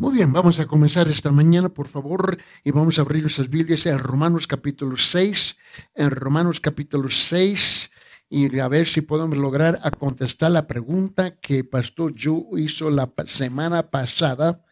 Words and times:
Muy 0.00 0.14
bien, 0.14 0.32
vamos 0.32 0.60
a 0.60 0.66
comenzar 0.66 1.08
esta 1.08 1.32
mañana, 1.32 1.70
por 1.70 1.88
favor, 1.88 2.38
y 2.62 2.70
vamos 2.70 2.98
a 2.98 3.02
abrir 3.02 3.22
nuestras 3.22 3.50
Biblias 3.50 3.84
en 3.84 3.98
Romanos 3.98 4.46
capítulo 4.46 4.96
6, 4.96 5.56
en 5.96 6.10
Romanos 6.12 6.60
capítulo 6.60 7.08
6, 7.08 7.90
y 8.30 8.60
a 8.60 8.68
ver 8.68 8.86
si 8.86 9.00
podemos 9.00 9.36
lograr 9.36 9.80
contestar 9.98 10.52
la 10.52 10.68
pregunta 10.68 11.34
que 11.40 11.64
Pastor 11.64 12.14
Joe 12.16 12.62
hizo 12.62 12.90
la 12.92 13.12
semana 13.24 13.90
pasada, 13.90 14.64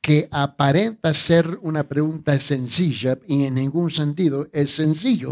que 0.00 0.26
aparenta 0.32 1.14
ser 1.14 1.56
una 1.62 1.84
pregunta 1.84 2.36
sencilla 2.40 3.16
y 3.28 3.44
en 3.44 3.54
ningún 3.54 3.92
sentido 3.92 4.48
es 4.52 4.72
sencillo, 4.72 5.30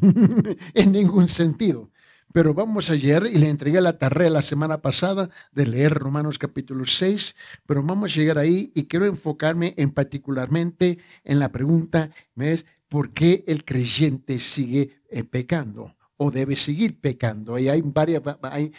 en 0.74 0.92
ningún 0.92 1.26
sentido. 1.26 1.90
Pero 2.32 2.52
vamos 2.52 2.90
ayer 2.90 3.24
y 3.32 3.38
le 3.38 3.48
entregué 3.48 3.80
la 3.80 3.98
tarea 3.98 4.28
la 4.28 4.42
semana 4.42 4.78
pasada 4.78 5.30
de 5.52 5.66
leer 5.66 5.94
Romanos 5.94 6.38
capítulo 6.38 6.84
6, 6.84 7.34
pero 7.66 7.82
vamos 7.82 8.12
a 8.12 8.14
llegar 8.14 8.38
ahí 8.38 8.70
y 8.74 8.84
quiero 8.84 9.06
enfocarme 9.06 9.74
en 9.78 9.90
particularmente 9.90 10.98
en 11.24 11.38
la 11.38 11.50
pregunta, 11.50 12.10
¿ves? 12.34 12.66
¿por 12.88 13.12
qué 13.12 13.44
el 13.46 13.64
creyente 13.64 14.40
sigue 14.40 15.00
eh, 15.10 15.24
pecando 15.24 15.96
o 16.16 16.30
debe 16.30 16.56
seguir 16.56 17.00
pecando? 17.00 17.58
Y 17.58 17.68
hay 17.68 17.80
varias, 17.82 18.22
hay, 18.42 18.72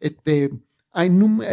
este, 0.00 0.50
eh, 0.94 1.10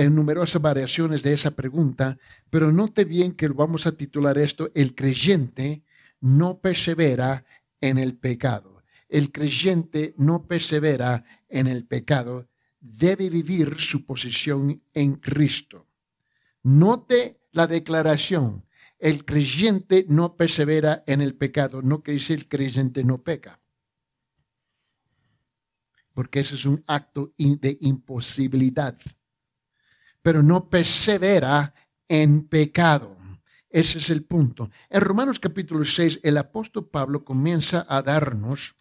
numerosas 0.10 0.62
variaciones 0.62 1.22
de 1.22 1.34
esa 1.34 1.52
pregunta, 1.52 2.18
pero 2.50 2.72
note 2.72 3.06
bien 3.06 3.34
que 3.34 3.48
vamos 3.50 3.86
a 3.86 3.96
titular 3.96 4.38
esto, 4.38 4.72
el 4.74 4.96
creyente 4.96 5.84
no 6.22 6.60
persevera 6.60 7.44
en 7.82 7.98
el 8.00 8.18
pecado 8.18 8.69
el 9.10 9.32
creyente 9.32 10.14
no 10.18 10.48
persevera 10.48 11.26
en 11.50 11.68
el 11.68 11.86
pecado, 11.86 12.48
debe 12.80 13.30
vivir 13.30 13.78
su 13.80 14.06
posición 14.06 14.82
en 14.94 15.16
Cristo. 15.16 15.88
Note 16.64 17.42
la 17.52 17.68
declaración, 17.68 18.66
el 19.00 19.26
creyente 19.26 20.06
no 20.10 20.36
persevera 20.36 21.04
en 21.08 21.22
el 21.22 21.36
pecado, 21.36 21.82
no 21.82 22.04
que 22.04 22.16
el 22.16 22.48
creyente 22.48 23.04
no 23.04 23.24
peca. 23.24 23.60
Porque 26.14 26.42
ese 26.42 26.56
es 26.56 26.66
un 26.66 26.84
acto 26.86 27.34
de 27.38 27.78
imposibilidad. 27.82 28.96
Pero 30.22 30.44
no 30.44 30.70
persevera 30.70 31.74
en 32.08 32.48
pecado. 32.48 33.18
Ese 33.70 34.00
es 34.00 34.10
el 34.10 34.26
punto. 34.26 34.70
En 34.90 35.02
Romanos 35.02 35.40
capítulo 35.40 35.86
6, 35.86 36.22
el 36.24 36.38
apóstol 36.38 36.90
Pablo 36.90 37.24
comienza 37.24 37.86
a 37.88 38.02
darnos 38.02 38.76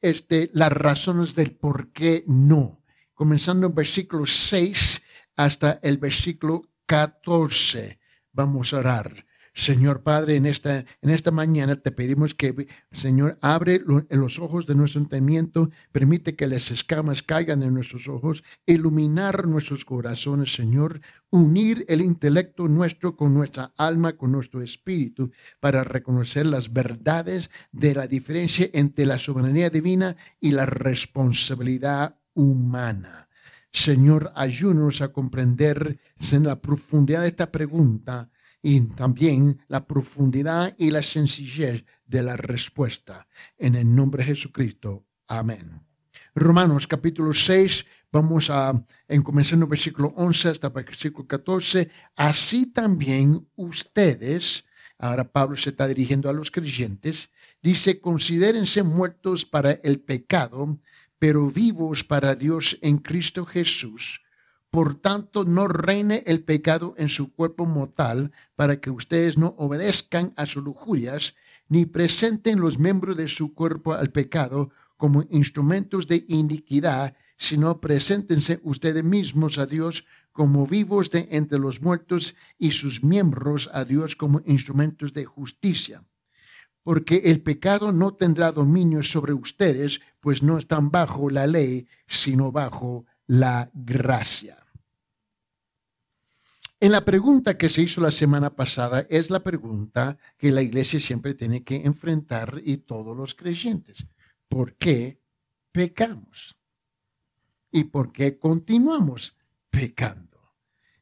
este, 0.00 0.50
las 0.52 0.72
razones 0.72 1.34
del 1.34 1.52
por 1.52 1.92
qué 1.92 2.24
no. 2.26 2.82
Comenzando 3.14 3.66
en 3.66 3.74
versículo 3.74 4.26
6 4.26 5.02
hasta 5.36 5.78
el 5.82 5.98
versículo 5.98 6.68
14. 6.86 7.98
Vamos 8.32 8.72
a 8.72 8.78
orar. 8.78 9.26
Señor 9.54 10.02
Padre, 10.02 10.36
en 10.36 10.46
esta, 10.46 10.78
en 10.78 11.10
esta 11.10 11.30
mañana 11.30 11.76
te 11.76 11.92
pedimos 11.92 12.34
que, 12.34 12.68
Señor, 12.90 13.38
abre 13.42 13.82
los 14.10 14.38
ojos 14.38 14.66
de 14.66 14.74
nuestro 14.74 15.02
entendimiento, 15.02 15.68
permite 15.92 16.34
que 16.36 16.46
las 16.46 16.70
escamas 16.70 17.22
caigan 17.22 17.62
en 17.62 17.74
nuestros 17.74 18.08
ojos, 18.08 18.42
iluminar 18.64 19.46
nuestros 19.46 19.84
corazones, 19.84 20.54
Señor, 20.54 21.02
unir 21.28 21.84
el 21.88 22.00
intelecto 22.00 22.66
nuestro 22.66 23.14
con 23.14 23.34
nuestra 23.34 23.74
alma, 23.76 24.16
con 24.16 24.32
nuestro 24.32 24.62
espíritu, 24.62 25.30
para 25.60 25.84
reconocer 25.84 26.46
las 26.46 26.72
verdades 26.72 27.50
de 27.72 27.94
la 27.94 28.06
diferencia 28.06 28.70
entre 28.72 29.04
la 29.04 29.18
soberanía 29.18 29.68
divina 29.68 30.16
y 30.40 30.52
la 30.52 30.64
responsabilidad 30.64 32.18
humana. 32.32 33.28
Señor, 33.70 34.32
ayúdanos 34.34 35.02
a 35.02 35.12
comprender 35.12 35.98
en 36.32 36.44
la 36.44 36.60
profundidad 36.60 37.20
de 37.22 37.28
esta 37.28 37.52
pregunta 37.52 38.30
y 38.62 38.80
también 38.80 39.60
la 39.66 39.84
profundidad 39.86 40.74
y 40.78 40.92
la 40.92 41.02
sencillez 41.02 41.84
de 42.06 42.22
la 42.22 42.36
respuesta. 42.36 43.26
En 43.58 43.74
el 43.74 43.92
nombre 43.92 44.22
de 44.22 44.28
Jesucristo. 44.28 45.04
Amén. 45.26 45.84
Romanos 46.34 46.86
capítulo 46.86 47.34
6, 47.34 47.84
vamos 48.10 48.48
a, 48.48 48.86
en 49.08 49.22
comenzando 49.22 49.66
versículo 49.66 50.14
11 50.16 50.48
hasta 50.48 50.68
versículo 50.68 51.26
14. 51.26 51.90
Así 52.14 52.72
también 52.72 53.48
ustedes, 53.56 54.64
ahora 54.96 55.30
Pablo 55.30 55.56
se 55.56 55.70
está 55.70 55.88
dirigiendo 55.88 56.30
a 56.30 56.32
los 56.32 56.50
creyentes, 56.50 57.32
dice, 57.60 58.00
considérense 58.00 58.82
muertos 58.82 59.44
para 59.44 59.72
el 59.72 60.00
pecado, 60.00 60.78
pero 61.18 61.50
vivos 61.50 62.04
para 62.04 62.34
Dios 62.34 62.78
en 62.80 62.98
Cristo 62.98 63.44
Jesús 63.44 64.22
por 64.72 64.94
tanto, 64.94 65.44
no 65.44 65.68
reine 65.68 66.22
el 66.24 66.44
pecado 66.44 66.94
en 66.96 67.10
su 67.10 67.30
cuerpo 67.34 67.66
mortal, 67.66 68.32
para 68.56 68.80
que 68.80 68.88
ustedes 68.88 69.36
no 69.36 69.48
obedezcan 69.58 70.32
a 70.34 70.46
sus 70.46 70.64
lujurias, 70.64 71.36
ni 71.68 71.84
presenten 71.84 72.58
los 72.58 72.78
miembros 72.78 73.18
de 73.18 73.28
su 73.28 73.52
cuerpo 73.52 73.92
al 73.92 74.08
pecado 74.12 74.70
como 74.96 75.24
instrumentos 75.28 76.06
de 76.06 76.24
iniquidad, 76.26 77.14
sino 77.36 77.82
preséntense 77.82 78.60
ustedes 78.62 79.04
mismos 79.04 79.58
a 79.58 79.66
Dios 79.66 80.06
como 80.32 80.66
vivos 80.66 81.10
de 81.10 81.28
entre 81.32 81.58
los 81.58 81.82
muertos 81.82 82.36
y 82.56 82.70
sus 82.70 83.04
miembros 83.04 83.68
a 83.74 83.84
Dios 83.84 84.16
como 84.16 84.40
instrumentos 84.46 85.12
de 85.12 85.26
justicia. 85.26 86.02
Porque 86.82 87.20
el 87.26 87.42
pecado 87.42 87.92
no 87.92 88.14
tendrá 88.14 88.52
dominio 88.52 89.02
sobre 89.02 89.34
ustedes, 89.34 90.00
pues 90.20 90.42
no 90.42 90.56
están 90.56 90.90
bajo 90.90 91.28
la 91.28 91.46
ley, 91.46 91.86
sino 92.06 92.52
bajo 92.52 93.04
la 93.26 93.70
gracia. 93.74 94.61
En 96.82 96.90
la 96.90 97.04
pregunta 97.04 97.56
que 97.56 97.68
se 97.68 97.82
hizo 97.82 98.00
la 98.00 98.10
semana 98.10 98.56
pasada 98.56 99.06
es 99.08 99.30
la 99.30 99.38
pregunta 99.38 100.18
que 100.36 100.50
la 100.50 100.62
iglesia 100.62 100.98
siempre 100.98 101.32
tiene 101.32 101.62
que 101.62 101.76
enfrentar 101.76 102.60
y 102.64 102.78
todos 102.78 103.16
los 103.16 103.36
creyentes. 103.36 104.08
¿Por 104.48 104.74
qué 104.74 105.22
pecamos? 105.70 106.56
¿Y 107.70 107.84
por 107.84 108.12
qué 108.12 108.36
continuamos 108.36 109.38
pecando? 109.70 110.56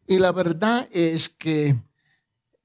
Y 0.07 0.19
la 0.19 0.33
verdad 0.33 0.87
es 0.93 1.31
que 1.31 1.83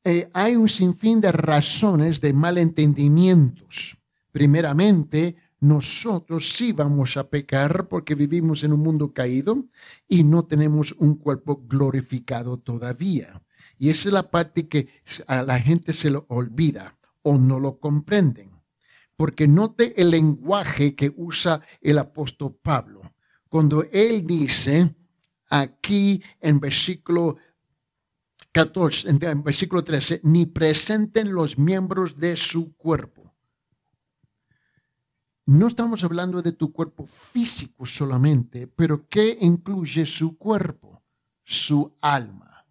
eh, 0.04 0.30
hay 0.34 0.58
un 0.58 0.68
sinfín 0.68 1.22
de 1.22 1.32
razones 1.32 2.20
de 2.20 2.34
malentendimientos. 2.34 3.98
Primeramente, 4.34 5.38
nosotros 5.66 6.54
sí 6.54 6.74
vamos 6.74 7.18
a 7.18 7.28
pecar 7.28 7.88
porque 7.88 8.14
vivimos 8.14 8.64
en 8.64 8.72
un 8.72 8.82
mundo 8.82 9.12
caído 9.14 9.66
y 10.08 10.24
no 10.24 10.46
tenemos 10.46 10.92
un 11.00 11.16
cuerpo 11.16 11.64
glorificado 11.68 12.58
todavía. 12.58 13.42
Y 13.80 13.90
esa 13.90 14.10
es 14.10 14.14
la 14.14 14.30
parte 14.30 14.68
que 14.68 14.88
a 15.26 15.42
la 15.42 15.60
gente 15.60 15.92
se 15.92 16.12
lo 16.12 16.28
olvida 16.30 16.96
o 17.24 17.40
no 17.40 17.60
lo 17.60 17.80
comprenden. 17.80 18.52
Porque 19.18 19.48
note 19.48 20.00
el 20.00 20.12
lenguaje 20.12 20.94
que 20.94 21.12
usa 21.16 21.62
el 21.82 21.98
apóstol 21.98 22.56
Pablo. 22.62 23.02
Cuando 23.50 23.84
él 23.92 24.24
dice 24.24 24.96
aquí 25.50 26.22
en 26.42 26.60
versículo 26.60 27.38
14, 28.52 29.10
en 29.10 29.44
versículo 29.44 29.84
13, 29.84 30.22
ni 30.24 30.46
presenten 30.46 31.34
los 31.34 31.58
miembros 31.58 32.18
de 32.18 32.36
su 32.36 32.76
cuerpo 32.76 33.25
no 35.46 35.68
estamos 35.68 36.04
hablando 36.04 36.42
de 36.42 36.54
tu 36.54 36.72
cuerpo 36.72 37.06
físico 37.06 37.86
solamente, 37.86 38.68
pero 38.68 39.08
¿qué 39.08 39.38
incluye 39.42 40.06
su 40.06 40.38
cuerpo? 40.38 41.04
Su 41.44 41.96
alma. 42.02 42.66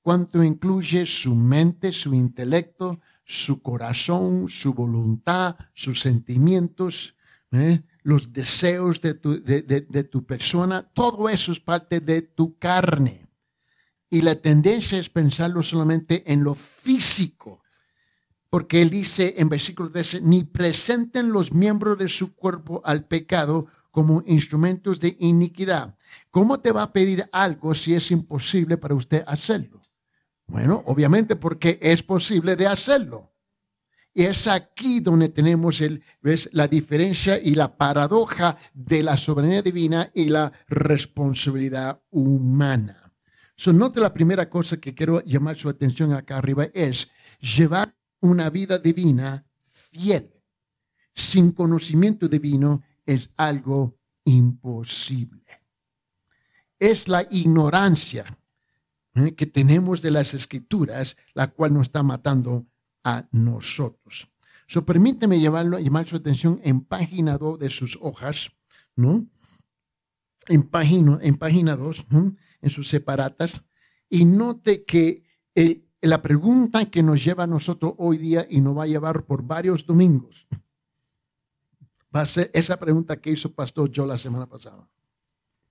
¿Cuánto 0.00 0.42
incluye 0.42 1.06
su 1.06 1.36
mente, 1.36 1.92
su 1.92 2.12
intelecto, 2.12 3.00
su 3.24 3.62
corazón, 3.62 4.48
su 4.48 4.74
voluntad, 4.74 5.54
sus 5.74 6.00
sentimientos, 6.00 7.16
¿eh? 7.52 7.82
los 8.02 8.32
deseos 8.32 9.00
de 9.00 9.14
tu, 9.14 9.40
de 9.40 10.04
tu 10.10 10.26
persona? 10.26 10.82
Todo 10.82 11.28
eso 11.28 11.52
es 11.52 11.60
parte 11.60 12.00
de 12.00 12.22
tu 12.22 12.58
carne. 12.58 13.28
Y 14.10 14.22
la 14.22 14.34
tendencia 14.34 14.98
es 14.98 15.08
pensarlo 15.08 15.62
solamente 15.62 16.32
en 16.32 16.42
lo 16.42 16.54
físico 16.54 17.61
porque 18.52 18.82
él 18.82 18.90
dice 18.90 19.36
en 19.38 19.48
versículo 19.48 19.90
13, 19.90 20.20
ni 20.20 20.44
presenten 20.44 21.32
los 21.32 21.54
miembros 21.54 21.96
de 21.96 22.06
su 22.06 22.34
cuerpo 22.34 22.82
al 22.84 23.06
pecado 23.06 23.66
como 23.90 24.22
instrumentos 24.26 25.00
de 25.00 25.16
iniquidad. 25.20 25.96
¿Cómo 26.30 26.60
te 26.60 26.70
va 26.70 26.82
a 26.82 26.92
pedir 26.92 27.24
algo 27.32 27.74
si 27.74 27.94
es 27.94 28.10
imposible 28.10 28.76
para 28.76 28.94
usted 28.94 29.24
hacerlo? 29.26 29.80
Bueno, 30.46 30.82
obviamente 30.84 31.34
porque 31.34 31.78
es 31.80 32.02
posible 32.02 32.54
de 32.54 32.66
hacerlo. 32.66 33.32
Y 34.12 34.24
es 34.24 34.46
aquí 34.46 35.00
donde 35.00 35.30
tenemos 35.30 35.80
el, 35.80 36.04
¿ves? 36.20 36.50
la 36.52 36.68
diferencia 36.68 37.40
y 37.42 37.54
la 37.54 37.78
paradoja 37.78 38.58
de 38.74 39.02
la 39.02 39.16
soberanía 39.16 39.62
divina 39.62 40.10
y 40.12 40.28
la 40.28 40.52
responsabilidad 40.68 42.02
humana. 42.10 43.14
So, 43.56 43.72
note 43.72 43.98
la 43.98 44.12
primera 44.12 44.50
cosa 44.50 44.76
que 44.76 44.94
quiero 44.94 45.24
llamar 45.24 45.56
su 45.56 45.70
atención 45.70 46.12
acá 46.12 46.36
arriba 46.36 46.66
es 46.74 47.08
llevar 47.40 47.94
una 48.22 48.48
vida 48.50 48.78
divina 48.78 49.44
fiel. 49.62 50.32
Sin 51.14 51.52
conocimiento 51.52 52.28
divino 52.28 52.82
es 53.04 53.30
algo 53.36 53.98
imposible. 54.24 55.42
Es 56.78 57.08
la 57.08 57.26
ignorancia 57.30 58.24
¿eh? 59.14 59.34
que 59.34 59.46
tenemos 59.46 60.00
de 60.00 60.10
las 60.10 60.34
escrituras, 60.34 61.16
la 61.34 61.48
cual 61.48 61.74
nos 61.74 61.88
está 61.88 62.02
matando 62.02 62.66
a 63.04 63.28
nosotros. 63.32 64.32
So, 64.66 64.84
permíteme 64.84 65.38
llevarlo, 65.38 65.78
llamar 65.78 66.06
su 66.06 66.16
atención 66.16 66.60
en 66.64 66.80
página 66.80 67.36
2 67.36 67.58
de 67.58 67.68
sus 67.68 67.98
hojas, 68.00 68.52
¿no? 68.96 69.26
En 70.48 70.62
página, 70.62 71.18
en 71.20 71.36
página 71.36 71.76
2, 71.76 72.06
en 72.62 72.70
sus 72.70 72.88
separatas, 72.88 73.66
y 74.08 74.24
note 74.24 74.84
que 74.84 75.24
la 76.02 76.20
pregunta 76.20 76.90
que 76.90 77.02
nos 77.02 77.24
lleva 77.24 77.44
a 77.44 77.46
nosotros 77.46 77.94
hoy 77.96 78.18
día 78.18 78.44
y 78.50 78.60
nos 78.60 78.76
va 78.76 78.84
a 78.84 78.88
llevar 78.88 79.24
por 79.24 79.44
varios 79.44 79.86
domingos, 79.86 80.48
va 82.14 82.22
a 82.22 82.26
ser 82.26 82.50
esa 82.54 82.78
pregunta 82.78 83.20
que 83.20 83.30
hizo 83.30 83.54
Pastor 83.54 83.90
yo 83.90 84.04
la 84.04 84.18
semana 84.18 84.46
pasada. 84.46 84.88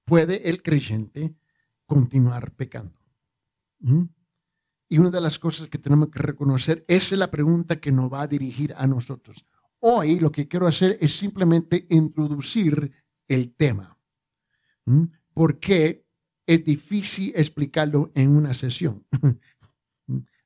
¿Puede 0.05 0.49
el 0.49 0.63
creyente 0.63 1.35
continuar 1.85 2.51
pecando? 2.53 2.97
¿Mm? 3.79 4.03
Y 4.87 4.97
una 4.97 5.09
de 5.09 5.21
las 5.21 5.37
cosas 5.37 5.67
que 5.67 5.77
tenemos 5.77 6.09
que 6.09 6.19
reconocer, 6.19 6.85
esa 6.87 7.15
es 7.15 7.19
la 7.19 7.31
pregunta 7.31 7.79
que 7.79 7.91
nos 7.91 8.11
va 8.11 8.21
a 8.21 8.27
dirigir 8.27 8.73
a 8.77 8.87
nosotros. 8.87 9.45
Hoy 9.79 10.19
lo 10.19 10.31
que 10.31 10.47
quiero 10.47 10.67
hacer 10.67 10.97
es 11.01 11.15
simplemente 11.15 11.85
introducir 11.89 12.91
el 13.27 13.53
tema. 13.53 13.97
¿Mm? 14.85 15.05
Porque 15.33 16.05
es 16.45 16.63
difícil 16.65 17.33
explicarlo 17.35 18.11
en 18.15 18.35
una 18.35 18.53
sesión. 18.53 19.05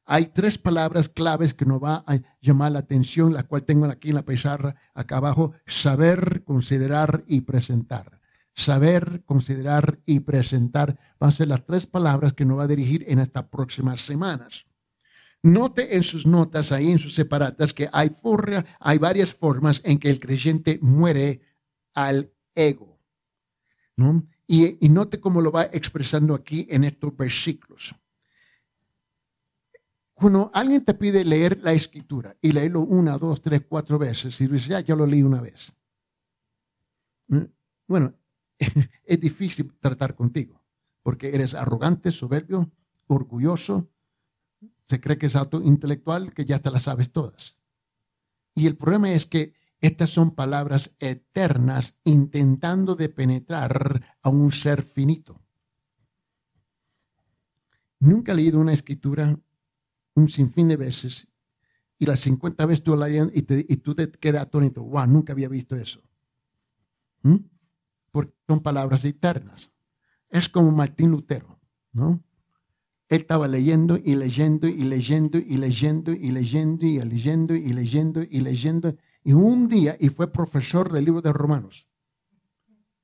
Hay 0.06 0.28
tres 0.28 0.58
palabras 0.58 1.10
claves 1.10 1.54
que 1.54 1.66
nos 1.66 1.84
va 1.84 2.04
a 2.06 2.20
llamar 2.42 2.72
la 2.72 2.80
atención, 2.80 3.34
la 3.34 3.44
cual 3.44 3.64
tengo 3.64 3.86
aquí 3.86 4.10
en 4.10 4.16
la 4.16 4.26
pizarra, 4.26 4.76
acá 4.94 5.18
abajo, 5.18 5.54
saber, 5.66 6.44
considerar 6.44 7.24
y 7.28 7.42
presentar 7.42 8.16
saber, 8.56 9.24
considerar 9.26 10.00
y 10.06 10.22
presentar 10.22 10.98
van 11.20 11.30
a 11.30 11.34
ser 11.34 11.50
las 11.50 11.66
tres 11.66 11.86
palabras 11.86 12.34
que 12.34 12.46
nos 12.46 12.58
va 12.58 12.64
a 12.64 12.68
dirigir 12.68 13.04
en 13.08 13.20
estas 13.20 13.46
próximas 13.46 14.02
semanas. 14.02 14.66
Note 15.44 15.96
en 15.96 16.04
sus 16.04 16.26
notas, 16.26 16.72
ahí 16.72 16.90
en 16.90 16.98
sus 16.98 17.14
separatas, 17.14 17.74
que 17.74 17.88
hay, 17.92 18.10
hay 18.80 18.98
varias 18.98 19.34
formas 19.34 19.82
en 19.84 20.00
que 20.00 20.10
el 20.10 20.20
creyente 20.20 20.80
muere 20.82 21.42
al 21.94 22.32
ego. 22.56 23.00
y 24.48 24.90
note 24.90 25.20
cómo 25.20 25.42
lo 25.42 25.52
va 25.52 25.64
expresando 25.66 26.34
aquí 26.34 26.66
en 26.70 26.84
estos 26.84 27.16
versículos. 27.16 27.96
Cuando 30.16 30.50
alguien 30.54 30.84
te 30.84 30.94
pide 30.94 31.26
leer 31.26 31.60
la 31.62 31.74
escritura 31.74 32.36
y 32.42 32.54
leerlo 32.54 32.82
una, 32.82 33.18
dos, 33.18 33.42
tres, 33.42 33.64
cuatro 33.68 34.00
veces, 34.00 34.40
y 34.40 34.48
dice, 34.48 34.82
ya, 34.82 34.96
lo 34.96 35.06
leí 35.06 35.22
una 35.22 35.42
vez. 35.42 35.76
¿eh? 37.34 37.48
Bueno, 37.86 38.16
es 39.04 39.20
difícil 39.20 39.78
tratar 39.78 40.16
contigo, 40.16 40.64
porque 41.04 41.36
eres 41.36 41.54
arrogante, 41.54 42.12
soberbio, 42.12 42.72
orgulloso, 43.08 43.92
se 44.88 45.02
cree 45.02 45.18
que 45.18 45.26
es 45.26 45.36
autointelectual, 45.36 46.34
que 46.34 46.46
ya 46.46 46.60
te 46.60 46.72
las 46.72 46.84
sabes 46.84 47.12
todas. 47.12 47.62
Y 48.54 48.68
el 48.68 48.78
problema 48.78 49.12
es 49.12 49.26
que 49.26 49.54
estas 49.82 50.12
son 50.12 50.32
palabras 50.32 50.96
eternas 51.00 52.00
intentando 52.06 52.96
de 52.96 53.10
penetrar 53.10 54.18
a 54.22 54.30
un 54.30 54.54
ser 54.54 54.82
finito. 54.82 55.42
Nunca 58.00 58.32
he 58.32 58.36
leído 58.36 58.60
una 58.60 58.74
escritura 58.74 59.38
un 60.16 60.30
sinfín 60.30 60.68
de 60.68 60.78
veces 60.78 61.28
y 61.98 62.06
las 62.06 62.20
50 62.22 62.66
veces 62.66 62.84
tú 62.84 62.96
la 62.96 63.10
y, 63.10 63.30
y, 63.34 63.78
tú 63.78 63.96
te 63.96 64.12
quedas 64.12 64.44
atónito. 64.44 64.84
Wow, 64.84 65.08
nunca 65.08 65.34
había 65.34 65.48
visto 65.48 65.76
eso. 65.76 66.02
¿Mm? 67.22 67.38
porque 68.16 68.34
son 68.48 68.62
palabras 68.62 69.04
eternas. 69.04 69.74
Es 70.30 70.48
como 70.48 70.72
Martín 70.72 71.12
Lutero, 71.12 71.60
¿no? 71.92 72.24
Él 73.10 73.20
estaba 73.20 73.50
leyendo 73.50 73.98
y 73.98 74.16
leyendo 74.16 74.70
y 74.70 74.84
leyendo 74.84 75.38
y 75.38 75.58
leyendo 75.58 76.14
y 76.14 76.32
leyendo 76.32 76.86
y 76.86 77.00
leyendo 77.02 77.56
y 77.56 77.74
leyendo 77.74 78.24
y 78.24 78.40
leyendo. 78.40 78.96
Y 79.22 79.34
un 79.34 79.68
día, 79.68 79.98
y 80.00 80.08
fue 80.08 80.32
profesor 80.32 80.94
del 80.94 81.04
libro 81.04 81.22
de 81.22 81.34
Romanos 81.34 81.90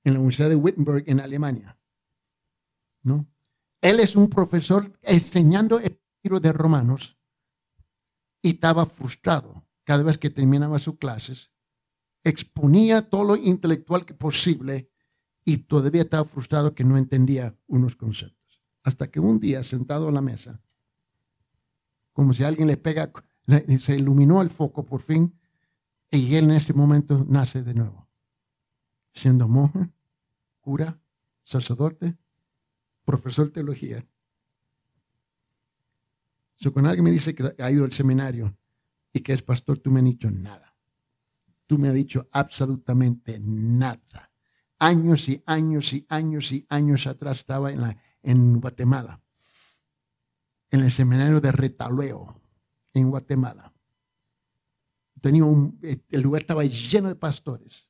en 0.06 0.14
la 0.14 0.20
Universidad 0.20 0.48
de 0.48 0.56
Wittenberg 0.56 1.04
en 1.08 1.20
Alemania. 1.20 1.78
¿No? 3.04 3.28
Él 3.82 4.00
es 4.00 4.16
un 4.16 4.30
profesor 4.30 4.94
enseñando 5.02 5.78
el 5.82 6.00
libro 6.24 6.40
de 6.40 6.52
Romanos 6.52 7.18
y 8.42 8.52
estaba 8.52 8.86
frustrado 8.86 9.66
cada 9.84 10.04
vez 10.04 10.18
que 10.18 10.30
terminaba 10.30 10.80
sus 10.80 10.98
clases. 10.98 11.52
Exponía 12.24 13.10
todo 13.10 13.24
lo 13.24 13.36
intelectual 13.36 14.06
que 14.06 14.14
posible 14.14 14.92
y 15.44 15.58
todavía 15.58 16.02
estaba 16.02 16.24
frustrado 16.26 16.76
que 16.76 16.84
no 16.84 16.98
entendía 16.98 17.58
unos 17.68 17.96
conceptos. 17.96 18.62
Hasta 18.84 19.10
que 19.10 19.20
un 19.20 19.40
día, 19.40 19.64
sentado 19.64 20.08
a 20.08 20.12
la 20.12 20.22
mesa, 20.22 20.62
como 22.14 22.34
si 22.34 22.44
alguien 22.44 22.68
le 22.68 22.78
pega, 22.78 23.12
se 23.80 23.96
iluminó 23.96 24.42
el 24.42 24.50
foco 24.50 24.86
por 24.86 25.02
fin, 25.02 25.38
y 26.10 26.36
él 26.36 26.46
en 26.46 26.52
ese 26.52 26.74
momento 26.74 27.26
nace 27.28 27.64
de 27.64 27.74
nuevo, 27.74 28.10
siendo 29.14 29.48
monje, 29.48 29.90
cura, 30.60 31.02
sacerdote, 31.44 32.18
profesor 33.06 33.46
de 33.48 33.52
teología. 33.52 34.06
So, 36.62 36.72
cuando 36.72 36.90
alguien 36.90 37.06
me 37.06 37.12
dice 37.12 37.34
que 37.34 37.56
ha 37.58 37.72
ido 37.72 37.86
al 37.86 37.92
seminario 37.92 38.56
y 39.12 39.22
que 39.22 39.34
es 39.34 39.42
pastor, 39.42 39.80
tú 39.80 39.90
me 39.90 40.00
has 40.00 40.06
dicho 40.06 40.30
nada. 40.30 40.78
Tú 41.66 41.80
me 41.80 41.88
has 41.88 41.94
dicho 41.96 42.28
absolutamente 42.32 43.40
nada 43.40 44.32
años 44.78 45.30
y 45.30 45.42
años 45.46 45.94
y 45.94 46.06
años 46.10 46.52
y 46.52 46.66
años 46.70 47.06
atrás 47.08 47.40
estaba 47.40 47.72
en, 47.72 47.82
la, 47.82 47.98
en 48.24 48.60
Guatemala, 48.60 49.22
en 50.72 50.82
el 50.82 50.92
seminario 50.92 51.40
de 51.40 51.52
Retalueo, 51.52 52.42
en 52.94 53.10
Guatemala. 53.10 53.74
Tenía 55.20 55.46
un, 55.46 55.80
el 55.82 56.22
lugar 56.22 56.42
estaba 56.42 56.64
lleno 56.66 57.10
de 57.10 57.16
pastores. 57.16 57.90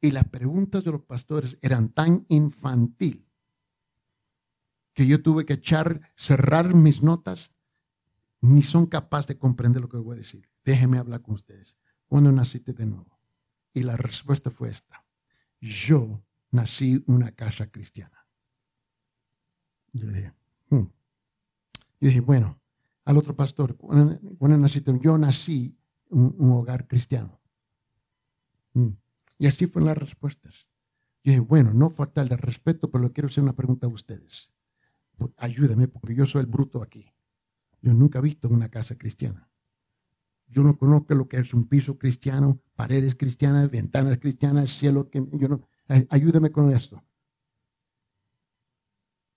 Y 0.00 0.12
las 0.12 0.28
preguntas 0.28 0.82
de 0.82 0.92
los 0.92 1.02
pastores 1.02 1.58
eran 1.60 1.90
tan 1.90 2.24
infantil 2.28 3.29
que 5.00 5.06
yo 5.06 5.22
tuve 5.22 5.46
que 5.46 5.54
echar, 5.54 6.02
cerrar 6.14 6.74
mis 6.74 7.02
notas, 7.02 7.56
ni 8.42 8.60
son 8.60 8.84
capaces 8.84 9.28
de 9.28 9.38
comprender 9.38 9.80
lo 9.80 9.88
que 9.88 9.96
voy 9.96 10.16
a 10.16 10.18
decir. 10.18 10.46
Déjenme 10.62 10.98
hablar 10.98 11.22
con 11.22 11.36
ustedes. 11.36 11.78
¿Cuándo 12.06 12.30
naciste 12.30 12.74
de 12.74 12.84
nuevo? 12.84 13.18
Y 13.72 13.82
la 13.82 13.96
respuesta 13.96 14.50
fue 14.50 14.68
esta. 14.68 15.02
Yo 15.58 16.22
nací 16.50 16.90
en 16.90 17.04
una 17.06 17.30
casa 17.30 17.70
cristiana. 17.70 18.26
Yo 19.94 20.06
dije, 20.06 20.34
hmm". 20.68 22.26
bueno, 22.26 22.60
al 23.06 23.16
otro 23.16 23.34
pastor, 23.34 23.78
cuando, 23.78 24.18
naciste, 24.58 24.92
yo 25.00 25.16
nací 25.16 25.78
en 26.10 26.34
un, 26.36 26.50
hogar 26.52 26.86
cristiano. 26.86 27.40
Hmm. 28.74 28.90
Y 29.38 29.46
así 29.46 29.64
fueron 29.64 29.86
las 29.86 29.96
respuestas. 29.96 30.68
Yo 31.24 31.32
dije, 31.32 31.40
bueno, 31.40 31.72
no 31.72 31.88
falta 31.88 32.22
de 32.22 32.36
respeto, 32.36 32.90
pero 32.90 33.10
quiero 33.14 33.28
hacer 33.28 33.42
una 33.42 33.56
pregunta 33.56 33.86
a 33.86 33.90
ustedes. 33.90 34.52
Ayúdame, 35.36 35.88
porque 35.88 36.14
yo 36.14 36.26
soy 36.26 36.42
el 36.42 36.46
bruto 36.46 36.82
aquí. 36.82 37.06
Yo 37.82 37.94
nunca 37.94 38.18
he 38.18 38.22
visto 38.22 38.48
una 38.48 38.68
casa 38.68 38.96
cristiana. 38.96 39.50
Yo 40.48 40.62
no 40.62 40.76
conozco 40.76 41.14
lo 41.14 41.28
que 41.28 41.38
es 41.38 41.54
un 41.54 41.68
piso 41.68 41.96
cristiano, 41.98 42.60
paredes 42.74 43.14
cristianas, 43.14 43.70
ventanas 43.70 44.18
cristianas, 44.18 44.70
cielo 44.70 45.08
que 45.08 45.24
yo 45.32 45.48
no. 45.48 45.68
Ayúdame 46.08 46.50
con 46.50 46.72
esto. 46.72 47.02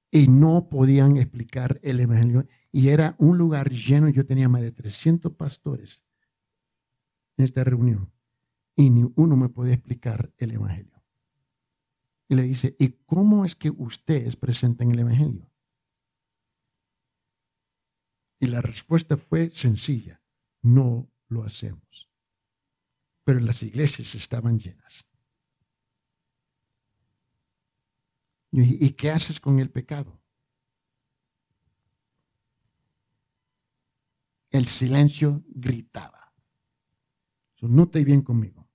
Y 0.09 0.27
no 0.27 0.69
podían 0.69 1.17
explicar 1.17 1.79
el 1.83 1.99
evangelio. 1.99 2.47
Y 2.71 2.89
era 2.89 3.15
un 3.19 3.37
lugar 3.37 3.69
lleno. 3.71 4.09
Yo 4.09 4.25
tenía 4.25 4.49
más 4.49 4.61
de 4.61 4.71
300 4.71 5.33
pastores 5.33 6.03
en 7.37 7.45
esta 7.45 7.63
reunión. 7.63 8.11
Y 8.75 8.89
ni 8.89 9.11
uno 9.15 9.35
me 9.35 9.49
podía 9.49 9.73
explicar 9.73 10.31
el 10.37 10.51
evangelio. 10.51 11.03
Y 12.27 12.35
le 12.35 12.43
dice, 12.43 12.75
¿y 12.79 12.89
cómo 13.05 13.45
es 13.45 13.55
que 13.55 13.69
ustedes 13.69 14.35
presentan 14.35 14.91
el 14.91 14.99
evangelio? 14.99 15.52
Y 18.43 18.47
la 18.47 18.62
respuesta 18.62 19.15
fue 19.15 19.50
sencilla 19.51 20.21
no 20.63 21.09
lo 21.29 21.43
hacemos. 21.43 22.12
Pero 23.23 23.39
las 23.39 23.63
iglesias 23.63 24.15
estaban 24.15 24.59
llenas. 24.59 25.07
¿Y 28.51 28.89
qué 28.95 29.12
haces 29.12 29.39
con 29.39 29.62
el 29.62 29.71
pecado? 29.71 30.21
El 34.51 34.65
silencio 34.65 35.41
gritaba. 35.47 36.33
note 37.62 38.03
bien 38.03 38.23
conmigo. 38.23 38.69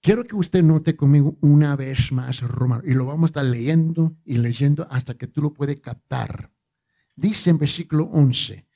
Quiero 0.00 0.24
que 0.24 0.36
usted 0.36 0.62
note 0.62 0.94
conmigo 0.94 1.36
una 1.40 1.74
vez 1.74 2.12
más 2.12 2.42
Romano, 2.42 2.84
y 2.86 2.94
lo 2.94 3.06
vamos 3.06 3.24
a 3.24 3.26
estar 3.26 3.44
leyendo 3.44 4.16
y 4.24 4.36
leyendo 4.36 4.86
hasta 4.88 5.14
que 5.14 5.26
tú 5.26 5.42
lo 5.42 5.52
puedes 5.52 5.80
captar. 5.80 6.53
Dice 7.16 7.50
en 7.50 7.58
versículo 7.58 8.04
11, 8.04 8.66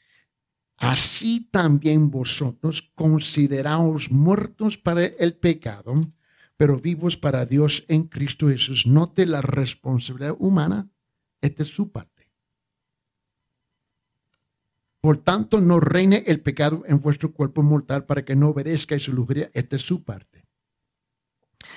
Así 0.78 1.48
también 1.50 2.08
vosotros 2.08 2.92
consideraos 2.94 4.12
muertos 4.12 4.78
para 4.78 5.04
el 5.04 5.36
pecado, 5.36 6.08
pero 6.56 6.78
vivos 6.78 7.16
para 7.16 7.44
Dios 7.46 7.84
en 7.88 8.04
Cristo 8.04 8.48
Jesús. 8.48 8.86
Note 8.86 9.26
la 9.26 9.40
responsabilidad 9.40 10.36
humana 10.38 10.88
Esta 11.40 11.64
es 11.64 11.68
su 11.68 11.90
parte. 11.90 12.32
Por 15.00 15.18
tanto, 15.18 15.60
no 15.60 15.80
reine 15.80 16.24
el 16.26 16.40
pecado 16.40 16.82
en 16.86 16.98
vuestro 16.98 17.32
cuerpo 17.32 17.62
mortal 17.62 18.04
para 18.06 18.24
que 18.24 18.36
no 18.36 18.48
obedezca 18.48 18.98
su 18.98 19.12
lujuria. 19.12 19.50
Esta 19.54 19.76
es 19.76 19.82
su 19.82 20.04
parte. 20.04 20.44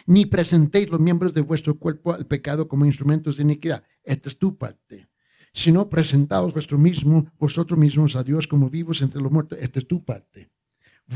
Ni 0.06 0.26
presentéis 0.26 0.90
los 0.90 1.00
miembros 1.00 1.34
de 1.34 1.42
vuestro 1.42 1.78
cuerpo 1.78 2.14
al 2.14 2.26
pecado 2.26 2.68
como 2.68 2.86
instrumentos 2.86 3.38
de 3.38 3.44
iniquidad. 3.44 3.84
Esta 4.04 4.30
es 4.30 4.38
tu 4.38 4.58
parte. 4.58 5.11
Sino 5.54 5.90
presentaos 5.90 6.54
vuestro 6.54 6.78
mismo, 6.78 7.26
vosotros 7.38 7.78
mismos 7.78 8.16
a 8.16 8.24
Dios 8.24 8.48
como 8.48 8.70
vivos 8.70 9.02
entre 9.02 9.22
los 9.22 9.32
muertos. 9.32 9.60
Esta 9.60 9.80
es 9.80 9.88
tu 9.88 10.04
parte. 10.04 10.50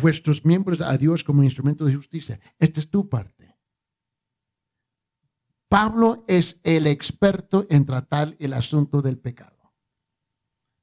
Vuestros 0.02 0.44
miembros 0.46 0.82
a 0.82 0.98
Dios 0.98 1.24
como 1.24 1.44
instrumentos 1.44 1.88
de 1.88 1.96
justicia. 1.96 2.40
Esta 2.60 2.80
es 2.80 2.90
tu 2.90 3.08
parte. 3.08 3.56
Pablo 5.70 6.24
es 6.28 6.62
el 6.64 6.88
experto 6.88 7.66
en 7.70 7.86
tratar 7.86 8.36
el 8.40 8.54
asunto 8.54 9.02
del 9.02 9.18
pecado. 9.18 9.56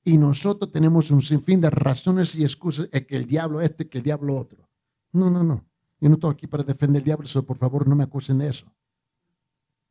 Y 0.04 0.18
nosotros 0.18 0.72
tenemos 0.72 1.10
un 1.10 1.22
sinfín 1.22 1.60
de 1.60 1.70
razones 1.70 2.34
y 2.34 2.42
excusas 2.42 2.90
de 2.90 3.06
que 3.06 3.16
el 3.16 3.26
diablo 3.26 3.60
este, 3.60 3.88
que 3.88 3.98
el 3.98 4.04
diablo 4.04 4.36
otro. 4.36 4.68
No, 5.12 5.30
no, 5.30 5.44
no. 5.44 5.64
Yo 6.00 6.08
no 6.08 6.16
estoy 6.16 6.32
aquí 6.32 6.46
para 6.48 6.64
defender 6.64 7.00
el 7.00 7.04
diablo, 7.04 7.28
so 7.28 7.46
por 7.46 7.56
favor 7.56 7.86
no 7.86 7.94
me 7.94 8.02
acusen 8.02 8.38
de 8.38 8.48
eso. 8.48 8.66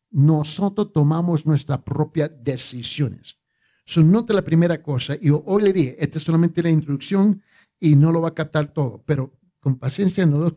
Nosotros 0.10 0.92
tomamos 0.92 1.46
nuestras 1.46 1.82
propias 1.84 2.32
decisiones. 2.44 3.38
So, 3.86 4.02
note 4.02 4.34
la 4.34 4.42
primera 4.42 4.82
cosa, 4.82 5.16
y 5.20 5.30
hoy 5.30 5.64
le 5.64 5.74
dije, 5.74 5.96
esta 6.00 6.18
es 6.18 6.24
solamente 6.24 6.64
la 6.64 6.70
introducción 6.70 7.42
y 7.80 7.96
no 7.96 8.12
lo 8.12 8.22
va 8.22 8.30
a 8.30 8.34
captar 8.34 8.70
todo, 8.70 9.04
pero 9.06 9.34
con 9.60 9.78
paciencia 9.78 10.24
en 10.24 10.40
las 10.40 10.54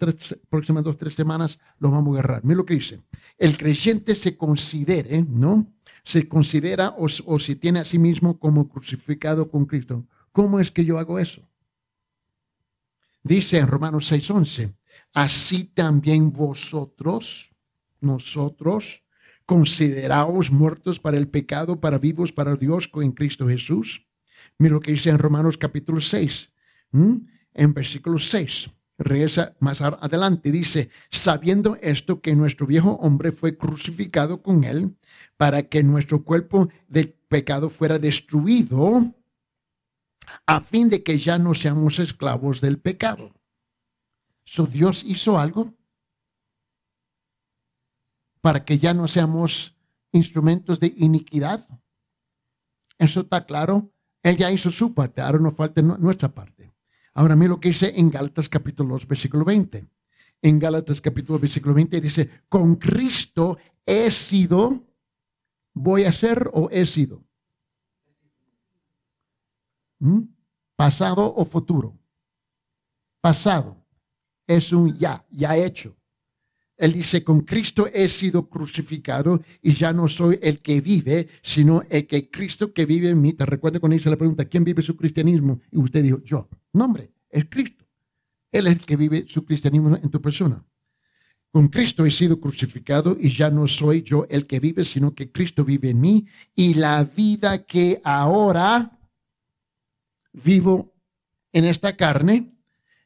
próximas 0.49 0.83
dos, 0.83 0.97
tres 0.97 1.14
semanas 1.14 1.61
lo 1.78 1.90
vamos 1.90 2.16
a 2.16 2.21
agarrar. 2.21 2.45
Mira 2.45 2.57
lo 2.57 2.64
que 2.64 2.75
dice. 2.75 3.00
El 3.37 3.57
creyente 3.57 4.14
se 4.14 4.37
considere, 4.37 5.23
¿no? 5.23 5.75
Se 6.02 6.26
considera 6.26 6.95
o, 6.97 7.04
o 7.04 7.38
se 7.38 7.57
tiene 7.57 7.81
a 7.81 7.85
sí 7.85 7.99
mismo 7.99 8.38
como 8.38 8.69
crucificado 8.69 9.50
con 9.50 9.66
Cristo. 9.66 10.07
¿Cómo 10.33 10.59
es 10.59 10.71
que 10.71 10.85
yo 10.85 10.99
hago 10.99 11.19
eso? 11.19 11.47
Dice 13.23 13.59
en 13.59 13.69
Romanos 13.69 14.11
6:11, 14.11 14.75
así 15.14 15.64
también 15.64 16.33
vosotros, 16.33 17.54
nosotros, 18.00 19.03
consideraos 19.46 20.50
muertos 20.50 21.00
para 21.00 21.16
el 21.16 21.28
pecado, 21.28 21.80
para 21.80 21.98
vivos 21.98 22.32
para 22.32 22.56
Dios 22.56 22.90
en 22.94 23.12
Cristo 23.12 23.48
Jesús. 23.48 24.06
Mira 24.58 24.74
lo 24.74 24.80
que 24.80 24.92
dice 24.92 25.10
en 25.10 25.18
Romanos 25.18 25.56
capítulo 25.56 26.00
6, 26.00 26.52
en 26.92 27.74
versículo 27.74 28.18
6 28.18 28.70
regresa 28.98 29.56
más 29.60 29.80
adelante, 29.80 30.50
dice, 30.50 30.90
sabiendo 31.10 31.76
esto 31.80 32.20
que 32.20 32.36
nuestro 32.36 32.66
viejo 32.66 32.92
hombre 33.00 33.32
fue 33.32 33.56
crucificado 33.56 34.42
con 34.42 34.64
él 34.64 34.96
para 35.36 35.64
que 35.64 35.82
nuestro 35.82 36.24
cuerpo 36.24 36.68
del 36.88 37.12
pecado 37.28 37.68
fuera 37.68 37.98
destruido, 37.98 39.14
a 40.46 40.60
fin 40.60 40.88
de 40.88 41.02
que 41.02 41.18
ya 41.18 41.38
no 41.38 41.54
seamos 41.54 41.98
esclavos 41.98 42.60
del 42.60 42.78
pecado. 42.78 43.34
¿So 44.44 44.66
Dios 44.66 45.04
hizo 45.04 45.38
algo 45.38 45.74
para 48.44 48.62
que 48.62 48.76
ya 48.76 48.92
no 48.92 49.08
seamos 49.08 49.74
instrumentos 50.12 50.78
de 50.78 50.92
iniquidad? 50.98 51.66
Eso 52.98 53.20
está 53.20 53.46
claro. 53.46 53.90
Él 54.22 54.36
ya 54.36 54.52
hizo 54.52 54.70
su 54.70 54.92
parte, 54.92 55.22
ahora 55.22 55.38
nos 55.38 55.54
falta 55.54 55.80
nuestra 55.80 56.28
parte. 56.28 56.70
Ahora 57.14 57.36
mira 57.36 57.52
lo 57.52 57.58
que 57.58 57.70
dice 57.70 57.98
en 57.98 58.10
Gálatas 58.10 58.50
capítulo 58.50 58.90
2, 58.90 59.08
versículo 59.08 59.46
20. 59.46 59.88
En 60.42 60.58
Gálatas 60.58 61.00
capítulo 61.00 61.38
versículo 61.38 61.72
20 61.72 62.02
dice, 62.02 62.42
con 62.46 62.74
Cristo 62.74 63.56
he 63.86 64.10
sido, 64.10 64.88
voy 65.72 66.04
a 66.04 66.12
ser 66.12 66.50
o 66.52 66.68
he 66.70 66.84
sido. 66.84 67.24
¿Mm? 70.00 70.20
Pasado 70.76 71.34
o 71.34 71.46
futuro. 71.46 71.98
Pasado 73.22 73.86
es 74.46 74.70
un 74.70 74.94
ya, 74.98 75.24
ya 75.30 75.56
hecho. 75.56 75.96
Él 76.76 76.93
dice, 76.93 77.23
con 77.23 77.43
Cristo 77.43 77.87
he 77.93 78.09
sido 78.09 78.49
crucificado 78.49 79.40
y 79.62 79.73
ya 79.73 79.93
no 79.93 80.09
soy 80.09 80.38
el 80.43 80.59
que 80.59 80.81
vive, 80.81 81.28
sino 81.40 81.83
el 81.88 82.07
que 82.07 82.28
Cristo 82.28 82.73
que 82.73 82.85
vive 82.85 83.11
en 83.11 83.21
mí. 83.21 83.33
Te 83.33 83.47
recuerda 83.47 83.78
cuando 83.78 83.97
hice 83.97 84.11
la 84.11 84.16
pregunta, 84.16 84.45
¿quién 84.45 84.64
vive 84.64 84.83
su 84.83 84.97
cristianismo? 84.97 85.61
Y 85.71 85.78
usted 85.78 86.02
dijo, 86.02 86.21
yo. 86.25 86.49
No, 86.73 86.87
hombre, 86.87 87.12
es 87.31 87.45
Cristo. 87.49 87.85
Él 88.50 88.66
es 88.66 88.73
el 88.75 88.87
que 88.87 88.97
vive 88.97 89.25
su 89.28 89.45
cristianismo 89.45 89.97
en 89.97 90.11
tu 90.11 90.21
persona. 90.21 90.64
Con 91.52 91.69
Cristo 91.69 92.04
he 92.04 92.11
sido 92.11 92.40
crucificado 92.40 93.16
y 93.21 93.28
ya 93.28 93.49
no 93.49 93.69
soy 93.69 94.02
yo 94.02 94.26
el 94.28 94.45
que 94.45 94.59
vive, 94.59 94.83
sino 94.83 95.14
que 95.14 95.31
Cristo 95.31 95.64
vive 95.64 95.90
en 95.90 96.00
mí. 96.00 96.26
Y 96.57 96.75
la 96.75 97.04
vida 97.04 97.64
que 97.64 98.00
ahora 98.02 98.99
vivo 100.33 100.93
en 101.52 101.64
esta 101.64 101.97
carne, 101.97 102.59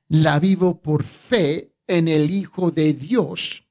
la 0.09 0.39
vivo 0.39 0.81
por 0.81 1.03
fe 1.03 1.75
en 1.89 2.07
el 2.07 2.31
Hijo 2.31 2.71
de 2.71 2.93
Dios, 2.93 3.67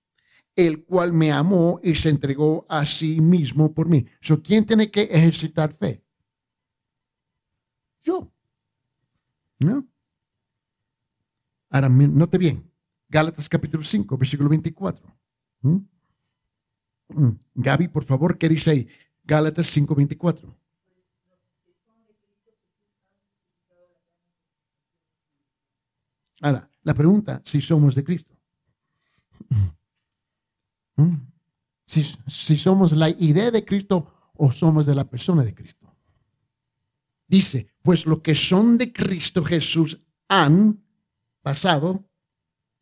el 0.55 0.83
cual 0.83 1.13
me 1.13 1.31
amó 1.31 1.79
y 1.83 1.95
se 1.95 2.09
entregó 2.09 2.65
a 2.67 2.85
sí 2.85 3.21
mismo 3.21 3.73
por 3.73 3.87
mí. 3.87 4.05
¿Quién 4.43 4.65
tiene 4.65 4.91
que 4.91 5.03
ejercitar 5.03 5.71
fe? 5.71 6.03
Yo. 8.01 8.29
¿No? 9.59 9.87
Ahora, 11.69 11.89
note 11.89 12.37
bien. 12.37 12.69
Gálatas 13.09 13.47
capítulo 13.47 13.83
5, 13.83 14.17
versículo 14.17 14.49
24. 14.49 15.17
¿Mm? 15.61 15.77
¿Mm? 17.09 17.31
Gaby, 17.55 17.87
por 17.87 18.03
favor, 18.03 18.37
¿qué 18.37 18.49
dice 18.49 18.71
ahí? 18.71 18.87
Gálatas 19.23 19.67
5, 19.67 19.95
24. 19.95 20.57
Ahora, 26.41 26.69
la 26.87 26.93
pregunta, 26.93 27.41
si 27.43 27.59
somos 27.59 27.95
de 27.95 28.03
Cristo. 28.05 28.33
¿Mm? 30.95 31.15
Si, 31.85 32.57
somos 32.57 32.93
la 32.93 33.09
idea 33.09 33.51
de 33.51 33.65
Cristo 33.65 34.31
o 34.35 34.51
somos 34.53 34.85
de 34.85 34.95
la 34.95 35.03
persona 35.03 35.43
de 35.43 35.53
Cristo. 35.53 35.93
Dice, 37.27 37.73
pues 37.81 38.05
lo 38.05 38.21
que 38.21 38.33
son 38.33 38.77
de 38.77 38.93
Cristo 38.93 39.43
Jesús 39.43 40.01
han 40.29 40.81
pasado, 41.41 42.09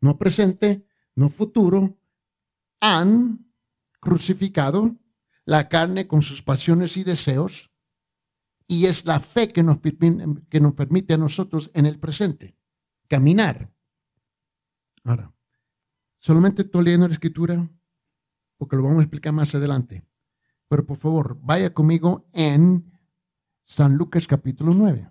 no 0.01 0.19
presente, 0.19 0.85
no 1.15 1.29
futuro, 1.29 1.97
han 2.79 3.51
crucificado 3.99 4.95
la 5.45 5.67
carne 5.67 6.07
con 6.07 6.21
sus 6.21 6.43
pasiones 6.43 6.95
y 6.97 7.03
deseos, 7.03 7.71
y 8.67 8.85
es 8.85 9.05
la 9.05 9.19
fe 9.19 9.47
que 9.47 9.63
nos, 9.63 9.79
que 9.79 10.59
nos 10.59 10.73
permite 10.73 11.15
a 11.15 11.17
nosotros 11.17 11.71
en 11.73 11.87
el 11.87 11.97
presente 11.97 12.55
caminar. 13.07 13.74
Ahora, 15.05 15.31
solamente 16.15 16.63
estoy 16.63 16.83
leyendo 16.83 17.07
la 17.07 17.13
escritura 17.13 17.69
porque 18.57 18.75
lo 18.75 18.83
vamos 18.83 18.99
a 18.99 19.03
explicar 19.03 19.33
más 19.33 19.53
adelante. 19.53 20.03
Pero 20.67 20.85
por 20.85 20.97
favor, 20.97 21.37
vaya 21.41 21.73
conmigo 21.73 22.27
en 22.33 22.91
San 23.65 23.95
Lucas 23.95 24.25
capítulo 24.25 24.73
9. 24.73 25.07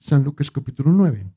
San 0.00 0.24
Lucas 0.24 0.50
capítulo 0.50 0.90
9. 0.90 1.32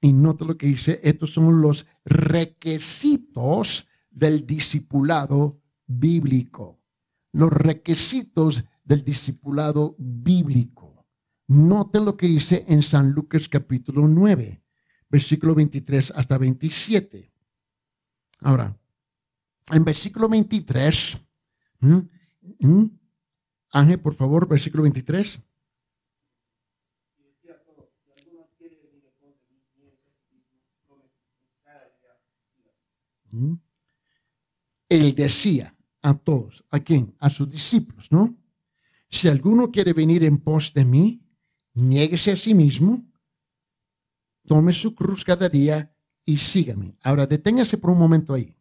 Y 0.00 0.12
nota 0.12 0.44
lo 0.44 0.56
que 0.56 0.68
dice, 0.68 1.00
estos 1.02 1.32
son 1.32 1.60
los 1.60 1.88
requisitos 2.04 3.88
del 4.10 4.46
discipulado 4.46 5.60
bíblico. 5.86 6.80
Los 7.32 7.52
requisitos 7.52 8.64
del 8.84 9.02
discipulado 9.02 9.96
bíblico. 9.98 11.04
Note 11.48 11.98
lo 11.98 12.16
que 12.16 12.28
dice 12.28 12.64
en 12.68 12.80
San 12.82 13.10
Lucas 13.10 13.48
capítulo 13.48 14.06
9 14.06 14.61
versículo 15.12 15.54
23 15.54 16.12
hasta 16.12 16.38
27. 16.38 17.30
Ahora, 18.40 18.74
en 19.70 19.84
versículo 19.84 20.26
23, 20.26 21.22
Ángel, 23.70 24.00
por 24.00 24.14
favor, 24.14 24.48
versículo 24.48 24.84
23. 24.84 25.38
Él 34.88 35.14
decía 35.14 35.74
a 36.00 36.14
todos, 36.14 36.64
¿a 36.70 36.80
quién? 36.80 37.14
A 37.18 37.28
sus 37.28 37.50
discípulos, 37.50 38.10
¿no? 38.10 38.36
Si 39.08 39.28
alguno 39.28 39.70
quiere 39.70 39.92
venir 39.92 40.24
en 40.24 40.38
pos 40.38 40.72
de 40.72 40.86
mí, 40.86 41.22
niéguese 41.74 42.32
a 42.32 42.36
sí 42.36 42.54
mismo, 42.54 43.11
tome 44.46 44.72
su 44.72 44.94
cruz 44.94 45.24
cada 45.24 45.48
día 45.48 45.94
y 46.24 46.36
sígame. 46.36 46.96
Ahora, 47.02 47.26
deténgase 47.26 47.78
por 47.78 47.90
un 47.90 47.98
momento 47.98 48.34
ahí. 48.34 48.56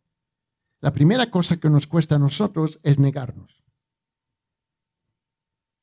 La 0.79 0.91
primera 0.91 1.29
cosa 1.29 1.57
que 1.57 1.69
nos 1.69 1.87
cuesta 1.87 2.15
a 2.15 2.19
nosotros 2.19 2.79
es 2.83 2.97
negarnos. 2.97 3.61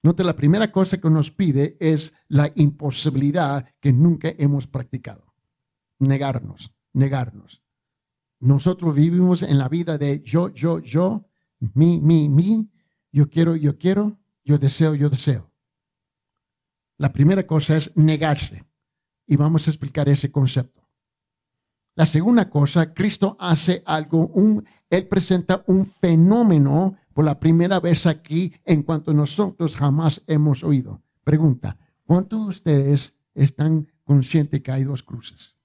Note, 0.02 0.25
la 0.25 0.35
primera 0.35 0.71
cosa 0.71 1.00
que 1.00 1.11
nos 1.11 1.31
pide 1.31 1.76
es 1.81 2.14
la 2.28 2.50
imposibilidad 2.55 3.69
que 3.81 3.93
nunca 3.93 4.33
hemos 4.38 4.67
practicado. 4.67 5.35
Negarnos, 5.99 6.75
negarnos. 6.93 7.62
Nosotros 8.40 8.95
vivimos 8.95 9.43
en 9.43 9.59
la 9.59 9.69
vida 9.69 9.99
de 9.99 10.21
yo, 10.21 10.50
yo, 10.50 10.78
yo, 10.78 11.28
mi, 11.75 12.00
mi, 12.00 12.28
mi, 12.28 12.71
yo 13.11 13.28
quiero, 13.28 13.57
yo 13.57 13.76
quiero, 13.78 14.19
yo 14.45 14.59
deseo, 14.59 14.95
yo 14.95 15.11
deseo. 15.11 15.52
La 16.97 17.12
primera 17.12 17.47
cosa 17.47 17.76
es 17.76 17.97
negarse. 17.97 18.68
Y 19.28 19.37
vamos 19.37 19.68
a 19.68 19.70
explicar 19.70 20.08
ese 20.08 20.32
concepto. 20.32 20.88
La 21.94 22.06
segunda 22.06 22.49
cosa, 22.49 22.94
Cristo 22.94 23.37
hace 23.38 23.82
algo, 23.85 24.28
un, 24.28 24.66
Él 24.88 25.06
presenta 25.06 25.62
un 25.66 25.85
fenómeno 25.85 26.97
por 27.12 27.26
la 27.26 27.38
primera 27.38 27.78
vez 27.78 28.06
aquí 28.06 28.54
en 28.64 28.82
cuanto 28.82 29.12
nosotros 29.12 29.76
jamás 29.76 30.23
hemos 30.26 30.64
oído. 30.64 31.02
Pregunta, 31.25 31.76
¿cuántos 32.04 32.40
de 32.40 32.47
ustedes 32.47 33.14
están 33.35 33.87
conscientes 34.02 34.62
que 34.62 34.73
hay 34.73 34.85
dos 34.85 35.02
cruces? 35.02 35.58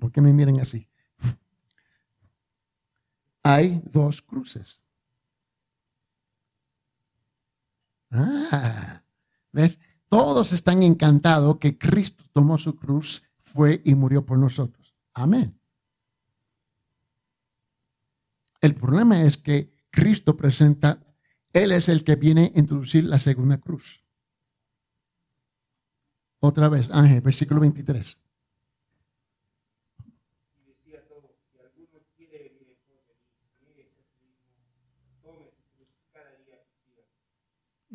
¿Por 0.00 0.10
qué 0.10 0.20
me 0.20 0.32
miran 0.32 0.58
así? 0.58 0.88
hay 3.44 3.80
dos 3.84 4.20
cruces. 4.20 4.82
Ah, 8.10 9.02
¿ves? 9.52 9.80
Todos 10.08 10.52
están 10.52 10.82
encantados 10.82 11.58
que 11.58 11.78
Cristo 11.78 12.24
tomó 12.32 12.58
su 12.58 12.76
cruz, 12.76 13.22
fue 13.38 13.80
y 13.84 13.94
murió 13.94 14.24
por 14.24 14.38
nosotros. 14.38 14.94
Amén. 15.14 15.58
El 18.60 18.74
problema 18.74 19.22
es 19.22 19.36
que 19.36 19.72
Cristo 19.90 20.36
presenta, 20.36 21.00
Él 21.52 21.72
es 21.72 21.88
el 21.88 22.04
que 22.04 22.16
viene 22.16 22.52
a 22.54 22.58
introducir 22.58 23.04
la 23.04 23.18
segunda 23.18 23.58
cruz. 23.58 24.04
Otra 26.40 26.68
vez, 26.68 26.90
Ángel, 26.90 27.20
versículo 27.20 27.60
23. 27.60 28.18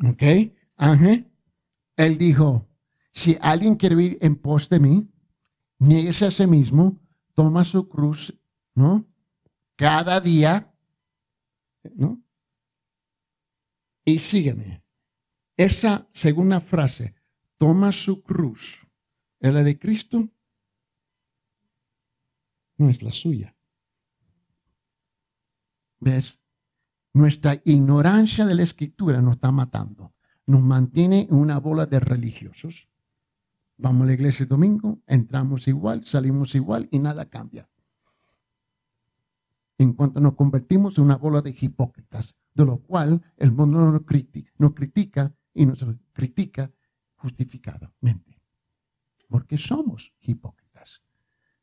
Ok, 0.04 0.22
Ángel, 0.76 1.26
él 1.96 2.18
dijo, 2.18 2.68
si 3.10 3.36
alguien 3.40 3.76
quiere 3.76 3.94
vivir 3.94 4.18
en 4.20 4.36
pos 4.36 4.68
de 4.68 4.78
mí, 4.78 5.10
nieguese 5.78 6.26
a 6.26 6.30
sí 6.30 6.46
mismo, 6.46 7.00
toma 7.34 7.64
su 7.64 7.88
cruz, 7.88 8.38
¿no? 8.74 9.06
Cada 9.76 10.20
día, 10.20 10.72
¿no? 11.94 12.22
Y 14.04 14.18
sígueme. 14.18 14.82
Esa 15.56 16.08
segunda 16.12 16.60
frase, 16.60 17.14
toma 17.56 17.92
su 17.92 18.22
cruz, 18.22 18.86
¿es 19.40 19.52
la 19.52 19.62
de 19.62 19.78
Cristo? 19.78 20.28
No 22.76 22.90
es 22.90 23.02
la 23.02 23.10
suya. 23.10 23.56
¿Ves? 25.98 26.42
Nuestra 27.14 27.54
ignorancia 27.64 28.44
de 28.44 28.54
la 28.54 28.62
escritura 28.62 29.22
nos 29.22 29.36
está 29.36 29.50
matando. 29.50 30.15
Nos 30.46 30.62
mantiene 30.62 31.26
en 31.28 31.34
una 31.34 31.58
bola 31.58 31.86
de 31.86 32.00
religiosos. 32.00 32.88
Vamos 33.78 34.02
a 34.02 34.06
la 34.06 34.14
iglesia 34.14 34.44
el 34.44 34.48
domingo, 34.48 35.00
entramos 35.06 35.68
igual, 35.68 36.06
salimos 36.06 36.54
igual 36.54 36.88
y 36.90 36.98
nada 36.98 37.26
cambia. 37.26 37.68
En 39.78 39.92
cuanto 39.92 40.20
nos 40.20 40.34
convertimos 40.34 40.96
en 40.96 41.04
una 41.04 41.16
bola 41.16 41.42
de 41.42 41.54
hipócritas, 41.60 42.38
de 42.54 42.64
lo 42.64 42.78
cual 42.78 43.22
el 43.36 43.52
mundo 43.52 43.90
nos 43.90 44.02
critica, 44.02 44.50
critica 44.74 45.34
y 45.52 45.66
nos 45.66 45.84
critica 46.12 46.72
justificadamente. 47.16 48.40
Porque 49.28 49.58
somos 49.58 50.14
hipócritas. 50.20 51.02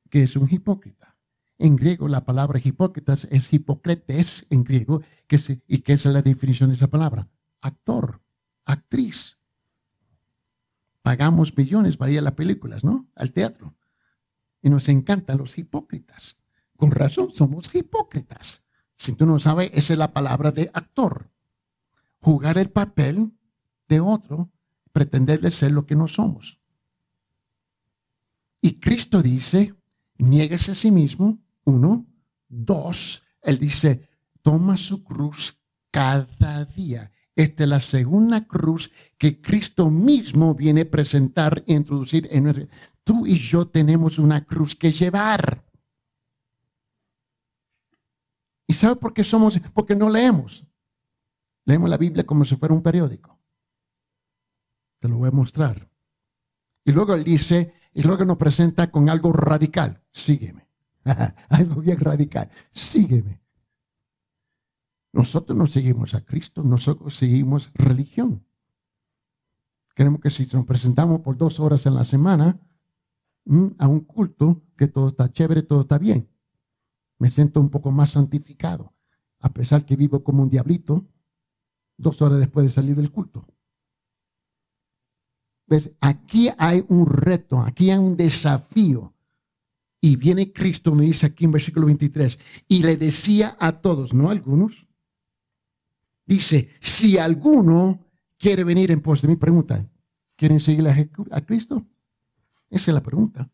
¿Qué 0.09 0.23
es 0.23 0.35
un 0.35 0.47
hipócrita? 0.51 1.17
En 1.57 1.75
griego 1.75 2.07
la 2.07 2.25
palabra 2.25 2.59
hipócritas 2.63 3.25
es 3.31 3.53
hipócrates 3.53 4.45
en 4.49 4.63
griego, 4.63 5.01
que 5.27 5.39
¿y 5.67 5.79
qué 5.79 5.93
es 5.93 6.05
la 6.05 6.21
definición 6.21 6.69
de 6.69 6.75
esa 6.75 6.87
palabra? 6.87 7.29
Actor, 7.61 8.21
actriz. 8.65 9.39
Pagamos 11.01 11.57
millones 11.57 11.97
para 11.97 12.11
ir 12.11 12.19
a 12.19 12.23
las 12.23 12.33
películas, 12.33 12.83
¿no? 12.83 13.09
Al 13.15 13.33
teatro. 13.33 13.75
Y 14.61 14.69
nos 14.69 14.87
encantan 14.89 15.37
los 15.37 15.57
hipócritas. 15.57 16.37
Con 16.77 16.91
razón 16.91 17.33
somos 17.33 17.73
hipócritas. 17.75 18.65
Si 18.95 19.13
tú 19.15 19.25
no 19.25 19.39
sabes, 19.39 19.71
esa 19.73 19.93
es 19.93 19.99
la 19.99 20.13
palabra 20.13 20.51
de 20.51 20.69
actor. 20.73 21.29
Jugar 22.21 22.57
el 22.57 22.69
papel 22.69 23.33
de 23.89 23.99
otro, 23.99 24.51
pretender 24.91 25.41
de 25.41 25.51
ser 25.51 25.71
lo 25.71 25.85
que 25.85 25.95
no 25.95 26.07
somos. 26.07 26.61
Y 28.61 28.79
Cristo 28.79 29.21
dice, 29.21 29.75
nieguese 30.17 30.71
a 30.71 30.75
sí 30.75 30.89
mismo, 30.89 31.43
uno. 31.65 32.07
Dos, 32.47 33.25
él 33.41 33.59
dice, 33.59 34.07
toma 34.41 34.77
su 34.77 35.03
cruz 35.03 35.61
cada 35.91 36.63
día. 36.65 37.11
Esta 37.35 37.63
es 37.63 37.69
la 37.69 37.79
segunda 37.79 38.45
cruz 38.45 38.91
que 39.17 39.41
Cristo 39.41 39.89
mismo 39.89 40.53
viene 40.53 40.81
a 40.81 40.89
presentar 40.89 41.63
e 41.65 41.73
introducir 41.73 42.27
en 42.31 42.43
nuestra. 42.43 42.67
Tú 43.03 43.25
y 43.25 43.35
yo 43.35 43.67
tenemos 43.67 44.19
una 44.19 44.45
cruz 44.45 44.75
que 44.75 44.91
llevar. 44.91 45.63
¿Y 48.67 48.73
sabe 48.73 48.95
por 48.95 49.13
qué 49.13 49.23
somos? 49.23 49.59
Porque 49.73 49.95
no 49.95 50.09
leemos. 50.09 50.65
Leemos 51.65 51.89
la 51.89 51.97
Biblia 51.97 52.25
como 52.25 52.45
si 52.45 52.55
fuera 52.55 52.73
un 52.73 52.83
periódico. 52.83 53.39
Te 54.99 55.07
lo 55.07 55.17
voy 55.17 55.29
a 55.29 55.31
mostrar. 55.31 55.89
Y 56.85 56.91
luego 56.91 57.13
él 57.13 57.23
dice, 57.23 57.73
y 57.93 58.03
luego 58.03 58.25
nos 58.25 58.37
presenta 58.37 58.89
con 58.91 59.09
algo 59.09 59.31
radical. 59.33 60.01
Sígueme. 60.11 60.67
Algo 61.49 61.81
bien 61.81 61.99
radical. 61.99 62.49
Sígueme. 62.71 63.42
Nosotros 65.13 65.55
no 65.57 65.67
seguimos 65.67 66.15
a 66.15 66.25
Cristo, 66.25 66.63
nosotros 66.63 67.15
seguimos 67.15 67.71
religión. 67.75 68.43
Queremos 69.95 70.19
que 70.19 70.31
si 70.31 70.47
nos 70.51 70.65
presentamos 70.65 71.21
por 71.21 71.37
dos 71.37 71.59
horas 71.59 71.85
en 71.85 71.93
la 71.93 72.03
semana 72.03 72.59
a 73.77 73.87
un 73.87 73.99
culto, 74.01 74.63
que 74.75 74.87
todo 74.87 75.07
está 75.07 75.31
chévere, 75.31 75.61
todo 75.61 75.81
está 75.81 75.99
bien. 75.99 76.27
Me 77.19 77.29
siento 77.29 77.61
un 77.61 77.69
poco 77.69 77.91
más 77.91 78.11
santificado, 78.11 78.93
a 79.39 79.49
pesar 79.49 79.85
que 79.85 79.95
vivo 79.95 80.23
como 80.23 80.41
un 80.41 80.49
diablito, 80.49 81.07
dos 81.95 82.23
horas 82.23 82.39
después 82.39 82.65
de 82.65 82.71
salir 82.71 82.95
del 82.95 83.11
culto. 83.11 83.47
¿Ves? 85.67 85.95
Aquí 86.01 86.49
hay 86.57 86.83
un 86.89 87.05
reto, 87.05 87.59
aquí 87.61 87.91
hay 87.91 87.99
un 87.99 88.17
desafío 88.17 89.13
y 90.01 90.15
viene 90.15 90.51
Cristo, 90.51 90.93
me 90.95 91.05
dice 91.05 91.27
aquí 91.27 91.45
en 91.45 91.51
versículo 91.51 91.85
23, 91.85 92.39
y 92.67 92.81
le 92.81 92.97
decía 92.97 93.55
a 93.59 93.79
todos, 93.79 94.13
no 94.13 94.27
a 94.27 94.31
algunos, 94.31 94.87
dice, 96.25 96.69
si 96.79 97.17
alguno 97.17 98.05
quiere 98.37 98.63
venir 98.63 98.91
en 98.91 99.01
pos 99.01 99.21
de 99.21 99.27
mí, 99.27 99.35
pregunta, 99.35 99.85
¿quieren 100.35 100.59
seguir 100.59 100.87
a, 100.87 101.41
Cristo? 101.41 101.85
Esa 102.69 102.91
es 102.91 102.95
la 102.95 103.03
pregunta. 103.03 103.49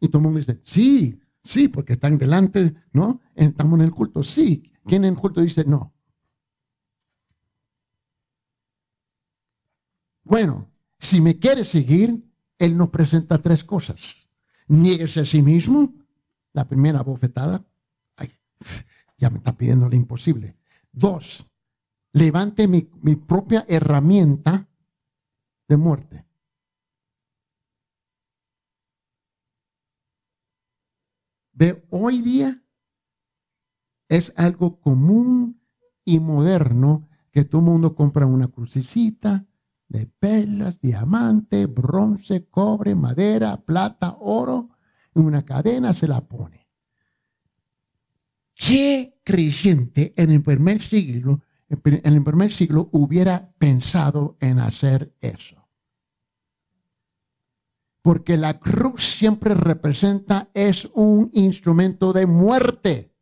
Y 0.00 0.08
todo 0.08 0.18
el 0.18 0.24
mundo 0.24 0.38
dice, 0.38 0.60
sí, 0.62 1.20
sí, 1.42 1.68
porque 1.68 1.92
están 1.92 2.18
delante, 2.18 2.74
¿no? 2.92 3.20
Estamos 3.34 3.78
en 3.78 3.84
el 3.84 3.92
culto, 3.92 4.22
sí. 4.22 4.64
¿Quién 4.84 5.04
en 5.04 5.14
el 5.14 5.20
culto 5.20 5.40
dice 5.40 5.64
no? 5.64 5.94
Bueno, 10.24 10.70
si 10.98 11.20
me 11.20 11.38
quiere 11.38 11.64
seguir, 11.64 12.24
Él 12.58 12.76
nos 12.76 12.90
presenta 12.90 13.38
tres 13.38 13.64
cosas. 13.64 14.28
Niéguese 14.68 15.20
a 15.20 15.24
sí 15.24 15.42
mismo. 15.42 15.92
La 16.52 16.66
primera 16.68 17.02
bofetada. 17.02 17.64
Ay, 18.16 18.30
ya 19.18 19.30
me 19.30 19.38
está 19.38 19.56
pidiendo 19.56 19.88
lo 19.88 19.96
imposible. 19.96 20.56
Dos, 20.92 21.49
levante 22.12 22.66
mi, 22.68 22.82
propia 23.16 23.64
herramienta 23.68 24.68
de 25.68 25.76
muerte. 25.76 26.26
Ve, 31.52 31.86
hoy 31.90 32.22
día 32.22 32.64
es 34.08 34.32
algo 34.36 34.80
común 34.80 35.62
y 36.04 36.18
moderno 36.18 37.08
que 37.30 37.44
todo 37.44 37.60
el 37.60 37.66
mundo 37.66 37.94
compra 37.94 38.26
una 38.26 38.48
crucecita, 38.48 39.46
de 39.88 40.06
perlas, 40.06 40.80
diamante, 40.80 41.66
bronce, 41.66 42.48
cobre, 42.48 42.94
madera, 42.94 43.56
plata, 43.60 44.16
oro, 44.20 44.70
en 45.14 45.24
una 45.24 45.44
cadena 45.44 45.92
se 45.92 46.08
la 46.08 46.20
pone. 46.20 46.68
¿Qué 48.54 49.20
creyente 49.24 50.14
en 50.16 50.30
el 50.30 50.42
primer 50.42 50.80
siglo, 50.80 51.42
en 51.70 52.12
el 52.14 52.24
primer 52.24 52.52
siglo 52.52 52.88
hubiera 52.92 53.52
pensado 53.58 54.36
en 54.40 54.58
hacer 54.58 55.14
eso? 55.20 55.68
Porque 58.02 58.36
la 58.36 58.58
cruz 58.58 59.04
siempre 59.04 59.54
representa, 59.54 60.50
es 60.54 60.90
un 60.94 61.30
instrumento 61.32 62.12
de 62.12 62.26
muerte. 62.26 63.14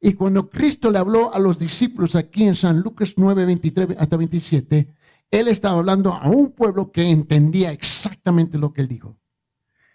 Y 0.00 0.14
cuando 0.14 0.48
Cristo 0.48 0.90
le 0.90 0.98
habló 0.98 1.34
a 1.34 1.38
los 1.40 1.58
discípulos 1.58 2.14
aquí 2.14 2.44
en 2.44 2.54
San 2.54 2.80
Lucas 2.80 3.14
9, 3.16 3.44
23 3.44 3.98
hasta 3.98 4.16
27, 4.16 4.94
él 5.30 5.48
estaba 5.48 5.78
hablando 5.78 6.14
a 6.14 6.28
un 6.30 6.52
pueblo 6.52 6.90
que 6.90 7.02
entendía 7.02 7.72
exactamente 7.72 8.58
lo 8.58 8.72
que 8.72 8.82
él 8.82 8.88
dijo. 8.88 9.18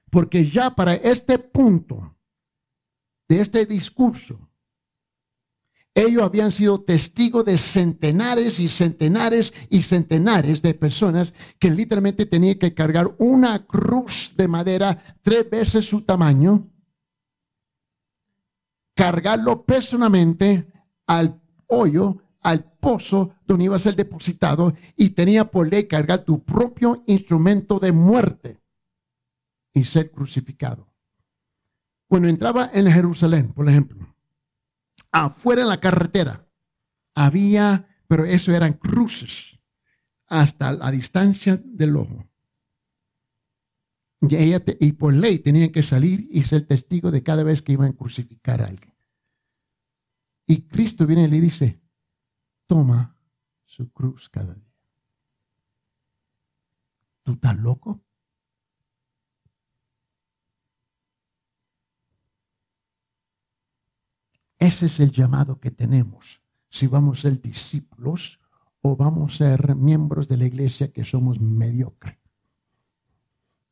Porque 0.09 0.45
ya 0.45 0.75
para 0.75 0.93
este 0.93 1.39
punto 1.39 2.17
de 3.27 3.41
este 3.41 3.65
discurso, 3.65 4.51
ellos 5.95 6.23
habían 6.23 6.51
sido 6.51 6.81
testigos 6.81 7.45
de 7.45 7.57
centenares 7.57 8.59
y 8.59 8.67
centenares 8.67 9.53
y 9.69 9.83
centenares 9.83 10.61
de 10.61 10.73
personas 10.73 11.35
que 11.59 11.69
literalmente 11.69 12.25
tenían 12.25 12.57
que 12.57 12.73
cargar 12.73 13.15
una 13.19 13.65
cruz 13.65 14.33
de 14.35 14.47
madera 14.47 15.01
tres 15.21 15.47
veces 15.49 15.87
su 15.87 16.01
tamaño, 16.01 16.67
cargarlo 18.95 19.63
personalmente 19.65 20.65
al 21.05 21.39
hoyo, 21.67 22.17
al 22.41 22.71
pozo 22.79 23.35
donde 23.45 23.65
iba 23.65 23.75
a 23.75 23.79
ser 23.79 23.95
depositado 23.95 24.73
y 24.95 25.11
tenía 25.11 25.45
por 25.45 25.69
ley 25.69 25.87
cargar 25.87 26.23
tu 26.23 26.43
propio 26.43 27.03
instrumento 27.05 27.79
de 27.79 27.91
muerte 27.91 28.59
y 29.71 29.83
ser 29.83 30.11
crucificado. 30.11 30.91
Cuando 32.07 32.27
entraba 32.27 32.69
en 32.73 32.91
Jerusalén, 32.91 33.53
por 33.53 33.69
ejemplo, 33.69 34.12
afuera 35.13 35.61
en 35.61 35.69
la 35.69 35.79
carretera 35.79 36.45
había, 37.15 37.87
pero 38.07 38.25
eso 38.25 38.53
eran 38.53 38.73
cruces 38.73 39.59
hasta 40.27 40.73
la 40.73 40.91
distancia 40.91 41.61
del 41.63 41.95
ojo. 41.95 42.27
Y, 44.21 44.91
por 44.93 45.13
ley 45.13 45.39
tenían 45.39 45.71
que 45.71 45.83
salir 45.83 46.27
y 46.29 46.43
ser 46.43 46.65
testigo 46.65 47.11
de 47.11 47.23
cada 47.23 47.43
vez 47.43 47.61
que 47.61 47.73
iban 47.73 47.91
a 47.91 47.95
crucificar 47.95 48.61
a 48.61 48.67
alguien. 48.67 48.93
Y 50.47 50.63
Cristo 50.63 51.05
viene 51.05 51.25
y 51.25 51.27
le 51.27 51.41
dice, 51.41 51.81
toma 52.65 53.17
su 53.65 53.91
cruz 53.91 54.29
cada 54.29 54.53
día. 54.53 54.73
¿Tú 57.23 57.33
estás 57.33 57.57
loco? 57.57 58.01
Ese 64.63 64.85
es 64.85 65.01
el 65.01 65.11
llamado 65.11 65.59
que 65.59 65.71
tenemos. 65.71 66.41
Si 66.69 66.87
vamos 66.87 67.19
a 67.19 67.21
ser 67.23 67.41
discípulos 67.41 68.39
o 68.81 68.95
vamos 68.95 69.33
a 69.33 69.37
ser 69.57 69.75
miembros 69.75 70.29
de 70.29 70.37
la 70.37 70.45
iglesia 70.45 70.93
que 70.93 71.03
somos 71.03 71.41
mediocres. 71.41 72.17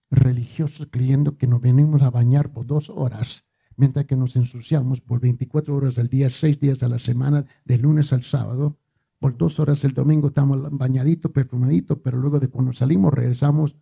Religiosos 0.10 0.90
creyendo 0.92 1.38
que 1.38 1.48
nos 1.48 1.62
venimos 1.62 2.02
a 2.02 2.10
bañar 2.10 2.52
por 2.52 2.66
dos 2.66 2.90
horas, 2.90 3.46
mientras 3.78 4.06
que 4.06 4.18
nos 4.18 4.36
ensuciamos 4.36 5.00
por 5.00 5.22
24 5.22 5.74
horas 5.74 5.98
al 5.98 6.10
día, 6.10 6.30
seis 6.30 6.60
días 6.60 6.84
a 6.84 6.90
la 6.90 7.00
semana, 7.00 7.46
de 7.64 7.78
lunes 7.78 8.12
al 8.12 8.24
sábado. 8.24 8.78
Por 9.18 9.38
dos 9.38 9.62
horas 9.62 9.86
el 9.86 9.94
domingo 9.94 10.28
estamos 10.28 10.62
bañaditos, 10.78 11.32
perfumaditos, 11.32 12.00
pero 12.04 12.18
luego 12.18 12.38
de 12.42 12.50
cuando 12.50 12.74
salimos 12.74 13.14
regresamos 13.14 13.78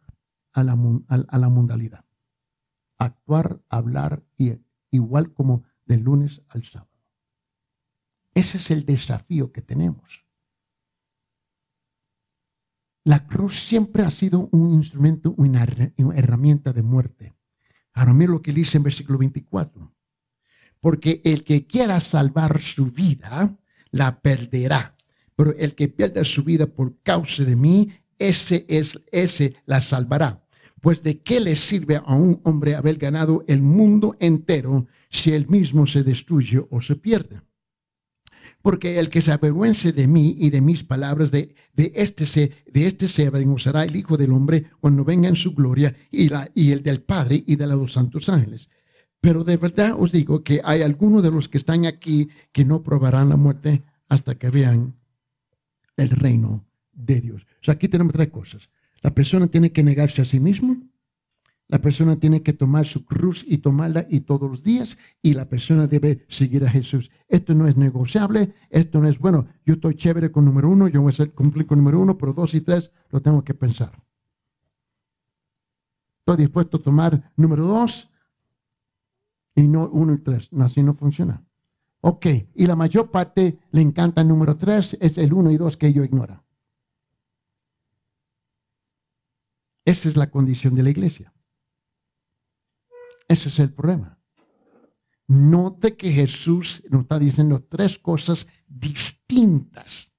a 0.54 0.64
la, 0.64 0.78
a 1.08 1.38
la 1.40 1.50
mundalidad. 1.50 2.06
Actuar, 3.00 3.64
hablar, 3.68 4.24
y, 4.38 4.60
igual 4.92 5.34
como 5.34 5.64
de 5.88 5.98
lunes 5.98 6.44
al 6.50 6.62
sábado. 6.62 6.89
Ese 8.34 8.58
es 8.58 8.72
el 8.72 8.86
desafío 8.86 9.52
que 9.52 9.62
tenemos. 9.62 10.26
La 13.06 13.26
cruz 13.26 13.60
siempre 13.60 14.04
ha 14.04 14.12
sido 14.12 14.50
un 14.52 14.72
instrumento, 14.72 15.34
una, 15.38 15.64
herramienta 16.16 16.74
de 16.74 16.84
muerte. 16.84 17.34
Ahora 17.94 18.14
mira 18.14 18.32
lo 18.32 18.42
que 18.42 18.54
dice 18.54 18.78
en 18.78 18.84
versículo 18.84 19.18
24. 19.18 19.96
Porque 20.80 21.22
el 21.24 21.44
que 21.44 21.66
quiera 21.66 22.00
salvar 22.00 22.62
su 22.62 22.86
vida, 22.92 23.58
la 23.92 24.22
perderá. 24.22 24.96
Pero 25.36 25.56
el 25.56 25.76
que 25.76 25.88
pierda 25.88 26.24
su 26.24 26.44
vida 26.44 26.68
por 26.68 27.02
causa 27.02 27.44
de 27.44 27.56
mí, 27.56 27.90
ese 28.18 28.66
es, 28.70 29.02
ese 29.12 29.56
la 29.66 29.82
salvará. 29.82 30.46
Pues 30.82 31.02
de 31.02 31.22
qué 31.22 31.40
le 31.40 31.56
sirve 31.56 31.98
a 31.98 32.14
un 32.14 32.40
hombre 32.44 32.76
haber 32.76 32.98
ganado 32.98 33.44
el 33.48 33.62
mundo 33.62 34.16
entero 34.20 34.88
si 35.10 35.34
él 35.34 35.48
mismo 35.48 35.88
se 35.88 36.04
destruye 36.04 36.66
o 36.70 36.80
se 36.80 36.96
pierde 36.96 37.49
porque 38.62 39.00
el 39.00 39.10
que 39.10 39.22
se 39.22 39.32
avergüence 39.32 39.94
de 39.94 40.08
mí 40.08 40.36
y 40.38 40.50
de 40.50 40.62
mis 40.62 40.84
palabras, 40.84 41.32
de, 41.32 41.56
de, 41.74 41.92
este, 41.96 42.26
se, 42.26 42.52
de 42.72 42.88
este 42.88 43.08
se 43.08 43.28
avergonzará 43.28 43.84
el 43.84 43.96
Hijo 43.96 44.18
del 44.18 44.34
Hombre 44.34 44.66
cuando 44.80 45.06
venga 45.06 45.30
en 45.30 45.36
su 45.36 45.54
gloria 45.54 45.96
y, 46.12 46.30
la, 46.30 46.50
y 46.54 46.72
el 46.72 46.84
del 46.84 47.02
Padre 47.02 47.44
y 47.46 47.56
de 47.56 47.68
los 47.68 47.94
santos 47.94 48.28
ángeles. 48.30 48.70
Pero 49.22 49.44
de 49.44 49.58
verdad 49.58 49.96
os 49.98 50.12
digo 50.12 50.44
que 50.44 50.62
hay 50.64 50.82
algunos 50.82 51.24
de 51.24 51.32
los 51.32 51.48
que 51.50 51.58
están 51.58 51.86
aquí 51.86 52.30
que 52.52 52.66
no 52.66 52.84
probarán 52.84 53.30
la 53.30 53.38
muerte 53.38 53.84
hasta 54.08 54.36
que 54.36 54.50
vean 54.50 54.96
el 55.98 56.10
reino 56.10 56.66
de 56.94 57.22
Dios. 57.22 57.46
O 57.68 57.72
aquí 57.72 57.88
tenemos 57.88 58.14
tres 58.14 58.30
cosas. 58.30 58.70
La 59.02 59.12
persona 59.12 59.48
tiene 59.48 59.72
que 59.72 59.84
negarse 59.84 60.22
a 60.22 60.26
sí 60.26 60.40
mismo, 60.40 60.78
la 61.70 61.80
persona 61.80 62.16
tiene 62.16 62.42
que 62.42 62.54
tomar 62.54 62.84
su 62.86 63.06
cruz 63.06 63.46
y 63.48 63.60
tomarla 63.60 64.06
y 64.10 64.22
todos 64.22 64.50
los 64.50 64.64
días 64.64 64.98
y 65.22 65.34
la 65.34 65.46
persona 65.48 65.86
debe 65.86 66.26
seguir 66.28 66.66
a 66.66 66.70
Jesús. 66.70 67.12
Esto 67.28 67.54
no 67.54 67.68
es 67.68 67.78
negociable, 67.78 68.56
esto 68.72 69.00
no 69.00 69.08
es, 69.08 69.20
bueno, 69.20 69.48
yo 69.68 69.76
estoy 69.76 69.94
chévere 69.94 70.32
con 70.32 70.46
número 70.46 70.68
uno, 70.68 70.88
yo 70.88 71.04
voy 71.04 71.14
a 71.18 71.28
cumplir 71.28 71.68
con 71.68 71.78
número 71.78 72.00
uno, 72.00 72.18
pero 72.18 72.34
dos 72.34 72.56
y 72.56 72.62
tres 72.62 72.92
lo 73.12 73.22
tengo 73.22 73.44
que 73.44 73.54
pensar. 73.54 73.92
Estoy 76.22 76.38
dispuesto 76.38 76.78
a 76.78 76.82
tomar 76.82 77.32
número 77.38 77.64
dos 77.66 78.10
y 79.54 79.62
no 79.62 79.88
uno 79.90 80.16
y 80.16 80.18
tres. 80.18 80.52
No, 80.52 80.66
así 80.66 80.82
no 80.82 80.96
funciona. 80.96 81.44
Ok, 82.02 82.26
y 82.56 82.66
la 82.66 82.76
mayor 82.76 83.12
parte 83.12 83.60
le 83.72 83.82
encanta 83.82 84.22
el 84.22 84.28
número 84.28 84.58
tres, 84.58 84.98
es 85.02 85.20
el 85.20 85.34
uno 85.34 85.52
y 85.52 85.58
dos 85.58 85.78
que 85.78 85.88
ellos 85.88 86.06
ignora. 86.06 86.44
Esa 89.86 90.10
es 90.10 90.18
la 90.18 90.32
condición 90.32 90.74
de 90.74 90.82
la 90.82 90.90
iglesia. 90.90 91.32
Ese 93.30 93.50
es 93.50 93.60
el 93.60 93.72
problema. 93.72 94.20
Note 95.28 95.96
que 95.96 96.12
Jesús 96.12 96.84
nos 96.90 97.02
está 97.02 97.20
diciendo 97.20 97.64
tres 97.64 98.00
cosas 98.00 98.48
distintas. 98.68 100.12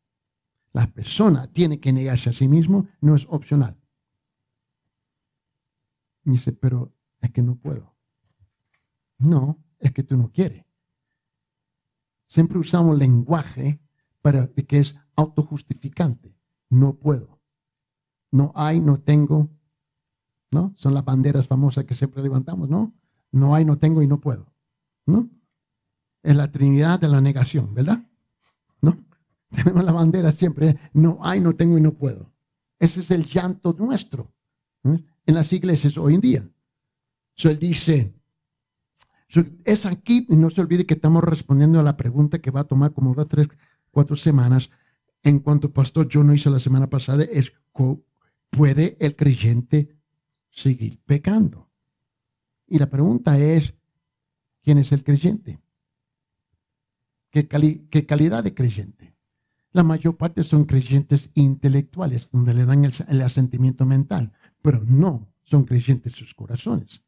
La 0.73 0.87
persona 0.87 1.49
tiene 1.49 1.81
que 1.81 1.93
negarse 1.93 2.31
a 2.31 2.33
sí 2.33 2.47
mismo, 2.47 2.89
no 3.01 3.17
es 3.17 3.27
opcional. 3.29 3.77
dice, 6.23 6.53
pero 6.53 6.95
es 7.21 7.33
que 7.33 7.43
no 7.43 7.57
puedo. 7.57 7.97
No, 9.19 9.59
es 9.81 9.93
que 9.93 10.05
tú 10.05 10.17
no 10.17 10.31
quieres. 10.31 10.65
Siempre 12.29 12.59
usamos 12.59 12.97
lenguaje 12.97 13.81
para 14.23 14.47
que 14.47 14.79
es 14.79 14.95
autojustificante. 15.17 16.39
No 16.69 16.95
puedo. 16.95 17.41
No 18.31 18.53
hay, 18.55 18.79
no 18.79 19.01
tengo. 19.01 19.51
¿No? 20.53 20.73
Son 20.77 20.95
las 20.95 21.05
banderas 21.05 21.49
famosas 21.49 21.85
que 21.85 21.95
siempre 21.95 22.23
levantamos, 22.23 22.69
¿no? 22.69 23.00
No 23.33 23.55
hay, 23.55 23.65
no 23.65 23.79
tengo 23.79 24.03
y 24.03 24.07
no 24.07 24.21
puedo. 24.21 24.47
¿No? 25.07 25.29
Es 26.23 26.37
la 26.37 26.51
Trinidad 26.51 27.01
de 27.01 27.09
la 27.09 27.21
negación, 27.21 27.75
¿verdad? 27.75 28.05
¿No? 28.81 28.97
Tenemos 29.51 29.85
la 29.85 29.93
bandera 29.93 30.33
siempre, 30.33 30.79
no 30.93 31.19
hay, 31.23 31.41
no 31.41 31.55
tengo 31.55 31.79
y 31.79 31.81
no 31.81 31.95
puedo. 31.95 32.31
Ese 32.79 33.01
es 33.01 33.11
el 33.11 33.25
llanto 33.25 33.75
nuestro 33.79 34.33
en 34.83 35.35
las 35.35 35.53
iglesias 35.53 35.99
hoy 35.99 36.15
en 36.15 36.21
día. 36.21 36.51
So, 37.35 37.51
él 37.51 37.59
dice, 37.59 38.15
es 39.65 39.87
aquí, 39.87 40.27
y 40.29 40.37
no 40.37 40.51
se 40.51 40.61
olvide 40.61 40.87
que 40.87 40.95
estamos 40.95 41.23
respondiendo 41.23 41.79
a 41.79 41.83
la 41.83 41.97
pregunta 41.97 42.39
que 42.39 42.51
va 42.51 42.61
a 42.61 42.65
tomar 42.65 42.93
como 42.93 43.15
dos, 43.15 43.29
tres, 43.29 43.49
cuatro 43.91 44.17
semanas. 44.17 44.71
En 45.23 45.39
cuanto 45.39 45.73
pastor 45.73 46.09
yo 46.09 46.25
no 46.25 46.35
hice 46.35 46.51
la 46.51 46.59
semana 46.59 46.89
pasada, 46.89 47.25
es, 47.25 47.53
¿puede 48.51 48.97
el 49.01 49.17
creyente 49.17 49.97
seguir 50.51 51.01
pecando? 51.05 51.70
Y 52.71 52.79
la 52.79 52.89
pregunta 52.89 53.37
es, 53.37 53.75
¿quién 54.63 54.79
es 54.79 54.93
el 54.93 55.03
creyente? 55.03 55.61
¿Qué, 57.31 57.49
calidad 58.07 58.45
de 58.45 58.55
creyente? 58.55 59.17
La 59.73 59.83
mayor 59.83 60.17
parte 60.17 60.45
son 60.45 60.65
creyentes 60.65 61.31
intelectuales, 61.35 62.31
donde 62.31 62.55
le 62.55 62.65
dan 62.65 62.85
el, 62.85 63.23
asentimiento 63.23 63.85
mental, 63.87 64.33
pero 64.63 64.81
no 64.85 65.33
son 65.43 65.65
creyentes 65.65 66.13
sus 66.13 66.33
corazones. 66.33 67.03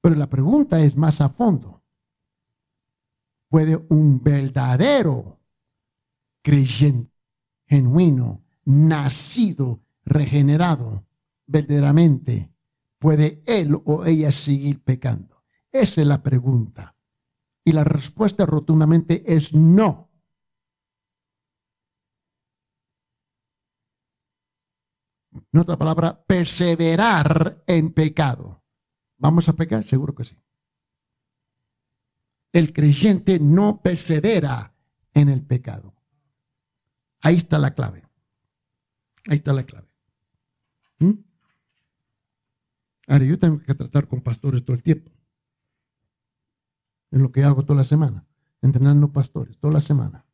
Pero 0.00 0.16
la 0.16 0.28
pregunta 0.28 0.80
es 0.80 0.96
más 0.96 1.20
a 1.20 1.28
fondo. 1.28 1.80
¿Puede 3.48 3.76
un 3.90 4.20
verdadero 4.20 5.38
creyente, 6.42 7.12
genuino, 7.66 8.42
nacido, 8.64 9.84
regenerado, 10.04 11.06
verdaderamente 11.46 12.50
¿Puede 13.00 13.42
él 13.46 13.74
o 13.86 14.04
ella 14.04 14.30
seguir 14.30 14.84
pecando? 14.84 15.42
Esa 15.72 16.02
es 16.02 16.06
la 16.06 16.22
pregunta. 16.22 16.94
Y 17.64 17.72
la 17.72 17.82
respuesta 17.82 18.44
rotundamente 18.44 19.24
es 19.26 19.54
no. 19.54 20.10
En 25.32 25.60
otra 25.60 25.78
palabra, 25.78 26.22
perseverar 26.26 27.64
en 27.66 27.94
pecado. 27.94 28.62
¿Vamos 29.16 29.48
a 29.48 29.54
pecar? 29.54 29.82
Seguro 29.84 30.14
que 30.14 30.24
sí. 30.24 30.36
El 32.52 32.74
creyente 32.74 33.38
no 33.40 33.80
persevera 33.80 34.74
en 35.14 35.30
el 35.30 35.42
pecado. 35.46 35.94
Ahí 37.22 37.36
está 37.36 37.58
la 37.58 37.72
clave. 37.72 38.04
Ahí 39.26 39.36
está 39.36 39.54
la 39.54 39.64
clave. 39.64 39.88
¿Mm? 40.98 41.29
Ahora, 43.10 43.24
yo 43.24 43.36
tengo 43.36 43.58
que 43.58 43.74
tratar 43.74 44.06
con 44.06 44.20
pastores 44.20 44.64
todo 44.64 44.76
el 44.76 44.84
tiempo. 44.84 45.10
Es 47.10 47.20
lo 47.20 47.32
que 47.32 47.42
hago 47.42 47.64
toda 47.64 47.80
la 47.80 47.84
semana, 47.84 48.24
entrenando 48.62 49.12
pastores, 49.12 49.58
toda 49.58 49.72
la 49.72 49.80
semana. 49.80 50.24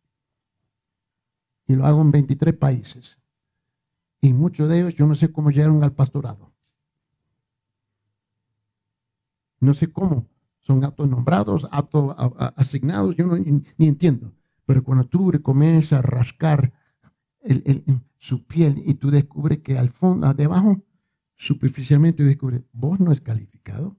Y 1.67 1.75
lo 1.75 1.87
hago 1.87 2.03
en 2.03 2.11
23 2.11 2.55
países. 2.55 3.19
Y 4.21 4.35
muchos 4.35 4.69
de 4.69 4.81
ellos 4.81 4.95
yo 4.95 5.07
no 5.07 5.15
sé 5.15 5.33
cómo 5.33 5.51
llegaron 5.51 5.83
al 5.85 5.95
pastorado. 5.95 6.53
No 9.59 9.73
sé 9.73 9.91
cómo. 9.91 10.29
Son 10.61 10.85
actos 10.85 11.09
nombrados, 11.09 11.67
actos 11.71 12.15
asignados, 12.57 13.17
yo 13.17 13.25
no, 13.25 13.39
ni, 13.39 13.87
entiendo. 13.87 14.35
Pero 14.67 14.85
cuando 14.85 15.07
tú 15.07 15.33
comienzas 15.43 16.01
a 16.01 16.03
rascar 16.03 16.75
su 18.19 18.45
piel 18.45 18.83
y 18.85 18.95
tú 18.95 19.11
descubres 19.11 19.61
que 19.61 19.79
al 19.79 19.89
fondo, 19.89 20.35
debajo, 20.35 20.83
superficialmente 21.37 22.25
descubres, 22.25 22.63
vos 22.73 22.99
no 22.99 23.13
es 23.13 23.21
calificado, 23.21 23.97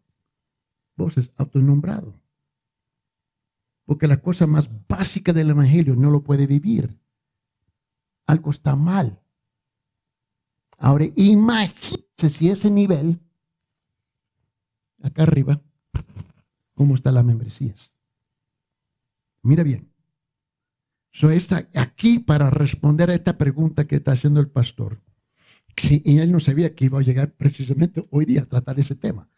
vos 0.95 1.17
es 1.17 1.31
autonombrado. 1.37 2.19
Porque 3.85 4.07
la 4.07 4.17
cosa 4.17 4.47
más 4.47 4.69
básica 4.87 5.31
del 5.31 5.51
Evangelio 5.51 5.95
no 5.95 6.11
lo 6.11 6.23
puede 6.23 6.45
vivir. 6.45 6.99
Algo 8.25 8.51
está 8.51 8.75
mal. 8.75 9.21
Ahora, 10.79 11.05
imagínense 11.15 12.29
si 12.29 12.49
ese 12.49 12.69
nivel, 12.69 13.19
acá 15.01 15.23
arriba, 15.23 15.61
cómo 16.73 16.95
está 16.95 17.11
la 17.11 17.23
membresía. 17.23 17.73
Mira 19.41 19.63
bien. 19.63 19.89
So 21.11 21.31
está 21.31 21.67
aquí 21.75 22.19
para 22.19 22.49
responder 22.49 23.09
a 23.09 23.15
esta 23.15 23.37
pregunta 23.37 23.87
que 23.87 23.95
está 23.95 24.11
haciendo 24.11 24.39
el 24.39 24.49
pastor. 24.49 25.01
Y 25.81 26.17
él 26.17 26.31
no 26.31 26.39
sabía 26.39 26.73
que 26.73 26.85
iba 26.85 26.99
a 26.99 27.03
llegar 27.03 27.31
precisamente 27.35 28.05
hoy 28.09 28.25
día 28.25 28.41
a 28.41 28.45
tratar 28.45 28.79
ese 28.79 28.95
tema. 28.95 29.29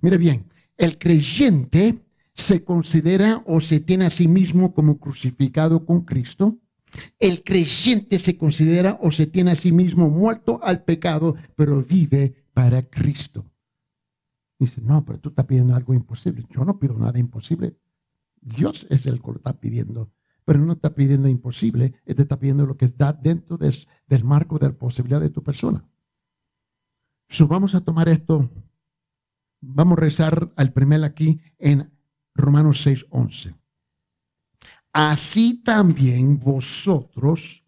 Mira 0.00 0.16
bien, 0.16 0.44
el 0.76 0.98
creyente 0.98 1.98
se 2.34 2.64
considera 2.64 3.42
o 3.46 3.60
se 3.60 3.80
tiene 3.80 4.06
a 4.06 4.10
sí 4.10 4.28
mismo 4.28 4.74
como 4.74 4.98
crucificado 4.98 5.84
con 5.84 6.02
Cristo. 6.02 6.58
El 7.18 7.42
creyente 7.42 8.18
se 8.18 8.36
considera 8.36 8.98
o 9.00 9.10
se 9.10 9.26
tiene 9.26 9.52
a 9.52 9.56
sí 9.56 9.72
mismo 9.72 10.10
muerto 10.10 10.60
al 10.62 10.84
pecado, 10.84 11.36
pero 11.56 11.82
vive 11.82 12.34
para 12.52 12.82
Cristo. 12.82 13.46
Dice, 14.58 14.80
no, 14.82 15.04
pero 15.04 15.18
tú 15.18 15.30
estás 15.30 15.46
pidiendo 15.46 15.74
algo 15.74 15.94
imposible. 15.94 16.46
Yo 16.50 16.64
no 16.64 16.78
pido 16.78 16.96
nada 16.96 17.18
imposible. 17.18 17.76
Dios 18.40 18.86
es 18.90 19.06
el 19.06 19.20
que 19.20 19.28
lo 19.30 19.36
está 19.36 19.58
pidiendo. 19.58 20.12
Pero 20.44 20.58
no 20.58 20.72
está 20.72 20.94
pidiendo 20.94 21.28
imposible, 21.28 21.94
te 22.04 22.22
está 22.22 22.38
pidiendo 22.38 22.66
lo 22.66 22.76
que 22.76 22.84
está 22.84 23.12
dentro 23.12 23.56
del 23.56 24.24
marco 24.24 24.58
de 24.58 24.68
la 24.68 24.74
posibilidad 24.74 25.20
de 25.20 25.30
tu 25.30 25.42
persona. 25.42 25.84
So, 27.28 27.46
vamos 27.46 27.74
a 27.74 27.80
tomar 27.80 28.08
esto, 28.08 28.50
vamos 29.60 29.96
a 29.96 30.00
rezar 30.00 30.52
al 30.56 30.72
primer 30.72 31.04
aquí 31.04 31.40
en 31.58 31.90
Romanos 32.34 32.82
6, 32.82 33.06
11. 33.10 33.54
Así 34.92 35.62
también 35.62 36.38
vosotros, 36.38 37.64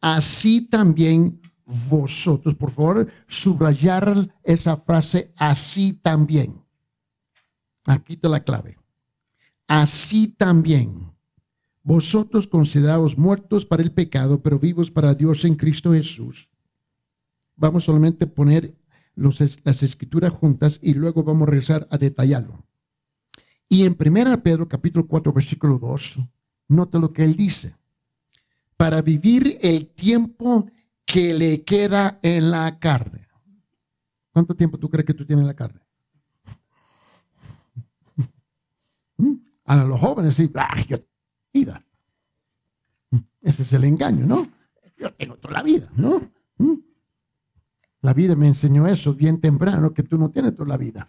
así 0.00 0.68
también 0.68 1.40
vosotros. 1.88 2.54
Por 2.54 2.70
favor, 2.70 3.12
subrayar 3.26 4.14
esa 4.42 4.76
frase 4.76 5.32
así 5.36 5.94
también. 5.94 6.62
Aquí 7.84 8.14
está 8.14 8.28
la 8.28 8.40
clave. 8.40 8.78
Así 9.66 10.32
también. 10.32 11.09
Vosotros 11.82 12.46
considerados 12.46 13.16
muertos 13.16 13.64
para 13.64 13.82
el 13.82 13.92
pecado, 13.92 14.42
pero 14.42 14.58
vivos 14.58 14.90
para 14.90 15.14
Dios 15.14 15.44
en 15.44 15.54
Cristo 15.54 15.92
Jesús. 15.92 16.50
Vamos 17.56 17.84
solamente 17.84 18.24
a 18.24 18.34
poner 18.34 18.74
las 19.14 19.82
escrituras 19.82 20.32
juntas 20.32 20.78
y 20.82 20.94
luego 20.94 21.24
vamos 21.24 21.48
a 21.48 21.50
regresar 21.50 21.88
a 21.90 21.98
detallarlo. 21.98 22.66
Y 23.68 23.84
en 23.84 23.96
1 23.98 24.42
Pedro 24.42 24.68
capítulo 24.68 25.06
4 25.06 25.32
versículo 25.32 25.78
2, 25.78 26.18
nota 26.68 26.98
lo 26.98 27.12
que 27.12 27.24
él 27.24 27.36
dice. 27.36 27.76
Para 28.76 29.02
vivir 29.02 29.58
el 29.62 29.88
tiempo 29.88 30.70
que 31.04 31.34
le 31.34 31.64
queda 31.64 32.18
en 32.22 32.50
la 32.50 32.78
carne. 32.78 33.26
¿Cuánto 34.32 34.54
tiempo 34.54 34.78
tú 34.78 34.88
crees 34.88 35.06
que 35.06 35.14
tú 35.14 35.26
tienes 35.26 35.42
en 35.42 35.48
la 35.48 35.54
carne? 35.54 35.80
¿Mm? 39.16 39.34
A 39.64 39.84
los 39.84 40.00
jóvenes 40.00 40.34
sí, 40.34 40.50
ah, 40.54 40.74
yo 40.88 40.98
vida. 41.52 41.84
¿Mm? 43.10 43.18
Ese 43.42 43.62
es 43.62 43.72
el 43.72 43.84
engaño, 43.84 44.26
¿no? 44.26 44.46
Yo 44.96 45.12
tengo 45.14 45.36
toda 45.36 45.54
la 45.54 45.62
vida, 45.62 45.88
¿no? 45.96 46.20
¿Mm? 46.58 46.74
La 48.02 48.14
vida 48.14 48.34
me 48.34 48.46
enseñó 48.46 48.86
eso 48.86 49.14
bien 49.14 49.40
temprano, 49.40 49.92
que 49.92 50.02
tú 50.02 50.18
no 50.18 50.30
tienes 50.30 50.54
toda 50.54 50.68
la 50.68 50.76
vida. 50.76 51.08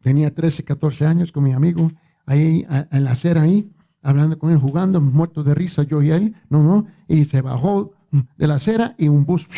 Tenía 0.00 0.34
13, 0.34 0.64
14 0.64 1.06
años 1.06 1.30
con 1.30 1.44
mi 1.44 1.52
amigo, 1.52 1.86
ahí 2.26 2.66
en 2.68 3.04
la 3.04 3.12
acera 3.12 3.42
ahí, 3.42 3.72
hablando 4.02 4.38
con 4.38 4.50
él, 4.50 4.58
jugando, 4.58 5.00
muerto 5.00 5.44
de 5.44 5.54
risa 5.54 5.84
yo 5.84 6.02
y 6.02 6.10
él, 6.10 6.34
no, 6.48 6.62
no, 6.62 6.86
y 7.06 7.24
se 7.24 7.40
bajó 7.40 7.94
de 8.36 8.46
la 8.46 8.54
acera 8.56 8.94
y 8.98 9.08
un 9.08 9.24
bus. 9.24 9.48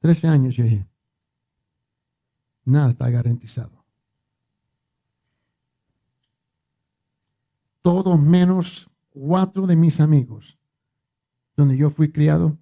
Trece 0.00 0.28
años 0.28 0.56
yo 0.56 0.64
dije, 0.64 0.86
nada 2.64 2.90
está 2.90 3.08
garantizado. 3.08 3.81
Todo 7.82 8.16
menos 8.16 8.90
cuatro 9.10 9.66
de 9.66 9.76
mis 9.76 10.00
amigos, 10.00 10.58
donde 11.56 11.76
yo 11.76 11.90
fui 11.90 12.10
criado, 12.10 12.58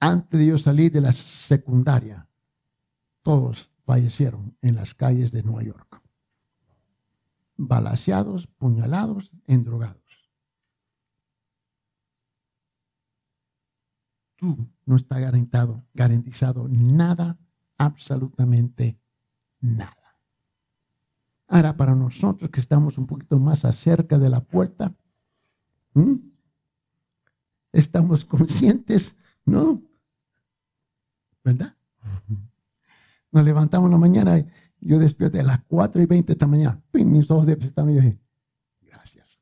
antes 0.00 0.38
de 0.38 0.46
yo 0.46 0.58
salir 0.58 0.92
de 0.92 1.00
la 1.00 1.12
secundaria, 1.12 2.28
todos 3.22 3.70
fallecieron 3.86 4.56
en 4.60 4.74
las 4.74 4.94
calles 4.94 5.32
de 5.32 5.42
Nueva 5.42 5.62
York. 5.62 6.02
Balaseados, 7.56 8.46
puñalados, 8.58 9.32
endrogados. 9.46 10.04
no 14.84 14.96
está 14.96 15.18
garantizado, 15.18 15.86
garantizado 15.94 16.68
nada, 16.68 17.38
absolutamente 17.78 19.00
nada. 19.60 20.03
Ahora, 21.54 21.76
para 21.76 21.94
nosotros 21.94 22.50
que 22.50 22.58
estamos 22.58 22.98
un 22.98 23.06
poquito 23.06 23.38
más 23.38 23.64
acerca 23.64 24.18
de 24.18 24.28
la 24.28 24.40
puerta, 24.40 24.92
estamos 27.70 28.24
conscientes, 28.24 29.16
¿no? 29.44 29.80
¿Verdad? 31.44 31.76
Nos 33.30 33.44
levantamos 33.44 33.86
en 33.86 33.92
la 33.92 33.98
mañana, 33.98 34.36
y 34.36 34.48
yo 34.80 34.98
despierto 34.98 35.38
a 35.38 35.44
las 35.44 35.62
4 35.68 36.02
y 36.02 36.06
20 36.06 36.26
de 36.26 36.32
esta 36.32 36.48
mañana, 36.48 36.82
mis 36.92 37.30
ojos 37.30 37.46
de 37.46 37.52
y 37.52 37.56
yo 37.56 38.00
dije, 38.00 38.18
gracias. 38.82 39.40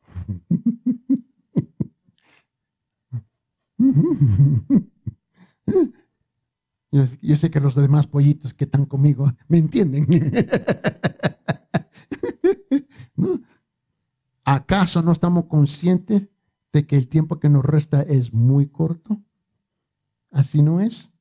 Yo, 7.23 7.37
sé 7.39 7.51
que 7.51 7.59
los 7.59 7.75
demás 7.75 8.07
pollitos 8.07 8.53
que 8.53 8.65
están 8.65 8.85
conmigo 8.85 9.33
me 9.49 9.57
entienden. 9.57 10.07
¿Acaso 14.45 15.03
no 15.03 15.13
estamos 15.13 15.47
conscientes 15.47 16.29
de 16.73 16.87
que 16.87 16.97
el 16.97 17.09
tiempo 17.09 17.39
que 17.39 17.49
nos 17.49 17.65
resta 17.65 18.03
es 18.03 18.33
muy 18.33 18.69
corto? 18.69 19.21
Así 20.31 20.63
no 20.63 20.81
es. 20.81 21.13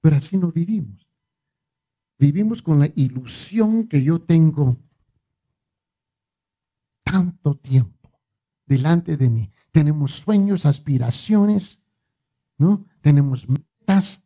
Pero 0.00 0.16
así 0.16 0.36
no 0.36 0.52
vivimos. 0.52 1.08
Vivimos 2.18 2.62
con 2.62 2.78
la 2.78 2.88
ilusión 2.94 3.88
que 3.88 4.02
yo 4.02 4.20
tengo 4.20 4.76
tanto 7.02 7.56
tiempo 7.56 8.12
delante 8.64 9.16
de 9.16 9.28
mí. 9.28 9.50
Tenemos 9.70 10.12
sueños, 10.12 10.66
aspiraciones, 10.66 11.82
¿no? 12.58 12.86
Tenemos 13.00 13.48
metas, 13.48 14.24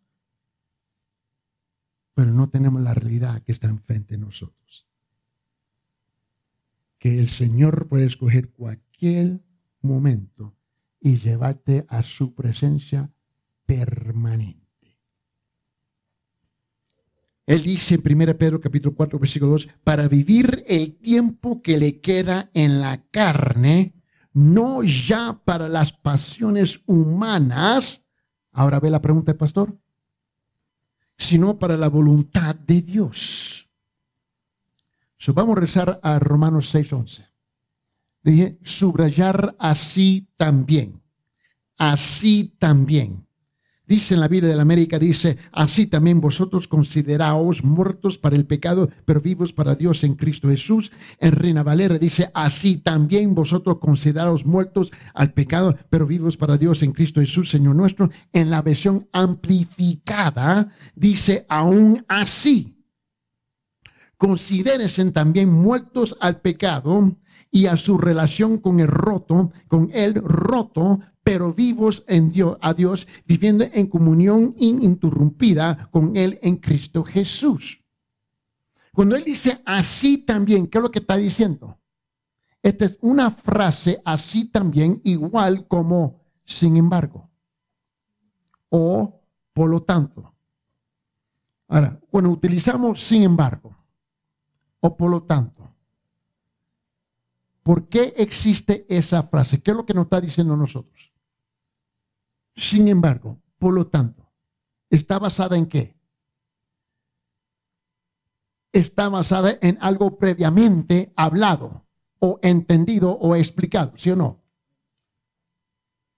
pero 2.15 2.33
no 2.33 2.49
tenemos 2.49 2.83
la 2.83 2.95
realidad 2.95 3.43
que 3.43 3.53
está 3.53 3.69
enfrente 3.69 4.17
de 4.17 4.25
nosotros. 4.25 4.56
Que 6.99 7.19
el 7.19 7.29
Señor 7.29 7.89
puede 7.89 8.05
escoger 8.05 8.51
cualquier 8.51 9.41
momento 9.81 10.57
y 11.01 11.17
llevarte 11.17 11.87
a 11.89 12.03
su 12.03 12.35
presencia 12.35 13.13
permanente. 13.67 14.67
Él 17.47 17.63
dice 17.63 17.95
en 17.95 18.03
1 18.21 18.37
Pedro 18.37 18.61
capítulo 18.61 18.97
4 18.97 19.19
versículo 19.21 19.53
2, 19.53 19.69
para 19.85 20.09
vivir 20.09 20.65
el 20.67 20.97
tiempo 20.97 21.63
que 21.63 21.79
le 21.79 22.01
queda 22.01 22.51
en 22.55 22.81
la 22.81 23.05
carne, 23.11 23.95
no 24.33 24.83
ya 24.83 25.41
para 25.45 25.69
las 25.69 25.93
pasiones 25.93 26.83
humanas, 26.87 28.05
ahora 28.51 28.81
ve 28.81 28.91
la 28.91 29.01
pregunta 29.01 29.33
del 29.33 29.39
pastor, 29.39 29.79
sino 31.17 31.59
para 31.59 31.77
la 31.77 31.89
voluntad 31.89 32.55
de 32.57 32.83
Dios. 32.83 33.56
Vamos 35.35 35.57
a 35.57 35.61
rezar 35.61 36.01
a 36.03 36.19
Romanos 36.19 36.75
6:11. 36.75 37.27
Dije, 38.23 38.59
subrayar 38.63 39.55
así 39.59 40.29
también, 40.37 41.01
así 41.79 42.57
también. 42.59 43.27
Dice 43.87 44.15
en 44.15 44.21
la 44.21 44.27
Biblia 44.27 44.51
de 44.51 44.57
la 44.57 44.63
América, 44.63 44.99
dice, 44.99 45.39
así 45.53 45.87
también 45.87 46.21
vosotros 46.21 46.67
consideraos 46.67 47.63
muertos 47.63 48.19
para 48.19 48.35
el 48.35 48.45
pecado, 48.45 48.91
pero 49.05 49.21
vivos 49.21 49.53
para 49.53 49.77
Dios 49.77 50.03
en 50.03 50.17
Cristo 50.17 50.49
Jesús. 50.49 50.91
En 51.21 51.31
Reina 51.31 51.63
Valera 51.63 51.97
dice, 51.97 52.29
así 52.35 52.79
también 52.79 53.33
vosotros 53.37 53.79
consideraos 53.79 54.45
muertos 54.45 54.91
al 55.15 55.33
pecado, 55.33 55.79
pero 55.89 56.05
vivos 56.05 56.37
para 56.37 56.59
Dios 56.59 56.83
en 56.83 56.91
Cristo 56.91 57.21
Jesús, 57.21 57.49
Señor 57.49 57.77
nuestro. 57.77 58.11
En 58.33 58.51
la 58.51 58.61
versión 58.61 59.09
amplificada 59.13 60.69
dice, 60.97 61.47
aún 61.49 62.05
así, 62.09 62.76
considérense 64.17 65.11
también 65.11 65.53
muertos 65.53 66.17
al 66.21 66.41
pecado 66.41 67.17
y 67.51 67.67
a 67.67 67.77
su 67.77 67.99
relación 67.99 68.59
con 68.59 68.81
el 68.81 68.89
roto, 68.89 69.53
con 69.69 69.91
el 69.93 70.15
roto, 70.15 71.01
pero 71.23 71.53
vivos 71.53 72.05
en 72.09 72.31
Dios, 72.31 72.57
a 72.61 72.75
Dios, 72.75 73.07
viviendo 73.27 73.65
en 73.73 73.87
comunión 73.87 74.55
ininterrumpida 74.59 75.89
con 75.91 76.17
Él 76.17 76.39
en 76.43 76.57
Cristo 76.57 77.05
Jesús. 77.05 77.83
Cuando 78.93 79.17
Él 79.17 79.25
dice 79.25 79.61
así 79.67 80.19
también, 80.19 80.67
¿qué 80.69 80.79
es 80.79 80.83
lo 80.83 80.91
que 80.91 81.01
está 81.01 81.17
diciendo? 81.17 81.79
Esta 82.63 82.87
es 82.87 82.99
una 83.03 83.31
frase 83.31 84.01
así 84.05 84.49
también, 84.51 85.01
igual 85.05 85.69
como 85.69 86.21
sin 86.45 86.77
embargo, 86.77 87.29
o 88.71 89.21
por 89.53 89.69
lo 89.69 89.83
tanto. 89.83 90.35
Ahora, 91.69 92.01
cuando 92.11 92.31
utilizamos 92.31 93.03
sin 93.03 93.25
embargo, 93.25 93.76
o 94.87 94.97
por 94.97 95.11
lo 95.11 95.25
tanto, 95.25 95.75
¿por 97.65 97.89
qué 97.89 98.15
existe 98.19 98.87
esa 98.89 99.25
frase? 99.25 99.61
¿Qué 99.61 99.73
es 99.73 99.77
lo 99.77 99.85
que 99.85 99.95
nos 99.95 100.05
está 100.05 100.21
diciendo 100.21 100.57
nosotros? 100.57 101.13
Sin 102.55 102.87
embargo, 102.87 103.43
por 103.59 103.75
lo 103.75 103.89
tanto, 103.89 104.31
¿está 104.89 105.19
basada 105.19 105.57
en 105.57 105.67
qué? 105.67 105.99
Está 108.71 109.09
basada 109.09 109.59
en 109.61 109.77
algo 109.81 110.19
previamente 110.19 111.13
hablado 111.17 111.85
o 112.21 112.39
entendido 112.43 113.11
o 113.11 113.35
explicado, 113.35 113.93
¿sí 113.97 114.11
o 114.11 114.17
no? 114.17 114.45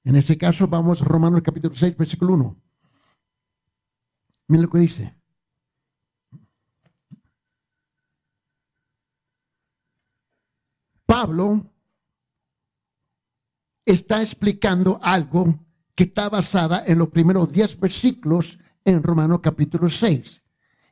En 0.04 0.16
ese 0.16 0.36
caso 0.36 0.68
vamos 0.68 1.00
a 1.00 1.06
Romanos 1.06 1.40
capítulo 1.42 1.74
6, 1.74 1.96
versículo 1.96 2.34
1. 2.34 2.56
Miren 4.48 4.62
lo 4.62 4.70
que 4.70 4.78
dice. 4.78 5.17
Pablo 11.18 11.66
está 13.84 14.22
explicando 14.22 15.00
algo 15.02 15.66
que 15.96 16.04
está 16.04 16.28
basada 16.28 16.84
en 16.86 16.96
los 16.96 17.08
primeros 17.08 17.50
10 17.50 17.80
versículos 17.80 18.60
en 18.84 19.02
Romanos 19.02 19.40
capítulo 19.42 19.88
6. 19.88 20.44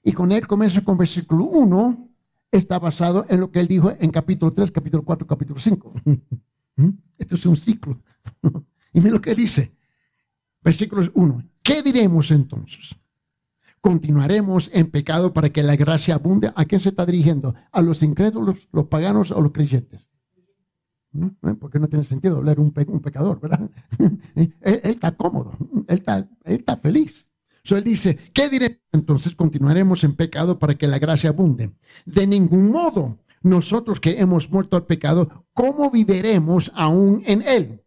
Y 0.02 0.10
con 0.10 0.32
él 0.32 0.44
comienza 0.48 0.82
con 0.82 0.98
versículo 0.98 1.44
1, 1.44 2.10
está 2.50 2.80
basado 2.80 3.24
en 3.28 3.38
lo 3.38 3.52
que 3.52 3.60
él 3.60 3.68
dijo 3.68 3.92
en 4.00 4.10
capítulo 4.10 4.52
3, 4.52 4.72
capítulo 4.72 5.04
4, 5.04 5.28
capítulo 5.28 5.60
5. 5.60 5.92
¿Mm? 6.76 6.88
Esto 7.18 7.36
es 7.36 7.46
un 7.46 7.56
ciclo. 7.56 8.02
y 8.92 9.00
mira 9.00 9.12
lo 9.12 9.22
que 9.22 9.36
dice. 9.36 9.76
Versículo 10.60 11.08
1. 11.14 11.42
¿Qué 11.62 11.84
diremos 11.84 12.32
entonces? 12.32 12.96
¿Continuaremos 13.80 14.70
en 14.72 14.90
pecado 14.90 15.32
para 15.32 15.50
que 15.50 15.62
la 15.62 15.76
gracia 15.76 16.16
abunde? 16.16 16.52
¿A 16.56 16.64
quién 16.64 16.80
se 16.80 16.88
está 16.88 17.06
dirigiendo? 17.06 17.54
¿A 17.70 17.80
los 17.80 18.02
incrédulos, 18.02 18.66
los 18.72 18.86
paganos 18.86 19.30
o 19.30 19.40
los 19.40 19.52
creyentes? 19.52 20.10
¿Eh? 21.14 21.54
Porque 21.58 21.78
no 21.78 21.88
tiene 21.88 22.04
sentido 22.04 22.38
hablar 22.38 22.60
un, 22.60 22.72
pecador, 22.72 23.40
¿verdad? 23.40 23.70
él, 24.34 24.54
está 24.60 25.12
cómodo, 25.12 25.56
él 25.88 26.02
está, 26.44 26.76
feliz. 26.76 27.28
So, 27.62 27.76
él 27.76 27.84
dice, 27.84 28.16
¿qué 28.32 28.48
diré? 28.48 28.82
Entonces 28.92 29.34
continuaremos 29.34 30.04
en 30.04 30.14
pecado 30.14 30.58
para 30.58 30.74
que 30.74 30.86
la 30.86 30.98
gracia 30.98 31.30
abunde. 31.30 31.72
De 32.04 32.26
ningún 32.26 32.70
modo, 32.70 33.18
nosotros 33.42 33.98
que 33.98 34.20
hemos 34.20 34.50
muerto 34.50 34.76
al 34.76 34.86
pecado, 34.86 35.46
¿cómo 35.52 35.90
viviremos 35.90 36.70
aún 36.74 37.22
en 37.26 37.42
él? 37.42 37.82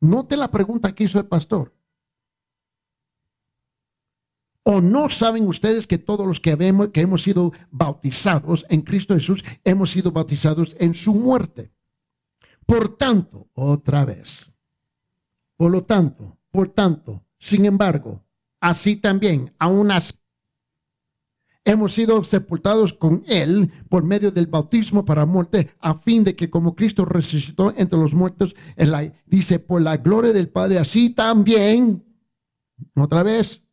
Note 0.00 0.36
la 0.36 0.50
pregunta 0.50 0.94
que 0.94 1.04
hizo 1.04 1.20
el 1.20 1.26
pastor. 1.26 1.72
¿O 4.64 4.80
no 4.80 5.08
saben 5.08 5.46
ustedes 5.46 5.86
que 5.86 5.98
todos 5.98 6.26
los 6.26 6.40
que 6.40 6.56
hemos 6.94 7.22
sido 7.22 7.52
bautizados 7.70 8.64
en 8.68 8.80
Cristo 8.82 9.14
Jesús, 9.14 9.44
hemos 9.64 9.90
sido 9.90 10.12
bautizados 10.12 10.76
en 10.78 10.94
su 10.94 11.14
muerte? 11.14 11.72
Por 12.66 12.96
tanto, 12.96 13.48
otra 13.54 14.04
vez. 14.04 14.52
Por 15.56 15.70
lo 15.70 15.84
tanto, 15.84 16.38
por 16.50 16.68
tanto, 16.68 17.24
sin 17.38 17.64
embargo, 17.64 18.24
así 18.60 18.96
también, 18.96 19.54
aún 19.58 19.90
así, 19.90 20.14
hemos 21.64 21.92
sido 21.92 22.24
sepultados 22.24 22.92
con 22.92 23.22
Él 23.26 23.70
por 23.88 24.02
medio 24.02 24.30
del 24.30 24.46
bautismo 24.46 25.04
para 25.04 25.26
muerte, 25.26 25.70
a 25.80 25.94
fin 25.94 26.24
de 26.24 26.34
que 26.34 26.50
como 26.50 26.74
Cristo 26.74 27.04
resucitó 27.04 27.72
entre 27.76 27.98
los 27.98 28.14
muertos, 28.14 28.56
dice, 29.26 29.58
por 29.60 29.82
la 29.82 29.96
gloria 29.96 30.32
del 30.32 30.48
Padre, 30.48 30.78
así 30.78 31.10
también, 31.10 32.04
otra 32.96 33.22
vez, 33.22 33.64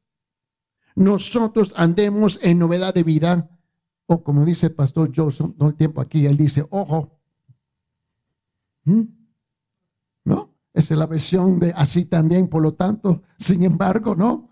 nosotros 0.96 1.74
andemos 1.76 2.40
en 2.44 2.60
novedad 2.60 2.94
de 2.94 3.04
vida, 3.04 3.50
o 4.06 4.24
como 4.24 4.46
dice 4.46 4.68
el 4.68 4.74
pastor 4.74 5.12
Joseph 5.16 5.56
todo 5.58 5.70
el 5.70 5.76
tiempo 5.76 6.02
aquí, 6.02 6.26
él 6.26 6.38
dice, 6.38 6.66
ojo, 6.70 7.19
¿Mm? 8.90 9.02
¿No? 10.26 10.56
Esa 10.74 10.94
es 10.94 11.00
la 11.00 11.06
versión 11.06 11.60
de 11.60 11.72
así 11.76 12.06
también, 12.06 12.48
por 12.48 12.62
lo 12.62 12.74
tanto, 12.74 13.22
sin 13.38 13.64
embargo, 13.64 14.16
¿no? 14.16 14.50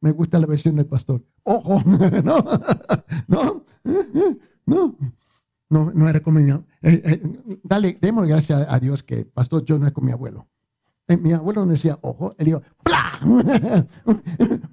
Me 0.00 0.12
gusta 0.12 0.38
la 0.38 0.46
versión 0.46 0.76
del 0.76 0.86
pastor. 0.86 1.24
Ojo, 1.42 1.82
no, 2.24 2.44
no, 3.28 3.64
no, 4.66 4.96
no, 5.70 5.92
no 5.92 6.08
era 6.08 6.20
como 6.20 6.38
mi 6.38 6.50
eh, 6.50 6.60
eh, 6.82 7.58
Dale, 7.64 7.98
demos 8.00 8.26
gracias 8.26 8.66
a 8.68 8.78
Dios 8.78 9.02
que 9.02 9.24
pastor 9.24 9.64
yo 9.64 9.78
no 9.78 9.86
es 9.86 9.92
con 9.92 10.04
mi 10.04 10.12
abuelo. 10.12 10.48
Eh, 11.08 11.16
mi 11.16 11.32
abuelo 11.32 11.64
no 11.64 11.72
decía 11.72 11.98
ojo, 12.02 12.32
él 12.38 12.46
dijo, 12.46 12.62
¡pla! 12.84 13.02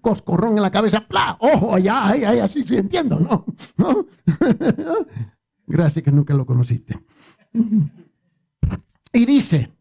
Coscorrón 0.02 0.58
en 0.58 0.62
la 0.62 0.72
cabeza, 0.72 1.08
¡pla! 1.08 1.38
Ojo, 1.40 1.78
ya, 1.80 2.08
ay, 2.08 2.24
ay, 2.24 2.40
así 2.40 2.64
sí 2.64 2.78
entiendo, 2.78 3.20
¿no? 3.20 3.46
¿No? 3.78 4.06
Gracias 5.66 6.04
que 6.04 6.12
nunca 6.12 6.36
lo 6.36 6.46
conociste. 6.46 7.00
Y 9.16 9.26
dice, 9.26 9.72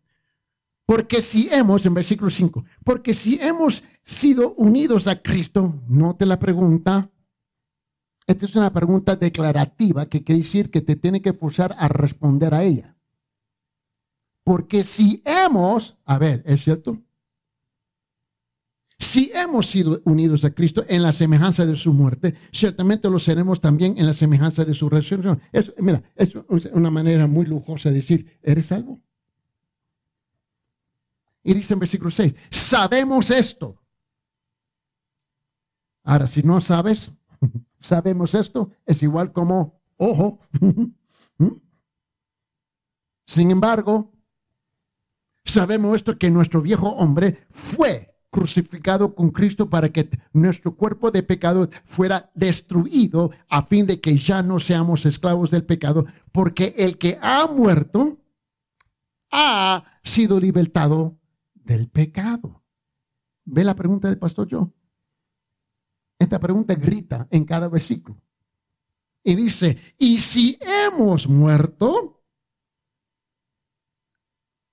porque 0.86 1.20
si 1.20 1.48
hemos, 1.52 1.84
en 1.84 1.92
versículo 1.92 2.30
5, 2.30 2.64
porque 2.84 3.12
si 3.12 3.36
hemos 3.42 3.82
sido 4.00 4.54
unidos 4.54 5.08
a 5.08 5.20
Cristo, 5.20 5.82
note 5.88 6.24
la 6.24 6.38
pregunta, 6.38 7.10
esta 8.28 8.46
es 8.46 8.54
una 8.54 8.72
pregunta 8.72 9.16
declarativa 9.16 10.06
que 10.06 10.22
quiere 10.22 10.42
decir 10.42 10.70
que 10.70 10.82
te 10.82 10.94
tiene 10.94 11.20
que 11.20 11.32
forzar 11.32 11.74
a 11.80 11.88
responder 11.88 12.54
a 12.54 12.62
ella. 12.62 12.96
Porque 14.44 14.84
si 14.84 15.20
hemos, 15.24 15.98
a 16.04 16.16
ver, 16.16 16.44
¿es 16.46 16.62
cierto? 16.62 17.02
Si 19.00 19.32
hemos 19.34 19.66
sido 19.66 20.00
unidos 20.04 20.44
a 20.44 20.54
Cristo 20.54 20.84
en 20.86 21.02
la 21.02 21.10
semejanza 21.10 21.66
de 21.66 21.74
su 21.74 21.92
muerte, 21.92 22.36
ciertamente 22.52 23.10
lo 23.10 23.18
seremos 23.18 23.60
también 23.60 23.98
en 23.98 24.06
la 24.06 24.14
semejanza 24.14 24.64
de 24.64 24.74
su 24.74 24.88
resurrección. 24.88 25.40
mira, 25.78 26.04
es 26.14 26.36
una 26.72 26.90
manera 26.92 27.26
muy 27.26 27.46
lujosa 27.46 27.88
de 27.88 27.96
decir, 27.96 28.38
¿eres 28.40 28.66
salvo? 28.66 29.03
Y 31.44 31.54
dice 31.54 31.74
en 31.74 31.80
versículo 31.80 32.10
6, 32.10 32.34
sabemos 32.50 33.30
esto. 33.30 33.78
Ahora, 36.02 36.26
si 36.26 36.42
no 36.42 36.60
sabes, 36.60 37.12
sabemos 37.78 38.34
esto, 38.34 38.70
es 38.86 39.02
igual 39.02 39.32
como, 39.32 39.80
ojo. 39.98 40.40
Sin 43.26 43.50
embargo, 43.50 44.12
sabemos 45.44 45.96
esto 45.96 46.18
que 46.18 46.30
nuestro 46.30 46.62
viejo 46.62 46.88
hombre 46.90 47.46
fue 47.50 48.14
crucificado 48.30 49.14
con 49.14 49.30
Cristo 49.30 49.70
para 49.70 49.90
que 49.90 50.10
nuestro 50.32 50.76
cuerpo 50.76 51.10
de 51.10 51.22
pecado 51.22 51.68
fuera 51.84 52.30
destruido 52.34 53.30
a 53.48 53.62
fin 53.62 53.86
de 53.86 54.00
que 54.00 54.16
ya 54.16 54.42
no 54.42 54.58
seamos 54.58 55.06
esclavos 55.06 55.50
del 55.50 55.64
pecado, 55.64 56.06
porque 56.32 56.74
el 56.78 56.98
que 56.98 57.18
ha 57.22 57.46
muerto 57.46 58.18
ha 59.30 59.84
sido 60.02 60.40
libertado 60.40 61.18
del 61.64 61.88
pecado. 61.88 62.62
¿Ve 63.44 63.64
la 63.64 63.74
pregunta 63.74 64.08
del 64.08 64.18
pastor 64.18 64.46
yo? 64.46 64.72
Esta 66.18 66.38
pregunta 66.38 66.74
grita 66.74 67.26
en 67.30 67.44
cada 67.44 67.68
versículo. 67.68 68.22
Y 69.22 69.34
dice, 69.34 69.78
¿y 69.98 70.18
si 70.18 70.58
hemos 70.86 71.28
muerto? 71.28 72.22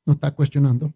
No 0.05 0.13
está 0.13 0.31
cuestionando. 0.31 0.93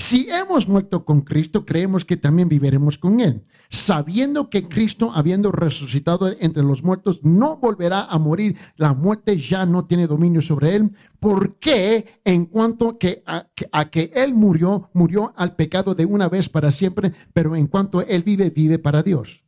Si 0.00 0.30
hemos 0.30 0.66
muerto 0.66 1.04
con 1.04 1.20
Cristo, 1.20 1.66
creemos 1.66 2.06
que 2.06 2.16
también 2.16 2.48
viviremos 2.48 2.96
con 2.96 3.20
Él, 3.20 3.44
sabiendo 3.68 4.48
que 4.48 4.66
Cristo, 4.66 5.12
habiendo 5.14 5.52
resucitado 5.52 6.32
entre 6.40 6.62
los 6.62 6.82
muertos, 6.82 7.22
no 7.22 7.58
volverá 7.58 8.06
a 8.06 8.18
morir. 8.18 8.56
La 8.76 8.94
muerte 8.94 9.36
ya 9.36 9.66
no 9.66 9.84
tiene 9.84 10.06
dominio 10.06 10.40
sobre 10.40 10.74
Él, 10.74 10.96
porque 11.20 12.06
en 12.24 12.46
cuanto 12.46 12.96
que 12.96 13.22
a, 13.26 13.44
que 13.90 14.10
Él 14.14 14.32
murió, 14.32 14.88
murió 14.94 15.34
al 15.36 15.54
pecado 15.54 15.94
de 15.94 16.06
una 16.06 16.30
vez 16.30 16.48
para 16.48 16.70
siempre, 16.70 17.12
pero 17.34 17.54
en 17.54 17.66
cuanto 17.66 18.00
Él 18.00 18.22
vive, 18.22 18.48
vive 18.48 18.78
para 18.78 19.02
Dios. 19.02 19.44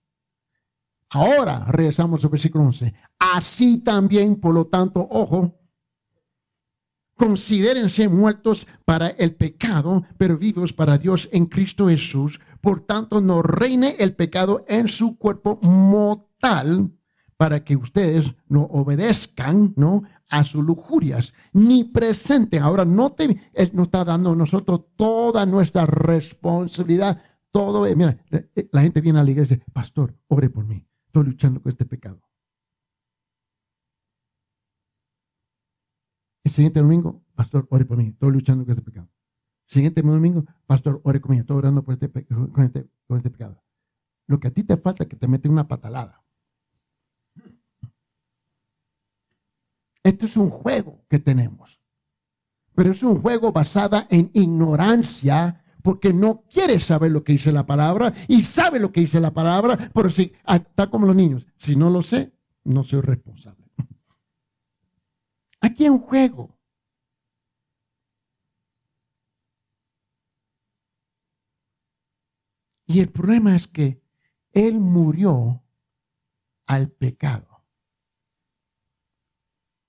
Ahora 1.09 1.64
regresamos 1.66 2.24
al 2.24 2.30
versículo 2.30 2.64
11. 2.64 2.92
Así 3.18 3.78
también, 3.78 4.36
por 4.36 4.53
lo 4.53 4.66
tanto, 4.66 5.09
ojo, 5.11 5.62
considérense 7.23 8.09
muertos 8.09 8.66
para 8.85 9.07
el 9.07 9.37
pecado, 9.37 10.03
pero 10.18 10.37
vivos 10.37 10.73
para 10.73 10.99
Dios 10.99 11.29
en 11.31 11.47
Cristo 11.47 11.87
Jesús. 11.87 12.41
Por 12.61 12.81
tanto, 12.81 13.20
no 13.20 13.43
reine 13.43 13.95
el 14.01 14.16
pecado 14.16 14.61
en 14.66 14.89
su 14.89 15.16
cuerpo 15.18 15.61
mortal 15.62 16.91
para 17.37 17.62
que 17.62 17.77
ustedes 17.77 18.35
no 18.49 18.62
obedezcan, 18.62 19.73
¿no? 19.77 20.03
A 20.31 20.43
sus 20.43 20.64
lujurias, 20.64 21.33
ni 21.53 21.85
presenten. 21.85 22.61
Ahora, 22.61 22.85
no 22.85 23.12
te, 23.12 23.25
Él 23.55 23.70
nos 23.73 23.87
está 23.87 24.05
dando 24.05 24.33
a 24.33 24.37
nosotros 24.37 24.87
toda 24.97 25.47
nuestra 25.47 25.87
responsabilidad. 25.87 27.23
Todo, 27.53 27.87
eh, 27.87 27.95
mira, 27.95 28.18
eh, 28.33 28.68
la 28.73 28.83
gente 28.83 29.01
viene 29.01 29.20
a 29.20 29.23
la 29.23 29.31
iglesia, 29.31 29.61
pastor, 29.73 30.12
ore 30.27 30.51
por 30.51 30.66
mí. 30.66 30.85
Estoy 31.07 31.27
luchando 31.27 31.62
con 31.62 31.70
este 31.70 31.87
pecado. 31.87 32.20
El 36.45 36.51
siguiente 36.51 36.80
domingo, 36.80 37.22
pastor, 37.34 37.66
ore 37.70 37.84
por 37.84 37.97
mí. 37.97 38.09
Estoy 38.09 38.32
luchando 38.32 38.64
con 38.64 38.72
este 38.72 38.82
pecado. 38.82 39.09
El 39.68 39.74
siguiente 39.74 40.03
domingo, 40.03 40.45
pastor, 40.66 41.01
ore 41.05 41.20
conmigo. 41.20 41.43
Estoy 41.43 41.59
orando 41.59 41.84
por 41.84 41.95
este, 41.95 42.11
con, 42.11 42.64
este, 42.64 42.88
este 43.09 43.30
pecado. 43.30 43.62
Lo 44.26 44.40
que 44.40 44.49
a 44.49 44.51
ti 44.51 44.64
te 44.64 44.76
falta 44.76 45.05
es 45.05 45.09
que 45.09 45.16
te 45.16 45.28
mete 45.28 45.49
una 45.49 45.68
patalada. 45.68 46.22
Esto 50.03 50.26
es 50.26 50.36
un 50.36 50.51
juego 50.51 51.05
que 51.09 51.18
tenemos. 51.18 51.80
Pero 52.74 52.90
es 52.90 53.03
un 53.03 53.20
juego 53.20 53.53
basado 53.53 53.99
en 54.11 54.30
ignorancia 54.32 55.62
porque 55.82 56.12
no 56.12 56.45
quiere 56.51 56.78
saber 56.78 57.11
lo 57.11 57.22
que 57.22 57.32
dice 57.32 57.53
la 57.53 57.66
palabra 57.66 58.12
y 58.28 58.43
sabe 58.43 58.80
lo 58.80 58.93
que 58.93 59.01
dice 59.01 59.20
la 59.20 59.32
palabra, 59.32 59.76
pero 59.93 60.09
si 60.11 60.32
está 60.47 60.86
como 60.88 61.07
los 61.07 61.16
niños, 61.16 61.47
si 61.57 61.76
no 61.76 61.90
lo 61.90 62.03
sé, 62.03 62.32
no 62.64 62.84
soy 62.84 63.01
responsable. 63.01 63.62
Aquí 65.63 65.87
en 65.87 65.99
juego. 65.99 66.59
Y 72.87 73.01
el 73.01 73.11
problema 73.11 73.57
es 73.57 73.69
que 73.69 74.03
Él 74.53 74.79
murió 74.79 75.63
al 76.67 76.91
pecado. 76.91 77.65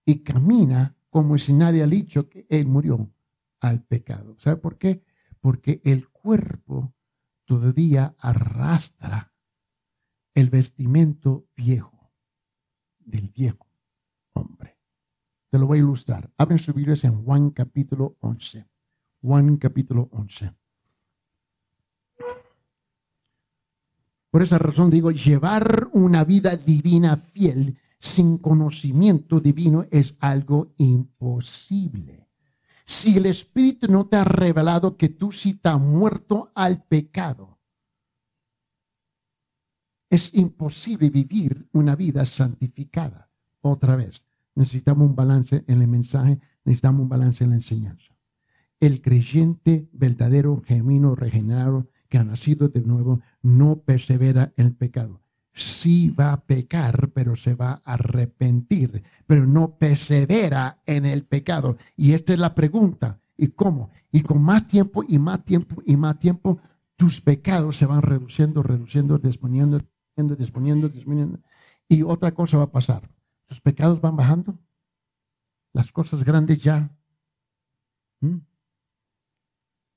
Y 0.06 0.24
camina 0.24 0.96
como 1.10 1.38
si 1.38 1.54
nadie 1.54 1.84
ha 1.84 1.88
dicho 1.88 2.30
que 2.30 2.46
Él 2.50 2.68
murió 2.68 3.12
al 3.60 3.84
pecado. 3.84 4.38
¿Sabe 4.40 4.58
por 4.58 4.78
qué? 4.78 5.04
Porque 5.42 5.82
el 5.84 6.08
cuerpo 6.10 6.94
todavía 7.46 8.16
arrastra 8.20 9.34
el 10.34 10.50
vestimento 10.50 11.50
viejo 11.56 12.14
del 13.00 13.28
viejo. 13.30 13.73
Te 15.54 15.60
lo 15.60 15.68
voy 15.68 15.78
a 15.78 15.82
ilustrar. 15.82 16.32
Abren 16.36 16.58
su 16.58 16.74
Biblia 16.74 16.96
en 17.04 17.24
Juan 17.24 17.52
capítulo 17.52 18.18
11. 18.22 18.68
Juan 19.22 19.58
capítulo 19.58 20.10
11. 20.12 20.52
Por 24.32 24.42
esa 24.42 24.58
razón 24.58 24.90
digo, 24.90 25.12
llevar 25.12 25.90
una 25.94 26.24
vida 26.24 26.58
divina 26.58 27.18
fiel 27.18 27.78
sin 28.00 28.40
conocimiento 28.40 29.40
divino 29.40 29.86
es 29.92 30.16
algo 30.22 30.74
imposible. 30.78 32.32
Si 32.88 33.16
el 33.16 33.28
Espíritu 33.28 33.92
no 33.92 34.08
te 34.08 34.16
ha 34.16 34.24
revelado 34.24 34.98
que 34.98 35.10
tú 35.10 35.32
sí 35.32 35.52
estás 35.52 35.80
muerto 35.80 36.52
al 36.56 36.84
pecado, 36.84 37.60
es 40.10 40.34
imposible 40.34 41.12
vivir 41.12 41.70
una 41.74 41.96
vida 41.96 42.26
santificada. 42.26 43.30
Otra 43.62 43.96
vez, 43.96 44.26
necesitamos 44.56 45.08
un 45.08 45.16
balance 45.16 45.64
en 45.68 45.82
el 45.82 45.88
mensaje, 45.88 46.40
necesitamos 46.64 47.02
un 47.02 47.10
balance 47.10 47.44
en 47.44 47.52
la 47.52 47.56
enseñanza. 47.58 48.16
El 48.80 49.02
creyente 49.02 49.90
verdadero, 49.94 50.62
genuino, 50.66 51.16
regenerado, 51.16 51.90
que 52.10 52.18
ha 52.18 52.24
nacido 52.24 52.70
de 52.70 52.82
nuevo, 52.82 53.22
no 53.42 53.80
persevera 53.80 54.54
en 54.58 54.68
el 54.68 54.76
pecado. 54.76 55.22
Sí 55.54 56.10
va 56.10 56.34
a 56.34 56.42
pecar, 56.42 57.12
pero 57.14 57.36
se 57.36 57.56
va 57.56 57.82
a 57.84 57.94
arrepentir, 57.94 59.04
pero 59.28 59.46
no 59.46 59.78
persevera 59.78 60.82
en 60.86 61.06
el 61.06 61.24
pecado. 61.24 61.78
Y 61.96 62.14
esta 62.14 62.34
es 62.34 62.40
la 62.40 62.56
pregunta. 62.56 63.20
¿Y 63.38 63.50
cómo? 63.50 63.90
Y 64.12 64.22
con 64.22 64.42
más 64.44 64.68
tiempo 64.68 65.04
y 65.08 65.18
más 65.18 65.44
tiempo 65.44 65.82
y 65.86 65.96
más 65.96 66.20
tiempo, 66.20 66.60
tus 66.96 67.22
pecados 67.22 67.78
se 67.78 67.86
van 67.86 68.02
reduciendo, 68.02 68.64
reduciendo, 68.64 69.18
disponiendo, 69.18 69.80
disponiendo, 70.16 70.90
disponiendo. 70.90 71.40
Y 71.88 72.04
otra 72.04 72.32
cosa 72.32 72.58
va 72.58 72.66
a 72.66 72.72
pasar 72.72 73.13
tus 73.54 73.62
pecados 73.62 74.02
van 74.02 74.16
bajando. 74.16 74.58
Las 75.74 75.92
cosas 75.92 76.24
grandes 76.24 76.64
ya 76.64 76.90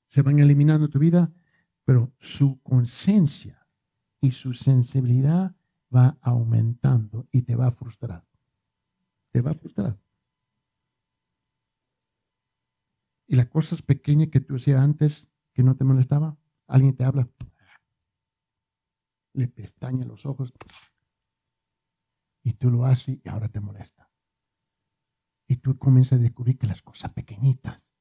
se 0.05 0.21
van 0.21 0.37
eliminando 0.37 0.89
tu 0.89 0.99
vida, 0.99 1.33
pero 1.83 2.13
su 2.19 2.61
conciencia 2.61 3.67
y 4.21 4.29
su 4.29 4.53
sensibilidad 4.53 5.55
va 5.93 6.19
aumentando 6.21 7.27
y 7.31 7.41
te 7.41 7.55
va 7.55 7.67
a 7.67 7.71
frustrar. 7.71 8.27
Te 9.31 9.41
va 9.41 9.51
a 9.51 9.55
frustrar. 9.55 9.99
Y 13.25 13.37
las 13.37 13.47
cosas 13.47 13.81
pequeñas 13.81 14.27
que 14.29 14.39
tú 14.39 14.57
hacías 14.57 14.81
antes 14.81 15.31
que 15.53 15.63
no 15.63 15.75
te 15.75 15.83
molestaba, 15.83 16.37
alguien 16.67 16.95
te 16.95 17.05
habla, 17.05 17.27
le 19.33 19.47
pestaña 19.47 20.05
los 20.05 20.27
ojos, 20.27 20.53
y 22.47 22.53
tú 22.53 22.71
lo 22.71 22.85
haces 22.85 23.19
y 23.21 23.27
ahora 23.27 23.49
te 23.49 23.59
molesta. 23.59 24.09
Y 25.49 25.57
tú 25.57 25.77
comienzas 25.77 26.17
a 26.17 26.21
descubrir 26.21 26.57
que 26.57 26.67
las 26.67 26.81
cosas 26.81 27.11
pequeñitas 27.11 27.91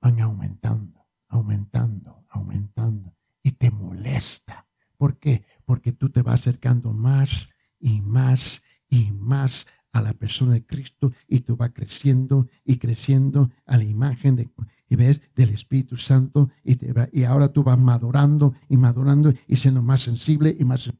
van 0.00 0.18
aumentando, 0.22 1.06
aumentando, 1.28 2.24
aumentando. 2.30 3.14
Y 3.42 3.50
te 3.52 3.70
molesta. 3.70 4.66
¿Por 4.96 5.18
qué? 5.18 5.44
Porque 5.66 5.92
tú 5.92 6.08
te 6.08 6.22
vas 6.22 6.40
acercando 6.40 6.94
más 6.94 7.50
y 7.78 8.00
más 8.00 8.62
y 8.88 9.10
más 9.10 9.66
a 9.92 10.00
la 10.00 10.14
persona 10.14 10.54
de 10.54 10.64
Cristo 10.64 11.12
y 11.28 11.40
tú 11.40 11.58
vas 11.58 11.72
creciendo 11.74 12.48
y 12.64 12.78
creciendo 12.78 13.50
a 13.66 13.76
la 13.76 13.84
imagen 13.84 14.36
de, 14.36 14.50
y 14.88 14.96
ves, 14.96 15.20
del 15.34 15.50
Espíritu 15.50 15.98
Santo 15.98 16.50
y, 16.64 16.76
te 16.76 16.94
y 17.12 17.24
ahora 17.24 17.52
tú 17.52 17.62
vas 17.62 17.78
madurando 17.78 18.54
y 18.70 18.78
madurando 18.78 19.34
y 19.46 19.56
siendo 19.56 19.82
más 19.82 20.00
sensible 20.00 20.56
y 20.58 20.64
más, 20.64 20.90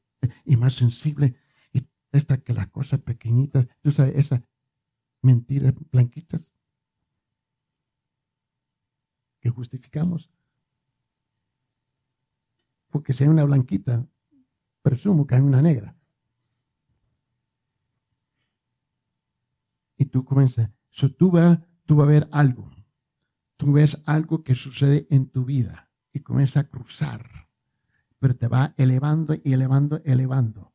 y 0.45 0.57
más 0.57 0.75
sensible 0.75 1.37
esta 2.13 2.39
que 2.39 2.53
las 2.53 2.69
cosas 2.69 3.01
pequeñitas, 3.01 3.67
tú 3.81 3.91
sabes, 3.91 4.17
esas 4.17 4.43
mentiras 5.23 5.75
blanquitas 5.91 6.55
que 9.41 9.51
justificamos. 9.51 10.31
Porque 12.91 13.13
si 13.13 13.25
hay 13.25 13.31
una 13.31 13.45
blanquita, 13.45 14.07
presumo 14.83 15.27
que 15.27 15.35
hay 15.35 15.41
una 15.41 15.63
negra. 15.63 15.97
Y 19.97 20.07
tú 20.07 20.25
comienzas, 20.25 20.71
so, 20.91 21.11
tú 21.13 21.31
vas 21.31 21.59
tú 21.85 21.97
va 21.97 22.05
a 22.05 22.09
ver 22.09 22.29
algo. 22.33 22.71
Tú 23.57 23.73
ves 23.73 24.03
algo 24.07 24.43
que 24.43 24.55
sucede 24.55 25.07
en 25.11 25.29
tu 25.31 25.45
vida 25.45 25.91
y 26.13 26.21
comienza 26.21 26.61
a 26.61 26.69
cruzar, 26.69 27.49
pero 28.19 28.37
te 28.37 28.49
va 28.49 28.75
elevando 28.77 29.35
y 29.35 29.53
elevando, 29.53 30.01
elevando. 30.05 30.72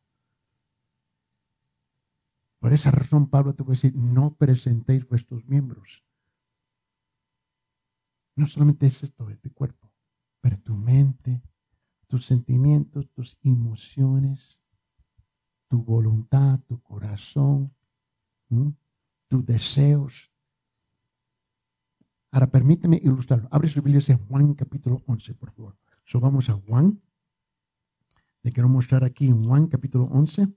Por 2.60 2.74
esa 2.74 2.92
razón 2.92 3.30
Pablo 3.30 3.54
te 3.54 3.64
puede 3.64 3.78
decir, 3.78 3.96
no 3.96 4.36
presentéis 4.36 5.08
vuestros 5.08 5.46
miembros. 5.46 6.04
No 8.36 8.46
solamente 8.46 8.88
es 8.88 9.04
esto 9.04 9.26
de 9.26 9.38
tu 9.38 9.52
cuerpo, 9.54 9.92
pero 10.42 10.60
tu 10.60 10.76
mente, 10.76 11.42
tus 12.08 12.26
sentimientos, 12.26 13.10
tus 13.12 13.40
emociones, 13.44 14.62
tu 15.68 15.84
voluntad, 15.84 16.60
tu 16.68 16.82
corazón, 16.82 17.74
tus 19.28 19.46
deseos. 19.46 20.32
Ahora 22.32 22.48
permíteme 22.48 23.00
ilustrarlo. 23.02 23.48
Abre 23.52 23.70
su 23.70 23.82
Biblia 23.82 24.04
en 24.08 24.26
Juan 24.28 24.54
capítulo 24.54 25.04
11, 25.08 25.34
por 25.36 25.52
favor. 25.52 25.78
So 26.06 26.20
vamos 26.20 26.50
a 26.50 26.54
Juan. 26.54 27.02
Le 28.44 28.52
quiero 28.52 28.70
mostrar 28.70 29.04
aquí 29.04 29.28
en 29.28 29.44
Juan 29.44 29.68
capítulo 29.68 30.06
11. 30.06 30.48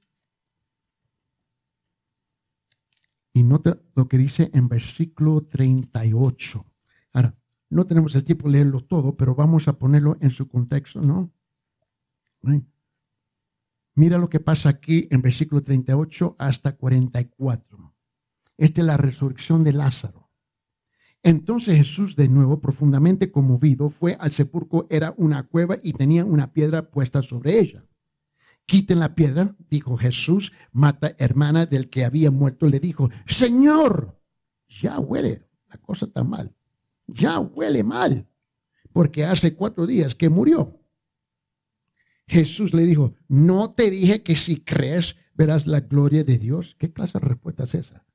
Y 3.33 3.43
nota 3.43 3.81
lo 3.95 4.09
que 4.09 4.18
dice 4.18 4.51
en 4.55 4.68
versículo 4.68 5.43
38. 5.43 6.66
Ahora, 7.12 7.37
No 7.72 7.87
tenemos 7.87 8.14
el 8.16 8.24
tiempo 8.24 8.49
de 8.49 8.55
leerlo 8.55 8.85
todo, 8.85 9.16
pero 9.16 9.37
vamos 9.37 9.68
a 9.68 9.78
ponerlo 9.78 10.16
en 10.20 10.31
su 10.31 10.49
contexto, 10.49 11.01
¿no? 11.01 11.33
Mira 13.95 14.18
lo 14.18 14.28
que 14.28 14.41
pasa 14.41 14.70
aquí 14.70 15.07
en 15.11 15.22
versículo 15.22 15.62
38 15.62 16.35
hasta 16.39 16.76
44. 16.76 17.95
Esta 18.57 18.81
es 18.81 18.87
la 18.87 18.97
resurrección 18.97 19.62
de 19.62 19.72
Lázaro. 19.72 20.31
Entonces 21.22 21.76
Jesús, 21.76 22.16
de 22.16 22.28
nuevo, 22.28 22.61
profundamente 22.61 23.31
conmovido, 23.31 23.89
fue 23.89 24.16
al 24.18 24.33
sepulcro, 24.33 24.87
era 24.91 25.14
una 25.16 25.43
cueva 25.45 25.76
y 25.83 25.93
tenía 25.93 26.24
una 26.24 26.53
piedra 26.53 26.91
puesta 26.91 27.22
sobre 27.22 27.59
ella. 27.59 27.85
Quiten 28.67 29.01
la 29.01 29.15
piedra, 29.15 29.57
dijo 29.69 29.97
Jesús. 29.97 30.53
Mata, 30.73 31.15
hermana 31.19 31.67
del 31.67 31.91
que 31.91 32.05
había 32.05 32.31
muerto, 32.31 32.67
le 32.67 32.81
dijo, 32.81 33.11
Señor, 33.27 34.21
ya 34.69 34.99
huele, 34.99 35.49
la 35.69 35.77
cosa 35.79 36.07
está 36.07 36.23
mal, 36.23 36.55
ya 37.07 37.41
huele 37.41 37.83
mal, 37.83 38.29
porque 38.93 39.25
hace 39.25 39.55
cuatro 39.55 39.87
días 39.87 40.15
que 40.15 40.29
murió. 40.29 40.81
Jesús 42.29 42.73
le 42.75 42.85
dijo, 42.85 43.15
no 43.27 43.75
te 43.75 43.91
dije 43.91 44.23
que 44.23 44.37
si 44.37 44.61
crees 44.61 45.17
verás 45.35 45.67
la 45.67 45.81
gloria 45.81 46.23
de 46.23 46.39
Dios. 46.39 46.77
¿Qué 46.79 46.93
clase 46.93 47.19
de 47.19 47.27
respuesta 47.27 47.65
es 47.65 47.75
esa? 47.75 48.07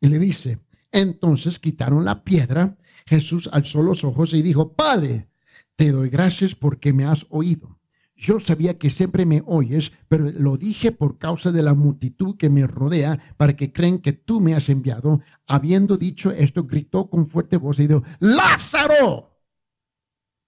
Y 0.00 0.08
le 0.08 0.18
dice, 0.18 0.60
entonces 0.92 1.58
quitaron 1.58 2.04
la 2.04 2.22
piedra. 2.22 2.76
Jesús 3.06 3.48
alzó 3.52 3.82
los 3.82 4.04
ojos 4.04 4.32
y 4.34 4.42
dijo, 4.42 4.74
Padre, 4.74 5.28
te 5.74 5.90
doy 5.90 6.08
gracias 6.08 6.54
porque 6.54 6.92
me 6.92 7.04
has 7.04 7.26
oído. 7.30 7.75
Yo 8.18 8.40
sabía 8.40 8.78
que 8.78 8.88
siempre 8.88 9.26
me 9.26 9.42
oyes, 9.44 9.92
pero 10.08 10.30
lo 10.32 10.56
dije 10.56 10.90
por 10.90 11.18
causa 11.18 11.52
de 11.52 11.62
la 11.62 11.74
multitud 11.74 12.38
que 12.38 12.48
me 12.48 12.66
rodea, 12.66 13.20
para 13.36 13.54
que 13.54 13.74
creen 13.74 13.98
que 13.98 14.14
tú 14.14 14.40
me 14.40 14.54
has 14.54 14.70
enviado. 14.70 15.20
Habiendo 15.46 15.98
dicho 15.98 16.32
esto, 16.32 16.64
gritó 16.64 17.10
con 17.10 17.26
fuerte 17.26 17.58
voz 17.58 17.78
y 17.78 17.86
dijo, 17.86 18.02
Lázaro, 18.20 19.38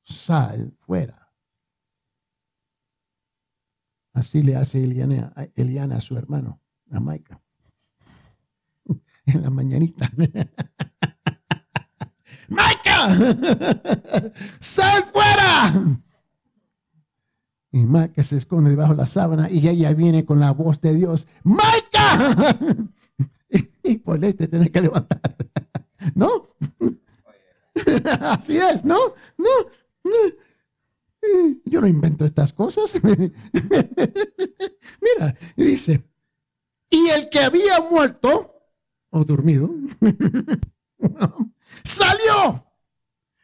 sal 0.02 0.74
fuera. 0.78 1.30
Así 4.14 4.42
le 4.42 4.56
hace 4.56 4.82
Eliana, 4.82 5.96
a 5.96 6.00
su 6.00 6.16
hermano, 6.16 6.62
a 6.90 7.00
Maica. 7.00 7.42
En 9.26 9.42
la 9.42 9.50
mañanita. 9.50 10.10
¡Maica! 12.48 13.14
¡Sal 14.58 15.04
fuera! 15.12 16.00
Y 17.70 17.84
Maica 17.84 18.24
se 18.24 18.36
esconde 18.36 18.70
debajo 18.70 18.92
de 18.92 18.98
la 18.98 19.06
sábana 19.06 19.50
y 19.50 19.66
ella 19.68 19.92
viene 19.92 20.24
con 20.24 20.40
la 20.40 20.52
voz 20.52 20.80
de 20.80 20.94
Dios. 20.94 21.26
¡Maica! 21.44 22.58
Y 23.82 23.98
por 23.98 24.22
este 24.22 24.46
tiene 24.48 24.70
que 24.70 24.82
levantar. 24.82 25.34
¿No? 26.14 26.46
Así 28.20 28.58
es. 28.58 28.84
No. 28.84 28.98
no. 29.38 29.48
Yo 31.64 31.80
no 31.80 31.86
invento 31.86 32.26
estas 32.26 32.52
cosas. 32.52 33.00
Mira, 33.02 33.32
dice, 35.56 36.04
y 36.90 37.08
el 37.08 37.30
que 37.30 37.40
había 37.40 37.80
muerto 37.90 38.52
o 39.10 39.24
dormido, 39.24 39.70
salió 41.84 42.67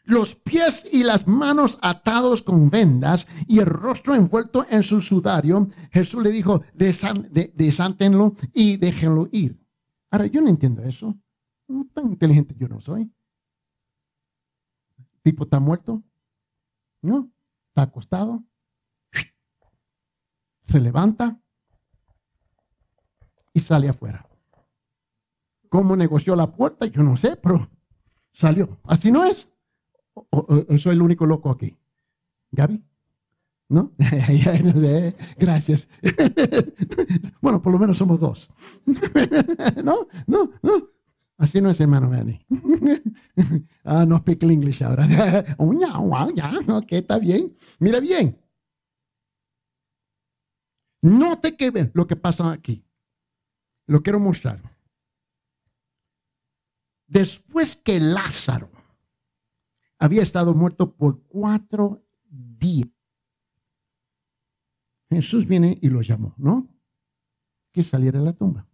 los 0.05 0.35
pies 0.35 0.89
y 0.93 1.03
las 1.03 1.27
manos 1.27 1.79
atados 1.83 2.43
con 2.43 2.71
vendas 2.71 3.27
y 3.47 3.59
el 3.59 3.67
rostro 3.67 4.15
envuelto 4.15 4.65
en 4.71 4.83
su 4.83 5.01
sudario. 5.01 5.69
Jesús 5.91 6.23
le 6.23 6.31
dijo, 6.31 6.63
desántenlo 6.75 8.35
y 8.53 8.77
déjenlo 8.77 9.29
ir. 9.33 9.61
Ahora, 10.11 10.27
yo 10.27 10.41
no 10.41 10.49
entiendo 10.49 10.83
eso. 10.83 11.15
Tan 11.95 12.07
inteligente 12.07 12.55
yo 12.59 12.69
no 12.69 12.81
soy. 12.81 13.11
¿Tipo 15.23 15.45
está 15.45 15.59
muerto? 15.59 16.03
No 17.01 17.31
está 17.75 17.83
acostado, 17.83 18.45
se 20.63 20.81
levanta 20.81 21.41
y 23.53 23.59
sale 23.59 23.89
afuera. 23.89 24.25
¿Cómo 25.69 25.97
negoció 25.97 26.37
la 26.37 26.47
puerta? 26.55 26.87
Yo 26.87 27.03
no 27.03 27.17
sé, 27.17 27.35
pero 27.35 27.69
salió. 28.31 28.79
Así 28.85 29.11
no 29.11 29.25
es. 29.25 29.53
O, 30.15 30.79
soy 30.79 30.95
el 30.95 31.03
único 31.03 31.27
loco 31.27 31.51
aquí. 31.51 31.77
Gaby. 32.53 32.85
¿No? 33.69 33.93
Gracias. 35.39 35.89
bueno, 37.41 37.61
por 37.61 37.73
lo 37.73 37.79
menos 37.79 37.99
somos 37.99 38.21
dos. 38.21 38.51
no, 39.85 40.07
no, 40.27 40.53
no. 40.63 40.91
Así 41.37 41.61
no 41.61 41.71
es, 41.71 41.81
hermano 41.81 42.09
Benny. 42.09 42.41
ah, 43.85 44.05
no 44.07 44.19
speak 44.19 44.45
English 44.45 44.83
ahora. 44.85 45.07
ok, 45.59 46.93
está 46.93 47.19
bien. 47.19 47.53
Mira 47.81 47.99
bien. 48.01 48.39
Note 51.03 51.57
que 51.57 51.71
ven 51.71 51.91
lo 51.95 52.07
que 52.07 52.17
pasa 52.17 52.51
aquí. 52.53 52.87
Lo 53.87 54.03
quiero 54.03 54.21
mostrar. 54.21 54.61
Después 57.07 57.77
que 57.77 58.01
Lázaro 58.01 58.74
había 60.05 60.23
estado 60.23 60.53
muerto 60.53 60.95
por 60.95 61.23
cuatro 61.23 62.05
días, 62.29 62.91
Jesús 65.09 65.49
viene 65.49 65.79
y 65.81 65.89
lo 65.89 66.03
llamó, 66.03 66.35
¿no? 66.37 66.69
Que 67.73 67.83
saliera 67.83 68.19
de 68.19 68.27
la 68.27 68.35
tumba. 68.35 68.69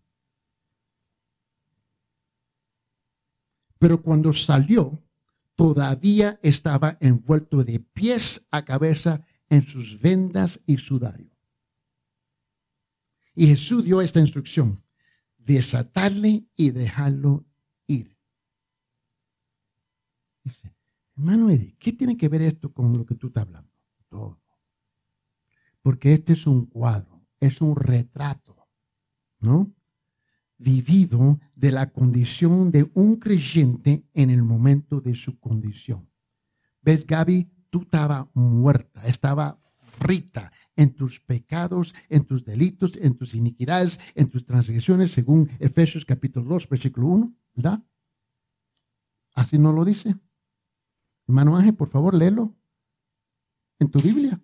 Pero 3.78 4.02
cuando 4.02 4.32
salió, 4.32 5.00
todavía 5.54 6.40
estaba 6.42 6.96
envuelto 6.98 7.62
de 7.62 7.78
pies 7.78 8.48
a 8.50 8.64
cabeza 8.64 9.24
en 9.48 9.62
sus 9.62 10.00
vendas 10.00 10.64
y 10.66 10.78
sudario. 10.78 11.30
Y 13.36 13.46
Jesús 13.46 13.84
dio 13.84 14.00
esta 14.00 14.18
instrucción, 14.18 14.82
desatarle 15.38 16.48
y 16.56 16.70
dejarlo 16.70 17.46
ir. 17.86 18.18
Dice, 20.42 20.74
hermano 21.20 21.50
Eddie, 21.50 21.76
¿qué 21.78 21.92
tiene 21.92 22.16
que 22.16 22.28
ver 22.28 22.42
esto 22.42 22.72
con 22.72 22.96
lo 22.96 23.04
que 23.04 23.14
tú 23.14 23.28
estás 23.28 23.44
hablando? 23.44 23.70
Todo. 24.08 24.40
Porque 25.82 26.12
este 26.12 26.32
es 26.32 26.46
un 26.46 26.66
cuadro, 26.66 27.26
es 27.38 27.60
un 27.60 27.76
retrato, 27.76 28.68
¿no? 29.40 29.74
vivido 30.60 31.40
de 31.54 31.72
la 31.72 31.90
condición 31.90 32.70
de 32.70 32.90
un 32.94 33.14
creyente 33.14 34.04
en 34.12 34.28
el 34.28 34.42
momento 34.42 35.00
de 35.00 35.14
su 35.14 35.38
condición. 35.38 36.08
¿Ves, 36.82 37.06
Gaby? 37.06 37.50
Tú 37.70 37.82
estabas 37.82 38.26
muerta, 38.34 39.06
estaba 39.06 39.58
frita 39.60 40.52
en 40.76 40.94
tus 40.94 41.20
pecados, 41.20 41.94
en 42.08 42.24
tus 42.24 42.44
delitos, 42.44 42.96
en 42.96 43.16
tus 43.16 43.34
iniquidades, 43.34 43.98
en 44.14 44.28
tus 44.28 44.44
transgresiones, 44.44 45.12
según 45.12 45.48
Efesios 45.58 46.04
capítulo 46.04 46.46
2, 46.50 46.68
versículo 46.68 47.06
1, 47.06 47.34
¿verdad? 47.54 47.82
Así 49.34 49.58
no 49.58 49.72
lo 49.72 49.84
dice. 49.84 50.16
Hermano 51.30 51.56
Ángel, 51.56 51.76
por 51.76 51.86
favor, 51.86 52.12
léelo 52.12 52.56
en 53.78 53.88
tu 53.88 54.00
Biblia. 54.00 54.40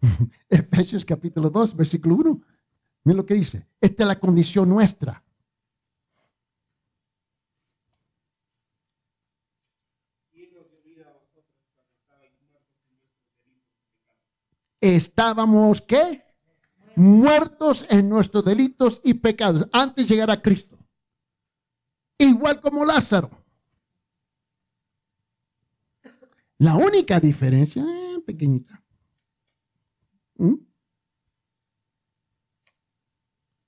Efesios 0.48 1.04
capítulo 1.04 1.50
2, 1.50 1.76
versículo 1.76 2.14
1. 2.14 2.42
Miren 3.04 3.16
lo 3.18 3.26
que 3.26 3.34
dice. 3.34 3.68
Esta 3.78 4.04
es 4.04 4.06
la 4.06 4.18
condición 4.18 4.70
nuestra. 4.70 5.22
Estábamos, 14.80 15.82
¿qué? 15.82 16.24
Muertos 16.96 17.84
en 17.90 18.08
nuestros 18.08 18.46
delitos 18.46 19.02
y 19.04 19.12
pecados 19.12 19.68
antes 19.74 20.08
de 20.08 20.14
llegar 20.14 20.30
a 20.30 20.40
Cristo. 20.40 20.78
Igual 22.16 22.62
como 22.62 22.82
Lázaro. 22.86 23.41
La 26.62 26.76
única 26.76 27.18
diferencia, 27.18 27.82
eh, 27.82 28.20
pequeñita. 28.24 28.80
¿Mm? 30.36 30.54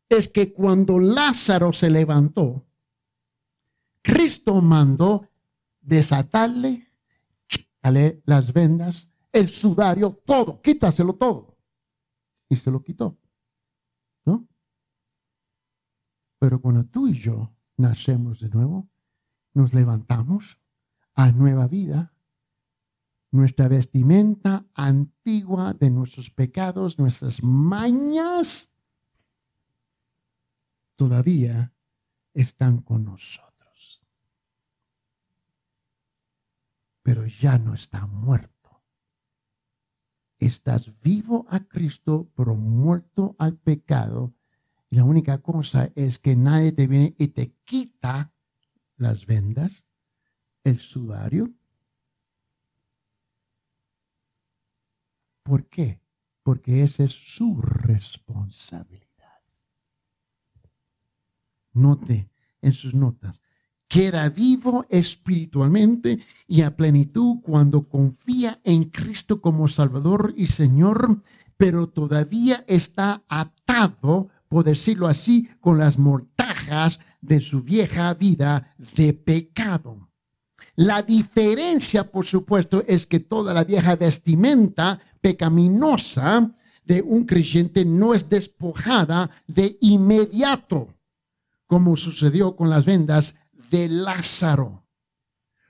es 0.09 0.29
que 0.29 0.53
cuando 0.53 1.01
Lázaro 1.01 1.73
se 1.73 1.91
levantó, 1.91 2.69
Cristo 4.01 4.61
mandó 4.61 5.29
desatarle, 5.81 6.89
las 8.27 8.53
vendas, 8.53 9.11
el 9.33 9.49
sudario, 9.49 10.23
todo, 10.25 10.63
quítaselo 10.63 11.17
todo. 11.17 11.59
Y 12.49 12.55
se 12.55 12.71
lo 12.71 12.81
quitó. 12.81 13.19
¿No? 14.25 14.47
Pero 16.39 16.61
cuando 16.61 16.85
tú 16.85 17.09
y 17.09 17.15
yo 17.15 17.53
nacemos 17.77 18.39
de 18.39 18.51
nuevo, 18.51 18.89
nos 19.53 19.75
levantamos 19.75 20.61
a 21.17 21.33
nueva 21.33 21.67
vida, 21.67 22.14
nuestra 23.35 23.69
vestimenta 23.69 24.65
antigua 24.75 25.75
de 25.75 25.91
nuestros 25.91 26.31
pecados, 26.31 26.99
nuestras 26.99 27.43
mañas, 27.43 28.75
todavía 30.97 31.75
están 32.33 32.81
con 32.81 33.05
nosotros. 33.05 33.55
pero 37.05 37.27
ya 37.27 37.59
no 37.59 37.75
está 37.75 38.07
muerto. 38.07 38.83
Estás 40.39 40.91
vivo 41.03 41.47
a 41.51 41.61
Cristo, 41.61 42.33
pero 42.35 42.57
muerto 42.57 43.37
al 43.39 43.59
pecado. 43.59 44.35
La 44.89 45.05
única 45.05 45.39
cosa 45.39 45.93
es 45.95 46.19
que 46.19 46.35
nadie 46.35 46.73
te 46.73 46.87
viene 46.87 47.15
y 47.19 47.29
te 47.29 47.53
quita 47.65 48.35
las 48.97 49.27
vendas, 49.27 49.87
el 50.65 50.79
sudario. 50.79 51.53
¿Por 55.45 55.69
qué? 55.69 56.01
Porque 56.43 56.83
esa 56.83 57.05
es 57.05 57.13
su 57.13 57.61
responsabilidad. 57.61 59.05
Note 61.75 62.31
en 62.63 62.73
sus 62.73 62.95
notas, 62.95 63.43
queda 63.87 64.29
vivo 64.31 64.87
espiritualmente 64.89 66.19
y 66.49 66.63
a 66.63 66.75
plenitud 66.75 67.41
cuando 67.43 67.89
confía 67.89 68.59
en 68.65 68.85
Cristo 68.85 69.43
como 69.43 69.69
Salvador 69.69 70.33
y 70.37 70.47
Señor, 70.47 71.23
pero 71.59 71.89
todavía 71.91 72.65
está 72.67 73.23
atado, 73.29 74.31
por 74.49 74.65
decirlo 74.65 75.09
así, 75.09 75.51
con 75.61 75.79
las 75.79 75.99
mortajas 75.99 77.01
de 77.21 77.41
su 77.41 77.63
vieja 77.63 78.15
vida 78.15 78.75
de 78.97 79.13
pecado. 79.13 80.09
La 80.77 81.03
diferencia, 81.03 82.11
por 82.11 82.25
supuesto, 82.25 82.83
es 82.87 83.07
que 83.07 83.21
toda 83.21 83.53
la 83.55 83.65
vieja 83.65 83.95
vestimenta 83.95 85.01
pecaminosa 85.25 86.55
de 86.85 87.01
un 87.01 87.25
creyente 87.25 87.87
no 87.87 88.13
es 88.13 88.29
despojada 88.29 89.31
de 89.47 89.79
inmediato 89.81 90.95
como 91.67 91.97
sucedió 91.97 92.55
con 92.55 92.69
las 92.69 92.85
vendas 92.85 93.37
de 93.71 93.89
Lázaro. 93.89 94.85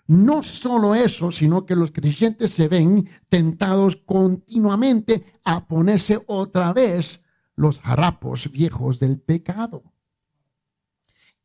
No 0.08 0.42
solo 0.42 0.96
eso, 0.96 1.30
sino 1.30 1.66
que 1.66 1.76
los 1.76 1.92
creyentes 1.92 2.52
se 2.52 2.66
ven 2.66 3.08
tentados 3.28 3.94
continuamente 3.94 5.24
a 5.44 5.68
ponerse 5.68 6.20
otra 6.26 6.72
vez 6.72 7.20
los 7.54 7.80
harapos 7.84 8.50
viejos 8.50 8.98
del 8.98 9.20
pecado. 9.20 9.84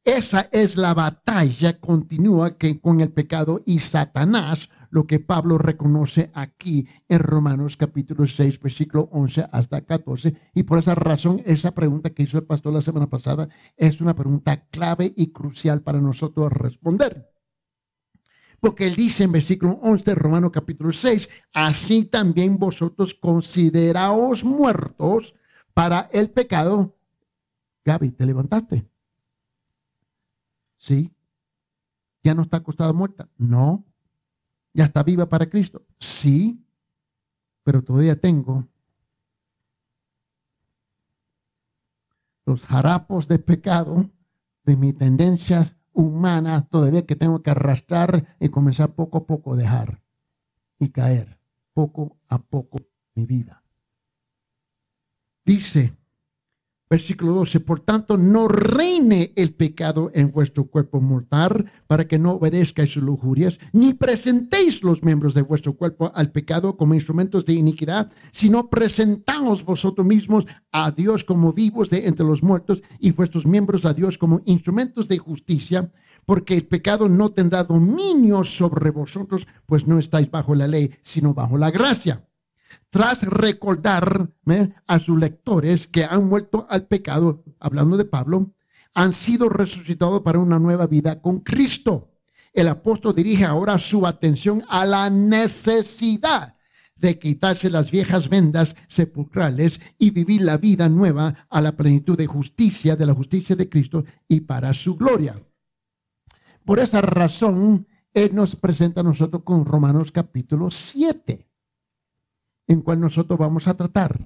Esa 0.03 0.49
es 0.51 0.77
la 0.77 0.95
batalla 0.95 1.79
continua 1.79 2.57
que 2.57 2.81
con 2.81 3.01
el 3.01 3.11
pecado 3.11 3.61
y 3.67 3.77
Satanás 3.77 4.71
lo 4.89 5.05
que 5.05 5.19
Pablo 5.19 5.57
reconoce 5.57 6.31
aquí 6.33 6.87
en 7.07 7.19
Romanos 7.19 7.77
capítulo 7.77 8.25
6, 8.25 8.59
versículo 8.59 9.09
11 9.11 9.47
hasta 9.51 9.81
14. 9.81 10.35
Y 10.53 10.63
por 10.63 10.79
esa 10.79 10.95
razón, 10.95 11.41
esa 11.45 11.71
pregunta 11.71 12.09
que 12.09 12.23
hizo 12.23 12.37
el 12.37 12.45
pastor 12.45 12.73
la 12.73 12.81
semana 12.81 13.07
pasada 13.07 13.49
es 13.77 14.01
una 14.01 14.15
pregunta 14.15 14.67
clave 14.69 15.11
y 15.15 15.31
crucial 15.31 15.81
para 15.81 16.01
nosotros 16.01 16.51
responder. 16.51 17.29
Porque 18.59 18.87
él 18.87 18.95
dice 18.95 19.23
en 19.23 19.31
versículo 19.31 19.79
11 19.81 20.03
de 20.05 20.15
Romanos 20.15 20.51
capítulo 20.51 20.91
6, 20.91 21.29
así 21.53 22.05
también 22.05 22.57
vosotros 22.57 23.13
consideraos 23.13 24.43
muertos 24.43 25.35
para 25.73 26.09
el 26.11 26.31
pecado. 26.31 26.97
Gaby, 27.85 28.11
¿te 28.11 28.25
levantaste? 28.25 28.89
Sí. 30.77 31.13
¿Ya 32.23 32.33
no 32.33 32.41
está 32.41 32.57
acostada 32.57 32.91
muerta? 32.91 33.29
No. 33.37 33.85
¿Ya 34.73 34.85
está 34.85 35.03
viva 35.03 35.27
para 35.27 35.49
Cristo? 35.49 35.85
Sí, 35.99 36.65
pero 37.63 37.83
todavía 37.83 38.15
tengo 38.19 38.67
los 42.45 42.71
harapos 42.71 43.27
de 43.27 43.39
pecado 43.39 44.09
de 44.63 44.75
mis 44.75 44.95
tendencias 44.97 45.75
humanas 45.93 46.69
todavía 46.69 47.05
que 47.05 47.15
tengo 47.15 47.41
que 47.41 47.51
arrastrar 47.51 48.37
y 48.39 48.49
comenzar 48.49 48.95
poco 48.95 49.19
a 49.19 49.25
poco 49.25 49.53
a 49.53 49.57
dejar 49.57 50.01
y 50.79 50.89
caer 50.89 51.39
poco 51.73 52.17
a 52.27 52.39
poco 52.39 52.79
mi 53.15 53.25
vida. 53.25 53.63
Dice 55.45 55.98
Versículo 56.89 57.33
12, 57.33 57.59
por 57.59 57.81
tanto, 57.81 58.17
no 58.17 58.47
reine 58.47 59.31
el 59.35 59.53
pecado 59.53 60.09
en 60.15 60.31
vuestro 60.31 60.65
cuerpo 60.65 60.99
mortal 60.99 61.69
para 61.85 62.07
que 62.07 62.17
no 62.17 62.31
obedezcáis 62.31 62.93
sus 62.93 63.03
lujurias, 63.03 63.59
ni 63.73 63.93
presentéis 63.93 64.81
los 64.83 65.03
miembros 65.03 65.35
de 65.35 65.43
vuestro 65.43 65.73
cuerpo 65.73 66.11
al 66.15 66.31
pecado 66.31 66.77
como 66.77 66.95
instrumentos 66.95 67.45
de 67.45 67.53
iniquidad, 67.53 68.11
sino 68.31 68.71
presentaos 68.71 69.63
vosotros 69.63 70.07
mismos 70.07 70.47
a 70.71 70.89
Dios 70.89 71.23
como 71.23 71.53
vivos 71.53 71.91
de 71.91 72.07
entre 72.07 72.25
los 72.25 72.41
muertos 72.41 72.81
y 72.99 73.11
vuestros 73.11 73.45
miembros 73.45 73.85
a 73.85 73.93
Dios 73.93 74.17
como 74.17 74.41
instrumentos 74.45 75.07
de 75.07 75.19
justicia, 75.19 75.91
porque 76.25 76.55
el 76.55 76.65
pecado 76.65 77.07
no 77.07 77.29
tendrá 77.29 77.65
dominio 77.65 78.43
sobre 78.43 78.89
vosotros, 78.89 79.45
pues 79.67 79.85
no 79.85 79.99
estáis 79.99 80.31
bajo 80.31 80.55
la 80.55 80.65
ley, 80.65 80.89
sino 81.03 81.35
bajo 81.35 81.55
la 81.55 81.69
gracia 81.69 82.28
tras 82.89 83.23
recordar 83.23 84.31
a 84.87 84.99
sus 84.99 85.19
lectores 85.19 85.87
que 85.87 86.05
han 86.05 86.29
vuelto 86.29 86.65
al 86.69 86.87
pecado, 86.87 87.43
hablando 87.59 87.97
de 87.97 88.05
Pablo, 88.05 88.53
han 88.95 89.13
sido 89.13 89.47
resucitados 89.49 90.21
para 90.21 90.39
una 90.39 90.57
nueva 90.57 90.87
vida 90.87 91.21
con 91.21 91.39
Cristo. 91.39 92.11
El 92.51 92.67
apóstol 92.67 93.13
dirige 93.13 93.45
ahora 93.45 93.77
su 93.77 94.07
atención 94.07 94.63
a 94.69 94.85
la 94.85 95.09
necesidad 95.09 96.55
de 96.95 97.19
quitarse 97.19 97.69
las 97.69 97.91
viejas 97.91 98.27
vendas 98.27 98.75
sepulcrales 98.87 99.79
y 99.99 100.09
vivir 100.09 100.41
la 100.41 100.57
vida 100.57 100.89
nueva 100.89 101.47
a 101.49 101.61
la 101.61 101.73
plenitud 101.73 102.17
de 102.17 102.27
justicia, 102.27 102.95
de 102.95 103.05
la 103.05 103.13
justicia 103.13 103.55
de 103.55 103.69
Cristo 103.69 104.03
y 104.27 104.41
para 104.41 104.73
su 104.73 104.97
gloria. 104.97 105.35
Por 106.65 106.79
esa 106.79 107.01
razón, 107.01 107.87
Él 108.13 108.31
nos 108.33 108.55
presenta 108.55 109.01
a 109.01 109.03
nosotros 109.03 109.43
con 109.43 109.63
Romanos 109.63 110.11
capítulo 110.11 110.71
7 110.71 111.48
en 112.69 112.81
cual 112.81 113.01
nosotros 113.01 113.37
vamos 113.37 113.67
a 113.67 113.75
tratar. 113.75 114.17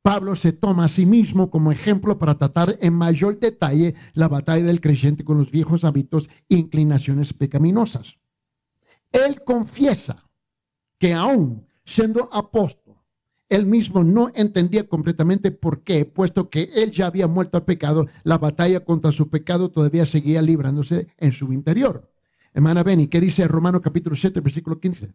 Pablo 0.00 0.34
se 0.34 0.52
toma 0.52 0.86
a 0.86 0.88
sí 0.88 1.06
mismo 1.06 1.48
como 1.48 1.70
ejemplo 1.70 2.18
para 2.18 2.34
tratar 2.34 2.76
en 2.80 2.94
mayor 2.94 3.38
detalle 3.38 3.94
la 4.14 4.26
batalla 4.26 4.64
del 4.64 4.80
creyente 4.80 5.22
con 5.22 5.38
los 5.38 5.52
viejos 5.52 5.84
hábitos 5.84 6.28
e 6.48 6.56
inclinaciones 6.56 7.32
pecaminosas. 7.32 8.18
Él 9.12 9.44
confiesa 9.44 10.28
que 10.98 11.14
aún 11.14 11.68
siendo 11.84 12.28
apóstol, 12.32 12.96
él 13.48 13.66
mismo 13.66 14.02
no 14.02 14.30
entendía 14.34 14.88
completamente 14.88 15.50
por 15.50 15.82
qué, 15.82 16.06
puesto 16.06 16.48
que 16.48 16.70
él 16.74 16.90
ya 16.90 17.06
había 17.06 17.26
muerto 17.26 17.58
al 17.58 17.64
pecado, 17.64 18.06
la 18.24 18.38
batalla 18.38 18.80
contra 18.80 19.12
su 19.12 19.28
pecado 19.28 19.70
todavía 19.70 20.06
seguía 20.06 20.40
librándose 20.40 21.08
en 21.18 21.32
su 21.32 21.52
interior. 21.52 22.10
Hermana 22.54 22.82
Beni, 22.82 23.08
¿qué 23.08 23.20
dice 23.20 23.46
Romano 23.46 23.82
capítulo 23.82 24.16
7, 24.16 24.40
versículo 24.40 24.80
15? 24.80 25.12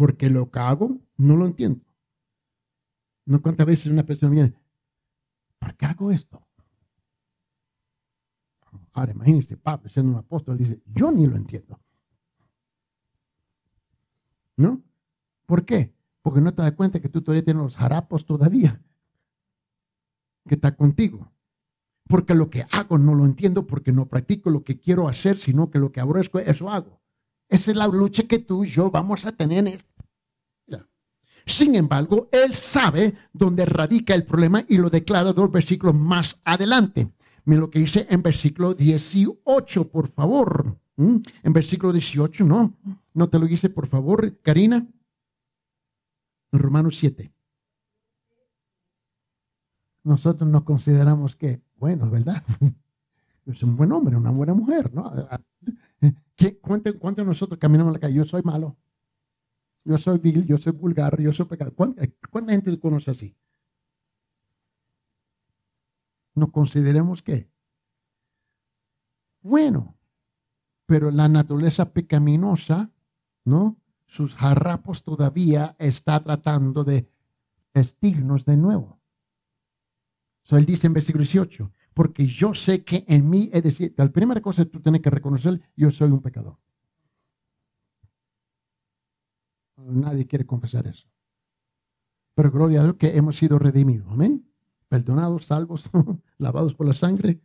Porque 0.00 0.30
lo 0.30 0.50
que 0.50 0.58
hago 0.60 0.98
no 1.18 1.36
lo 1.36 1.44
entiendo. 1.44 1.84
No 3.26 3.42
cuántas 3.42 3.66
veces 3.66 3.92
una 3.92 4.06
persona 4.06 4.32
viene, 4.32 4.54
¿por 5.58 5.76
qué 5.76 5.84
hago 5.84 6.10
esto? 6.10 6.42
Ahora 8.94 9.12
imagínense, 9.12 9.58
Pablo 9.58 9.90
siendo 9.90 10.12
un 10.12 10.18
apóstol, 10.18 10.56
dice, 10.56 10.80
yo 10.86 11.12
ni 11.12 11.26
lo 11.26 11.36
entiendo. 11.36 11.78
¿No? 14.56 14.82
¿Por 15.44 15.66
qué? 15.66 15.94
Porque 16.22 16.40
no 16.40 16.54
te 16.54 16.62
das 16.62 16.72
cuenta 16.72 16.98
que 17.00 17.10
tú 17.10 17.20
todavía 17.20 17.44
tienes 17.44 17.62
los 17.62 17.78
harapos 17.78 18.24
todavía, 18.24 18.82
que 20.48 20.54
está 20.54 20.74
contigo. 20.74 21.30
Porque 22.08 22.34
lo 22.34 22.48
que 22.48 22.64
hago 22.72 22.96
no 22.96 23.14
lo 23.14 23.26
entiendo, 23.26 23.66
porque 23.66 23.92
no 23.92 24.08
practico 24.08 24.48
lo 24.48 24.64
que 24.64 24.80
quiero 24.80 25.08
hacer, 25.08 25.36
sino 25.36 25.70
que 25.70 25.78
lo 25.78 25.92
que 25.92 26.00
aborrezco, 26.00 26.38
eso 26.38 26.70
hago. 26.70 27.02
Esa 27.50 27.72
es 27.72 27.76
la 27.76 27.88
lucha 27.88 28.22
que 28.22 28.38
tú 28.38 28.64
y 28.64 28.68
yo 28.68 28.90
vamos 28.90 29.26
a 29.26 29.32
tener. 29.32 29.78
Sin 31.50 31.74
embargo, 31.74 32.28
él 32.30 32.54
sabe 32.54 33.12
dónde 33.32 33.66
radica 33.66 34.14
el 34.14 34.24
problema 34.24 34.64
y 34.68 34.78
lo 34.78 34.88
declara 34.88 35.32
dos 35.32 35.50
versículos 35.50 35.96
más 35.96 36.40
adelante. 36.44 37.12
Mira 37.44 37.62
lo 37.62 37.70
que 37.70 37.80
dice 37.80 38.06
en 38.08 38.22
versículo 38.22 38.72
18, 38.72 39.90
por 39.90 40.06
favor. 40.06 40.78
¿Mm? 40.96 41.16
En 41.42 41.52
versículo 41.52 41.92
18, 41.92 42.44
no. 42.44 42.72
No 43.14 43.28
te 43.28 43.40
lo 43.40 43.46
dice, 43.46 43.68
por 43.68 43.88
favor, 43.88 44.38
Karina. 44.42 44.86
En 46.52 46.58
Romanos 46.60 46.96
7. 46.98 47.32
Nosotros 50.04 50.48
nos 50.48 50.62
consideramos 50.62 51.34
que, 51.34 51.60
bueno, 51.76 52.08
¿verdad? 52.10 52.42
Es 53.46 53.64
un 53.64 53.76
buen 53.76 53.90
hombre, 53.90 54.16
una 54.16 54.30
buena 54.30 54.54
mujer, 54.54 54.94
¿no? 54.94 55.12
¿Cuántos 56.62 56.94
de 57.16 57.24
nosotros 57.24 57.58
caminamos 57.58 57.90
en 57.90 57.94
la 57.94 57.98
calle? 57.98 58.14
Yo 58.14 58.24
soy 58.24 58.42
malo. 58.44 58.76
Yo 59.90 59.98
soy 59.98 60.18
vil, 60.18 60.46
yo 60.46 60.56
soy 60.56 60.72
vulgar, 60.72 61.20
yo 61.20 61.32
soy 61.32 61.46
pecado. 61.46 61.74
¿Cuánta, 61.74 62.06
gente 62.52 62.70
lo 62.70 62.78
conoce 62.78 63.10
así? 63.10 63.36
Nos 66.32 66.52
consideremos 66.52 67.22
que. 67.22 67.50
Bueno, 69.42 69.98
pero 70.86 71.10
la 71.10 71.28
naturaleza 71.28 71.92
pecaminosa, 71.92 72.92
¿no? 73.44 73.80
Sus 74.06 74.40
harrapos 74.40 75.02
todavía 75.02 75.74
está 75.76 76.22
tratando 76.22 76.84
de 76.84 77.10
vestirnos 77.74 78.44
de 78.44 78.56
nuevo. 78.58 79.00
So, 80.42 80.56
él 80.56 80.66
dice 80.66 80.86
en 80.86 80.92
versículo 80.92 81.22
18, 81.22 81.72
porque 81.94 82.26
yo 82.26 82.54
sé 82.54 82.84
que 82.84 83.04
en 83.08 83.28
mí, 83.28 83.50
es 83.52 83.64
decir, 83.64 83.92
la 83.96 84.06
primera 84.06 84.40
cosa 84.40 84.64
que 84.64 84.70
tú 84.70 84.80
tienes 84.80 85.00
que 85.00 85.10
reconocer, 85.10 85.60
yo 85.74 85.90
soy 85.90 86.12
un 86.12 86.22
pecador. 86.22 86.58
Nadie 89.86 90.26
quiere 90.26 90.46
confesar 90.46 90.86
eso. 90.86 91.08
Pero 92.34 92.50
gloria 92.50 92.80
a 92.80 92.84
Dios 92.84 92.96
que 92.96 93.16
hemos 93.16 93.36
sido 93.36 93.58
redimidos. 93.58 94.08
Amén. 94.10 94.46
Perdonados, 94.88 95.46
salvos, 95.46 95.90
lavados 96.38 96.74
por 96.74 96.86
la 96.86 96.94
sangre. 96.94 97.40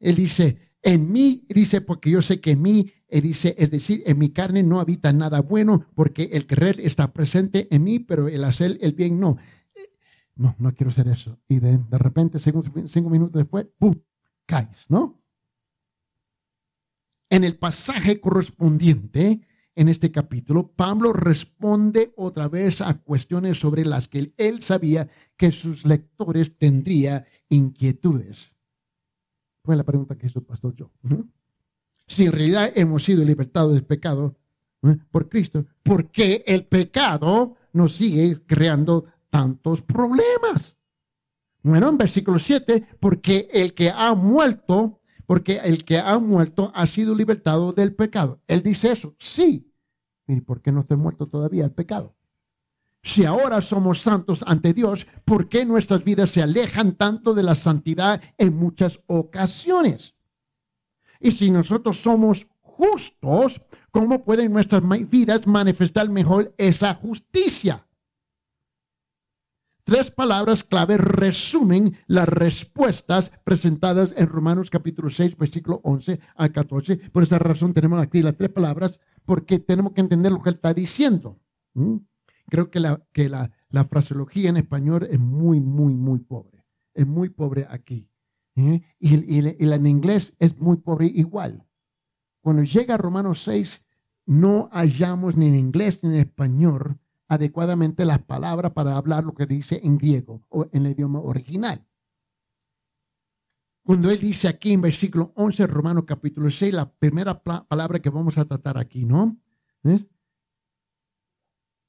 Él 0.00 0.14
dice, 0.14 0.58
en 0.82 1.10
mí, 1.10 1.44
dice, 1.48 1.80
porque 1.80 2.10
yo 2.10 2.22
sé 2.22 2.40
que 2.40 2.52
en 2.52 2.62
mí, 2.62 2.90
él 3.08 3.22
dice, 3.22 3.54
es 3.58 3.70
decir, 3.70 4.02
en 4.06 4.18
mi 4.18 4.30
carne 4.30 4.62
no 4.62 4.80
habita 4.80 5.12
nada 5.12 5.40
bueno, 5.40 5.86
porque 5.94 6.30
el 6.32 6.46
querer 6.46 6.78
está 6.80 7.12
presente 7.12 7.68
en 7.74 7.84
mí, 7.84 7.98
pero 7.98 8.28
el 8.28 8.44
hacer 8.44 8.78
el 8.80 8.92
bien 8.92 9.18
no. 9.18 9.38
No, 10.36 10.54
no 10.58 10.72
quiero 10.72 10.90
hacer 10.90 11.08
eso. 11.08 11.38
Y 11.48 11.58
de, 11.58 11.78
de 11.78 11.98
repente, 11.98 12.38
cinco, 12.38 12.62
cinco 12.86 13.10
minutos 13.10 13.38
después, 13.38 13.66
¡pum! 13.76 13.94
caes, 14.46 14.86
¿no? 14.88 15.22
En 17.30 17.44
el 17.44 17.56
pasaje 17.56 18.20
correspondiente, 18.20 19.42
en 19.78 19.88
este 19.88 20.10
capítulo, 20.10 20.72
Pablo 20.72 21.12
responde 21.12 22.12
otra 22.16 22.48
vez 22.48 22.80
a 22.80 22.94
cuestiones 22.94 23.60
sobre 23.60 23.84
las 23.84 24.08
que 24.08 24.32
él 24.36 24.60
sabía 24.60 25.08
que 25.36 25.52
sus 25.52 25.86
lectores 25.86 26.58
tendrían 26.58 27.24
inquietudes. 27.48 28.56
Fue 29.62 29.76
la 29.76 29.84
pregunta 29.84 30.18
que 30.18 30.26
hizo 30.26 30.40
el 30.40 30.46
pastor 30.46 30.74
yo. 30.74 30.90
Si 32.08 32.26
en 32.26 32.32
realidad 32.32 32.72
hemos 32.74 33.04
sido 33.04 33.22
libertados 33.22 33.72
del 33.72 33.84
pecado 33.84 34.34
¿eh? 34.82 34.96
por 35.12 35.28
Cristo, 35.28 35.64
¿por 35.84 36.10
qué 36.10 36.42
el 36.44 36.64
pecado 36.64 37.54
nos 37.72 37.92
sigue 37.92 38.44
creando 38.46 39.04
tantos 39.30 39.82
problemas? 39.82 40.76
Bueno, 41.62 41.88
en 41.88 41.98
versículo 41.98 42.40
7, 42.40 42.84
porque 42.98 43.46
el 43.52 43.74
que 43.74 43.90
ha 43.90 44.12
muerto, 44.16 45.02
porque 45.24 45.60
el 45.62 45.84
que 45.84 45.98
ha 45.98 46.18
muerto 46.18 46.72
ha 46.74 46.84
sido 46.88 47.14
libertado 47.14 47.72
del 47.72 47.94
pecado. 47.94 48.42
Él 48.48 48.64
dice 48.64 48.90
eso, 48.90 49.14
sí. 49.20 49.67
¿Y 50.28 50.40
por 50.42 50.60
qué 50.60 50.70
no 50.70 50.80
estoy 50.80 50.98
muerto 50.98 51.26
todavía 51.26 51.64
el 51.64 51.72
pecado? 51.72 52.14
Si 53.02 53.24
ahora 53.24 53.62
somos 53.62 54.00
santos 54.00 54.44
ante 54.46 54.74
Dios, 54.74 55.06
¿por 55.24 55.48
qué 55.48 55.64
nuestras 55.64 56.04
vidas 56.04 56.30
se 56.30 56.42
alejan 56.42 56.92
tanto 56.92 57.32
de 57.32 57.42
la 57.42 57.54
santidad 57.54 58.20
en 58.36 58.56
muchas 58.56 59.02
ocasiones? 59.06 60.14
Y 61.18 61.32
si 61.32 61.50
nosotros 61.50 61.96
somos 61.96 62.48
justos, 62.60 63.62
¿cómo 63.90 64.24
pueden 64.24 64.52
nuestras 64.52 64.82
vidas 65.08 65.46
manifestar 65.46 66.08
mejor 66.10 66.54
esa 66.58 66.94
justicia? 66.94 67.87
Tres 69.88 70.10
palabras 70.10 70.64
clave 70.64 70.98
resumen 70.98 71.96
las 72.08 72.28
respuestas 72.28 73.32
presentadas 73.42 74.12
en 74.18 74.26
Romanos 74.26 74.68
capítulo 74.68 75.08
6, 75.08 75.38
versículo 75.38 75.80
11 75.82 76.20
a 76.36 76.50
14. 76.50 76.98
Por 77.10 77.22
esa 77.22 77.38
razón 77.38 77.72
tenemos 77.72 77.98
aquí 77.98 78.20
las 78.20 78.34
tres 78.34 78.50
palabras, 78.50 79.00
porque 79.24 79.58
tenemos 79.58 79.94
que 79.94 80.02
entender 80.02 80.30
lo 80.30 80.42
que 80.42 80.50
él 80.50 80.56
está 80.56 80.74
diciendo. 80.74 81.40
¿Mm? 81.72 81.96
Creo 82.50 82.70
que 82.70 82.80
la, 82.80 83.02
que 83.14 83.30
la, 83.30 83.50
la 83.70 83.82
fraseología 83.84 84.50
en 84.50 84.58
español 84.58 85.08
es 85.10 85.18
muy, 85.18 85.58
muy, 85.58 85.94
muy 85.94 86.18
pobre. 86.18 86.66
Es 86.92 87.06
muy 87.06 87.30
pobre 87.30 87.66
aquí. 87.70 88.10
¿eh? 88.56 88.82
Y, 88.98 89.38
y, 89.38 89.40
la 89.40 89.76
en 89.76 89.86
inglés 89.86 90.36
es 90.38 90.58
muy 90.58 90.76
pobre 90.76 91.06
igual. 91.06 91.66
Cuando 92.42 92.62
llega 92.62 92.98
Romanos 92.98 93.42
6, 93.44 93.86
no 94.26 94.68
hallamos 94.70 95.34
ni 95.34 95.48
en 95.48 95.54
inglés 95.54 96.04
ni 96.04 96.10
en 96.10 96.20
español 96.20 97.00
adecuadamente 97.28 98.04
las 98.04 98.22
palabras 98.22 98.72
para 98.72 98.96
hablar 98.96 99.24
lo 99.24 99.34
que 99.34 99.46
dice 99.46 99.80
en 99.84 99.98
griego 99.98 100.42
o 100.48 100.66
en 100.72 100.86
el 100.86 100.92
idioma 100.92 101.20
original. 101.20 101.86
Cuando 103.84 104.10
él 104.10 104.18
dice 104.20 104.48
aquí 104.48 104.72
en 104.72 104.82
versículo 104.82 105.32
11, 105.36 105.66
Romanos 105.66 106.04
capítulo 106.06 106.50
6, 106.50 106.74
la 106.74 106.90
primera 106.90 107.42
palabra 107.42 108.00
que 108.00 108.10
vamos 108.10 108.36
a 108.36 108.44
tratar 108.44 108.76
aquí, 108.76 109.04
¿no? 109.04 109.38
¿Es? 109.82 110.08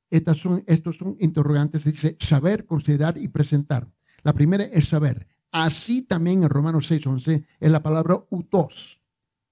Estas 0.10 0.38
son, 0.38 0.64
estos 0.66 0.98
son 0.98 1.18
interrogantes, 1.20 1.84
dice 1.84 2.18
saber, 2.20 2.66
considerar 2.66 3.18
y 3.18 3.28
presentar. 3.28 3.92
La 4.24 4.34
primera 4.34 4.64
es 4.64 4.88
saber. 4.88 5.28
Así 5.52 6.04
también 6.04 6.44
en 6.44 6.50
Romanos 6.50 6.90
6:11 6.90 7.46
es 7.60 7.72
la 7.72 7.82
palabra 7.82 8.24
utos, 8.30 9.02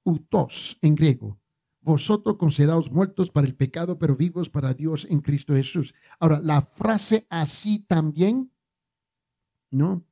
utos 0.04 0.78
en 0.82 0.96
griego. 0.96 1.40
Vosotros 1.88 2.36
considerados 2.36 2.92
muertos 2.92 3.32
para 3.32 3.48
el 3.48 3.56
pecado, 3.56 3.98
pero 3.98 4.18
vivos 4.18 4.50
para 4.50 4.74
Dios 4.74 5.08
en 5.10 5.22
Cristo 5.22 5.54
Jesús. 5.54 5.96
Ahora, 6.20 6.42
la 6.44 6.60
frase 6.62 7.26
así 7.30 7.80
también, 7.80 8.52
¿no? 9.72 10.06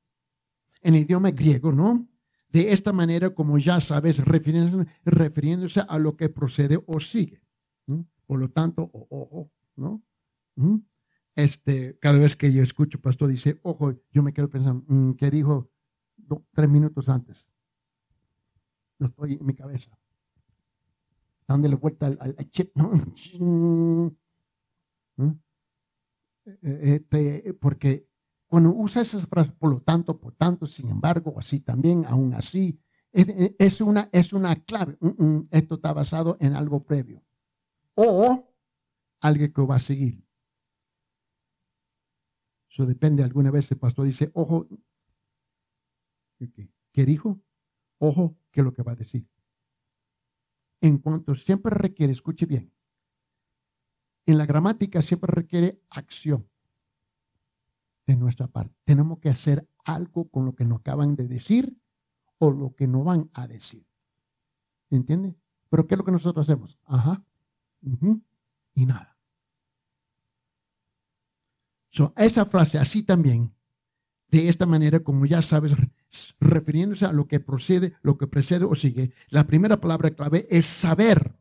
En 0.81 0.95
el 0.95 1.01
idioma 1.01 1.31
griego, 1.31 1.73
¿no? 1.73 2.07
De 2.47 2.71
esta 2.71 2.93
manera, 2.93 3.31
como 3.31 3.57
ya 3.57 3.81
sabes, 3.81 4.23
refiriéndose, 4.23 5.81
a 5.81 5.99
lo 5.99 6.15
que 6.15 6.29
procede 6.29 6.81
o 6.87 7.01
sigue. 7.01 7.41
Por 8.25 8.39
lo 8.39 8.49
tanto, 8.49 8.89
ojo, 9.09 9.51
¿no? 9.75 10.01
Este, 11.35 11.99
cada 11.99 12.19
vez 12.19 12.37
que 12.37 12.53
yo 12.53 12.63
escucho, 12.63 13.01
pastor 13.01 13.27
dice, 13.27 13.59
ojo, 13.63 13.99
yo 14.11 14.23
me 14.23 14.31
quedo 14.31 14.49
pensando, 14.49 14.85
mm, 14.87 15.15
¿qué 15.15 15.29
dijo 15.29 15.69
tres 16.53 16.69
minutos 16.69 17.09
antes? 17.09 17.51
No 18.97 19.07
estoy 19.07 19.33
en 19.33 19.45
mi 19.45 19.53
cabeza. 19.53 19.91
Dándole 21.47 21.75
vuelta 21.75 22.07
al, 22.07 22.35
chip, 22.49 22.75
¿no? 22.75 22.91
E, 25.17 25.31
e, 26.61 26.95
este, 26.95 27.53
porque 27.53 28.09
cuando 28.47 28.69
usa 28.69 29.01
esas 29.01 29.27
frases, 29.27 29.53
por 29.53 29.69
lo 29.69 29.81
tanto, 29.81 30.19
por 30.19 30.33
tanto, 30.33 30.65
sin 30.65 30.89
embargo, 30.89 31.35
así 31.37 31.59
también, 31.59 32.05
aún 32.05 32.33
así, 32.33 32.79
es, 33.11 33.81
una, 33.81 34.09
es 34.11 34.33
una 34.33 34.55
clave. 34.55 34.97
Mm, 34.99 35.23
mm, 35.23 35.47
esto 35.51 35.75
está 35.75 35.93
basado 35.93 36.37
en 36.39 36.53
algo 36.53 36.83
previo. 36.83 37.23
O 37.95 38.53
algo 39.21 39.53
que 39.53 39.61
va 39.61 39.75
a 39.75 39.79
seguir. 39.79 40.25
Eso 42.69 42.85
depende. 42.85 43.23
Alguna 43.23 43.51
vez 43.51 43.71
el 43.71 43.77
pastor 43.77 44.05
dice, 44.05 44.31
ojo, 44.33 44.67
¿qué 46.91 47.05
dijo? 47.05 47.41
Ojo, 47.99 48.37
¿qué 48.51 48.59
es 48.59 48.65
lo 48.65 48.73
que 48.73 48.83
va 48.83 48.91
a 48.91 48.97
decir? 48.97 49.27
En 50.85 50.99
cuanto 50.99 51.33
siempre 51.33 51.73
requiere, 51.73 52.13
escuche 52.13 52.45
bien, 52.45 52.71
en 54.27 54.37
la 54.37 54.45
gramática 54.45 55.01
siempre 55.01 55.31
requiere 55.33 55.81
acción 55.89 56.47
de 58.05 58.15
nuestra 58.15 58.47
parte. 58.47 58.75
Tenemos 58.83 59.17
que 59.17 59.29
hacer 59.29 59.67
algo 59.83 60.29
con 60.29 60.45
lo 60.45 60.53
que 60.53 60.65
nos 60.65 60.81
acaban 60.81 61.15
de 61.15 61.27
decir 61.27 61.75
o 62.37 62.51
lo 62.51 62.75
que 62.75 62.85
no 62.85 63.03
van 63.03 63.31
a 63.33 63.47
decir. 63.47 63.87
¿Entiende? 64.91 65.35
Pero 65.69 65.87
¿qué 65.87 65.95
es 65.95 65.97
lo 65.97 66.05
que 66.05 66.11
nosotros 66.11 66.47
hacemos? 66.47 66.77
Ajá. 66.85 67.23
y 68.75 68.85
nada 68.85 69.15
esa 72.17 72.45
frase, 72.45 72.77
así 72.77 73.03
también, 73.03 73.53
de 74.27 74.49
esta 74.49 74.65
manera, 74.65 74.99
como 74.99 75.25
ya 75.25 75.41
sabes, 75.41 75.73
refiriéndose 76.39 77.05
a 77.05 77.13
lo 77.13 77.27
que 77.27 77.39
procede, 77.39 77.95
lo 78.01 78.17
que 78.17 78.27
precede 78.27 78.65
o 78.65 78.75
sigue, 78.75 79.13
la 79.29 79.45
primera 79.45 79.77
palabra 79.77 80.11
clave 80.11 80.47
es 80.49 80.65
saber. 80.65 81.37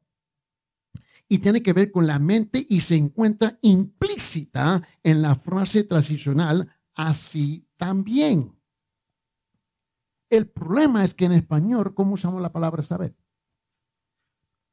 Y 1.28 1.38
tiene 1.38 1.62
que 1.62 1.72
ver 1.72 1.90
con 1.90 2.06
la 2.06 2.18
mente 2.18 2.64
y 2.68 2.80
se 2.80 2.96
encuentra 2.96 3.58
implícita 3.62 4.82
en 5.02 5.22
la 5.22 5.34
frase 5.34 5.84
transicional, 5.84 6.70
así 6.94 7.66
también. 7.76 8.54
El 10.28 10.50
problema 10.50 11.04
es 11.04 11.14
que 11.14 11.24
en 11.26 11.32
español, 11.32 11.94
¿cómo 11.94 12.14
usamos 12.14 12.42
la 12.42 12.52
palabra 12.52 12.82
saber? 12.82 13.16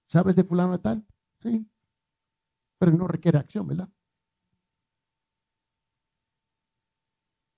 ¿Sabes 0.08 0.36
de 0.36 0.44
fulano 0.44 0.80
tal? 0.80 1.06
Sí. 1.40 1.66
Pero 2.78 2.92
no 2.92 3.08
requiere 3.08 3.38
acción, 3.38 3.68
¿verdad? 3.68 3.90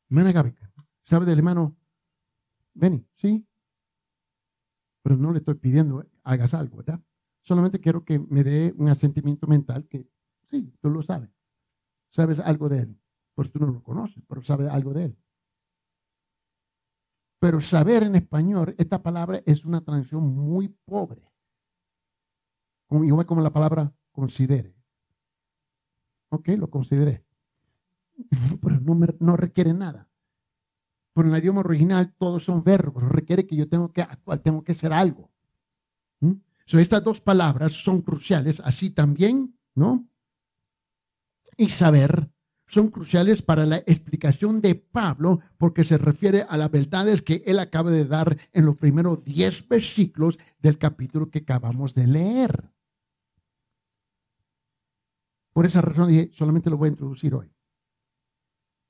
Hermana 0.09 0.31
Gaby, 0.31 0.53
¿sabe 1.03 1.25
del 1.25 1.39
hermano 1.39 1.75
Benny? 2.73 3.05
Sí. 3.13 3.45
Pero 5.03 5.17
no 5.17 5.31
le 5.31 5.39
estoy 5.39 5.55
pidiendo 5.55 6.05
hagas 6.23 6.53
algo, 6.53 6.77
¿verdad? 6.77 7.01
Solamente 7.41 7.79
quiero 7.79 8.05
que 8.05 8.19
me 8.19 8.43
dé 8.43 8.73
un 8.77 8.87
asentimiento 8.87 9.47
mental 9.47 9.85
que 9.87 10.07
sí, 10.43 10.73
tú 10.79 10.89
lo 10.89 11.01
sabes. 11.01 11.29
Sabes 12.09 12.39
algo 12.39 12.69
de 12.69 12.79
él. 12.79 12.99
Porque 13.35 13.51
tú 13.51 13.59
no 13.59 13.67
lo 13.67 13.83
conoces, 13.83 14.23
pero 14.27 14.41
sabes 14.43 14.69
algo 14.69 14.93
de 14.93 15.05
él. 15.05 15.17
Pero 17.39 17.59
saber 17.59 18.03
en 18.03 18.15
español, 18.15 18.73
esta 18.77 19.03
palabra 19.03 19.41
es 19.45 19.65
una 19.65 19.81
traducción 19.81 20.23
muy 20.23 20.69
pobre. 20.85 21.21
igual 22.89 23.25
como 23.25 23.41
la 23.41 23.51
palabra 23.51 23.93
considere. 24.11 24.73
Ok, 26.29 26.49
lo 26.57 26.69
consideré. 26.69 27.25
pero 28.61 28.79
no, 28.79 28.97
no 29.19 29.35
requiere 29.35 29.73
nada. 29.73 30.09
Pero 31.13 31.27
en 31.27 31.33
el 31.35 31.41
idioma 31.41 31.61
original 31.61 32.13
todos 32.17 32.43
son 32.43 32.63
verbos, 32.63 33.03
requiere 33.03 33.45
que 33.45 33.55
yo 33.55 33.69
tengo 33.69 33.91
que 33.91 34.01
actuar, 34.01 34.39
tengo 34.39 34.63
que 34.63 34.71
hacer 34.71 34.91
algo. 34.91 35.31
¿Mm? 36.19 36.33
estas 36.79 37.03
dos 37.03 37.21
palabras 37.21 37.73
son 37.73 38.01
cruciales, 38.01 38.59
así 38.61 38.89
también, 38.89 39.57
¿no? 39.75 40.07
Y 41.57 41.69
saber, 41.69 42.31
son 42.65 42.89
cruciales 42.89 43.43
para 43.43 43.65
la 43.65 43.77
explicación 43.77 44.59
de 44.59 44.73
Pablo 44.73 45.41
porque 45.57 45.83
se 45.83 45.99
refiere 45.99 46.43
a 46.49 46.57
las 46.57 46.71
verdades 46.71 47.21
que 47.21 47.43
él 47.45 47.59
acaba 47.59 47.91
de 47.91 48.05
dar 48.05 48.35
en 48.51 48.65
los 48.65 48.77
primeros 48.77 49.23
10 49.25 49.67
versículos 49.67 50.39
del 50.59 50.79
capítulo 50.79 51.29
que 51.29 51.39
acabamos 51.39 51.93
de 51.93 52.07
leer. 52.07 52.73
Por 55.53 55.67
esa 55.67 55.81
razón 55.81 56.07
dije, 56.09 56.31
solamente 56.33 56.71
lo 56.71 56.77
voy 56.77 56.87
a 56.87 56.91
introducir 56.91 57.35
hoy. 57.35 57.53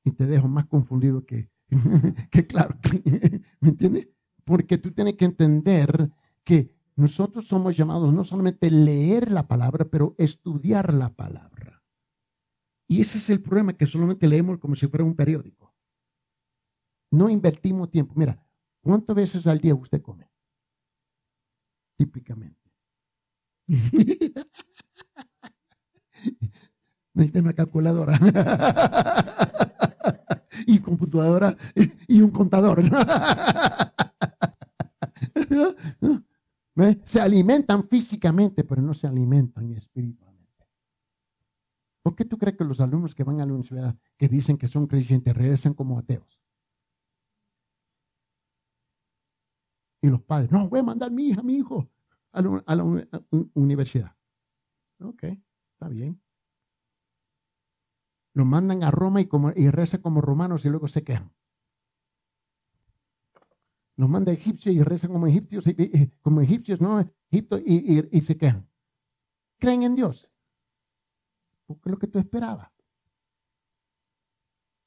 Y 0.06 0.12
te 0.12 0.26
dejo 0.26 0.48
más 0.48 0.66
confundido 0.68 1.26
que, 1.26 1.50
que 2.32 2.46
claro. 2.48 2.78
¿Me 3.60 3.70
entiendes? 3.70 4.08
Porque 4.46 4.78
tú 4.78 4.92
tienes 4.92 5.16
que 5.16 5.26
entender 5.26 6.12
que 6.44 6.74
nosotros 6.96 7.48
somos 7.48 7.76
llamados 7.76 8.14
no 8.14 8.24
solamente 8.24 8.70
leer 8.70 9.32
la 9.32 9.48
palabra, 9.48 9.86
pero 9.86 10.16
estudiar 10.18 10.94
la 10.94 11.16
palabra. 11.16 11.84
Y 12.88 13.02
ese 13.02 13.18
es 13.18 13.30
el 13.30 13.42
problema, 13.42 13.74
que 13.74 13.88
solamente 13.88 14.28
leemos 14.28 14.60
como 14.60 14.76
si 14.76 14.88
fuera 14.88 15.04
un 15.04 15.16
periódico. 15.16 15.74
No 17.12 17.30
invertimos 17.30 17.90
tiempo. 17.90 18.14
Mira, 18.16 18.46
¿cuántas 18.82 19.16
veces 19.16 19.48
al 19.48 19.60
día 19.60 19.74
usted 19.74 20.02
come? 20.02 20.30
Típicamente. 21.98 22.72
Necesita 27.14 27.40
una 27.40 27.54
calculadora. 27.54 28.20
Y 30.68 30.80
computadora 30.80 31.56
y 32.08 32.22
un 32.22 32.32
contador. 32.32 32.82
Se 37.06 37.22
alimentan 37.22 37.88
físicamente, 37.88 38.64
pero 38.64 38.82
no 38.82 38.94
se 38.94 39.08
alimentan 39.08 39.72
espiritualmente. 39.74 40.68
¿Por 42.02 42.16
qué 42.16 42.26
tú 42.26 42.38
crees 42.38 42.58
que 42.58 42.66
los 42.66 42.82
alumnos 42.82 43.16
que 43.16 43.24
van 43.24 43.40
a 43.40 43.46
la 43.46 43.54
universidad, 43.54 43.96
que 44.18 44.28
dicen 44.28 44.58
que 44.58 44.68
son 44.68 44.88
creyentes, 44.88 45.36
regresan 45.36 45.74
como 45.74 45.98
ateos? 46.00 46.42
Y 50.02 50.08
los 50.10 50.22
padres, 50.22 50.52
no, 50.52 50.68
voy 50.68 50.80
a 50.80 50.84
mandar 50.84 51.10
a 51.10 51.14
mi 51.14 51.30
hija, 51.30 51.42
mi 51.42 51.56
hijo 51.56 51.90
a 52.34 52.42
la, 52.42 53.12
universidad. 53.54 54.16
Ok, 55.00 55.24
está 55.24 55.88
bien. 55.88 56.20
Lo 58.34 58.46
mandan 58.46 58.84
a 58.84 58.92
Roma 58.92 59.22
y, 59.22 59.28
como, 59.28 59.52
y 59.56 59.70
reza 59.70 60.02
como 60.02 60.22
romanos 60.22 60.66
y 60.66 60.70
luego 60.70 60.88
se 60.88 61.04
quejan. 61.04 61.32
Los 63.96 64.10
manda 64.10 64.32
a 64.32 64.36
egipcios 64.36 64.74
y 64.74 64.82
rezan 64.82 65.12
como 65.12 65.28
egipcios, 65.28 65.66
como 66.22 66.42
egipcios, 66.42 66.82
no, 66.82 67.00
Egipto, 67.30 67.60
y, 67.60 68.22
se 68.22 68.38
quejan. 68.38 68.68
Creen 69.60 69.84
en 69.84 69.96
Dios. 69.96 70.32
¿Qué 71.68 71.74
es 71.86 71.92
lo 71.92 71.98
que 71.98 72.08
tú 72.08 72.20
esperabas? 72.20 72.72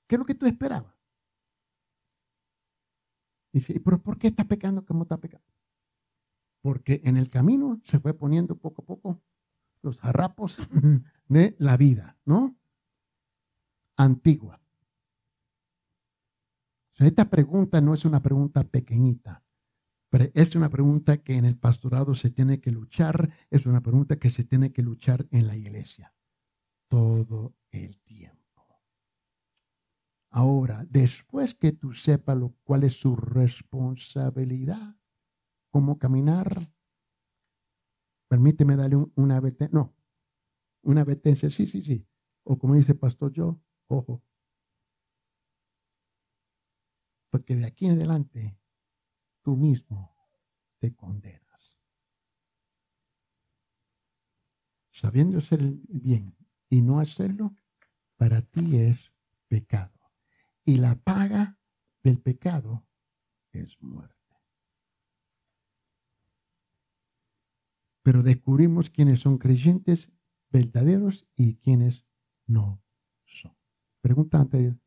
¿Qué 0.06 0.14
es 0.14 0.18
lo 0.18 0.24
que 0.24 0.34
tú 0.34 0.46
esperabas? 0.46 0.94
Dice, 3.52 3.80
¿pero 3.80 4.02
por 4.02 4.18
qué 4.18 4.26
está 4.26 4.44
pecando 4.44 4.84
como 4.84 5.02
está 5.02 5.18
pecando? 5.18 5.46
Porque 6.60 7.00
en 7.04 7.16
el 7.16 7.30
camino 7.30 7.80
se 7.84 7.98
fue 8.00 8.12
poniendo 8.12 8.56
poco 8.56 8.82
a 8.82 8.86
poco 8.86 9.22
los 9.82 10.04
harrapos 10.04 10.58
de 11.28 11.56
la 11.58 11.76
vida, 11.76 12.18
¿no? 12.24 12.56
Antigua. 13.96 14.60
Esta 16.98 17.26
pregunta 17.26 17.80
no 17.80 17.94
es 17.94 18.04
una 18.04 18.22
pregunta 18.22 18.64
pequeñita, 18.64 19.44
pero 20.08 20.26
es 20.34 20.54
una 20.54 20.70
pregunta 20.70 21.18
que 21.18 21.36
en 21.36 21.44
el 21.44 21.58
pastorado 21.58 22.14
se 22.14 22.30
tiene 22.30 22.60
que 22.60 22.70
luchar, 22.70 23.30
es 23.50 23.66
una 23.66 23.82
pregunta 23.82 24.18
que 24.18 24.30
se 24.30 24.44
tiene 24.44 24.72
que 24.72 24.82
luchar 24.82 25.26
en 25.30 25.46
la 25.46 25.56
iglesia 25.56 26.14
todo 26.88 27.54
el 27.70 27.98
tiempo. 28.00 28.36
Ahora, 30.30 30.84
después 30.88 31.54
que 31.54 31.72
tú 31.72 31.92
sepas 31.92 32.36
lo, 32.36 32.54
cuál 32.64 32.84
es 32.84 32.98
su 32.98 33.16
responsabilidad, 33.16 34.96
cómo 35.70 35.98
caminar, 35.98 36.72
permíteme 38.28 38.76
darle 38.76 39.06
una 39.14 39.36
advertencia, 39.36 39.78
no, 39.78 39.94
una 40.82 41.02
advertencia, 41.02 41.50
sí, 41.50 41.66
sí, 41.66 41.82
sí, 41.82 42.06
o 42.44 42.58
como 42.58 42.74
dice 42.74 42.94
pastor 42.94 43.32
yo, 43.32 43.60
ojo, 43.88 44.22
porque 47.30 47.56
de 47.56 47.66
aquí 47.66 47.86
en 47.86 47.92
adelante 47.92 48.58
tú 49.42 49.56
mismo 49.56 50.16
te 50.78 50.94
condenas. 50.94 51.78
Sabiendo 54.90 55.38
hacer 55.38 55.60
el 55.60 55.80
bien 55.88 56.36
y 56.70 56.80
no 56.80 57.00
hacerlo, 57.00 57.54
para 58.16 58.40
ti 58.40 58.76
es 58.76 59.12
pecado. 59.48 59.92
Y 60.64 60.78
la 60.78 60.96
paga 60.96 61.58
del 62.02 62.20
pecado 62.20 62.86
es 63.52 63.80
muerte. 63.82 64.16
Pero 68.02 68.22
descubrimos 68.22 68.88
quiénes 68.88 69.20
son 69.20 69.38
creyentes 69.38 70.12
verdaderos 70.50 71.26
y 71.34 71.56
quiénes 71.56 72.06
no 72.46 72.82
son. 73.24 73.55
Pregunta 74.06 74.38
anterior. 74.38 74.78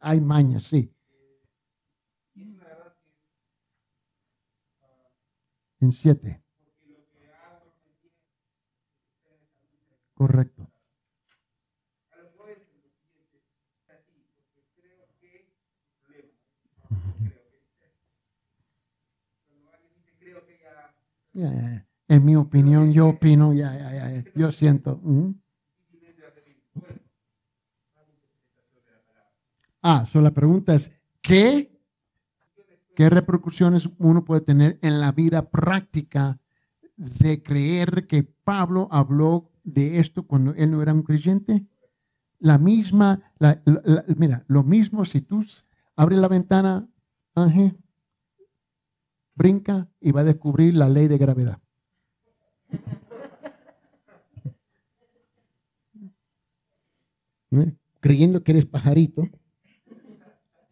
hay 0.00 0.18
mañas, 0.22 0.62
sí. 0.62 0.90
En 5.78 5.92
siete. 5.92 6.42
Correcto. 10.14 10.72
En 22.12 22.26
mi 22.26 22.36
opinión, 22.36 22.92
yo 22.92 23.08
opino, 23.08 23.54
ya, 23.54 23.72
ya, 23.72 23.90
ya, 23.90 24.24
yo 24.34 24.52
siento. 24.52 25.00
Ah, 29.80 30.04
so 30.04 30.20
la 30.20 30.30
pregunta 30.32 30.74
es, 30.74 30.94
¿qué, 31.22 31.74
¿qué 32.94 33.08
repercusiones 33.08 33.88
uno 33.96 34.26
puede 34.26 34.42
tener 34.42 34.78
en 34.82 35.00
la 35.00 35.12
vida 35.12 35.48
práctica 35.48 36.38
de 36.98 37.42
creer 37.42 38.06
que 38.06 38.24
Pablo 38.24 38.88
habló 38.90 39.50
de 39.64 39.98
esto 39.98 40.26
cuando 40.26 40.52
él 40.52 40.70
no 40.70 40.82
era 40.82 40.92
un 40.92 41.04
creyente? 41.04 41.66
La 42.40 42.58
misma, 42.58 43.22
mira, 44.18 44.44
lo 44.48 44.64
mismo 44.64 45.06
si 45.06 45.22
tú 45.22 45.42
abres 45.96 46.18
la 46.18 46.28
ventana, 46.28 46.86
ángel, 47.34 47.78
brinca 49.34 49.88
y 49.98 50.12
va 50.12 50.20
a 50.20 50.24
descubrir 50.24 50.74
la 50.74 50.90
ley 50.90 51.08
de 51.08 51.16
gravedad. 51.16 51.62
Creyendo 58.00 58.42
que 58.42 58.52
eres 58.52 58.66
pajarito 58.66 59.28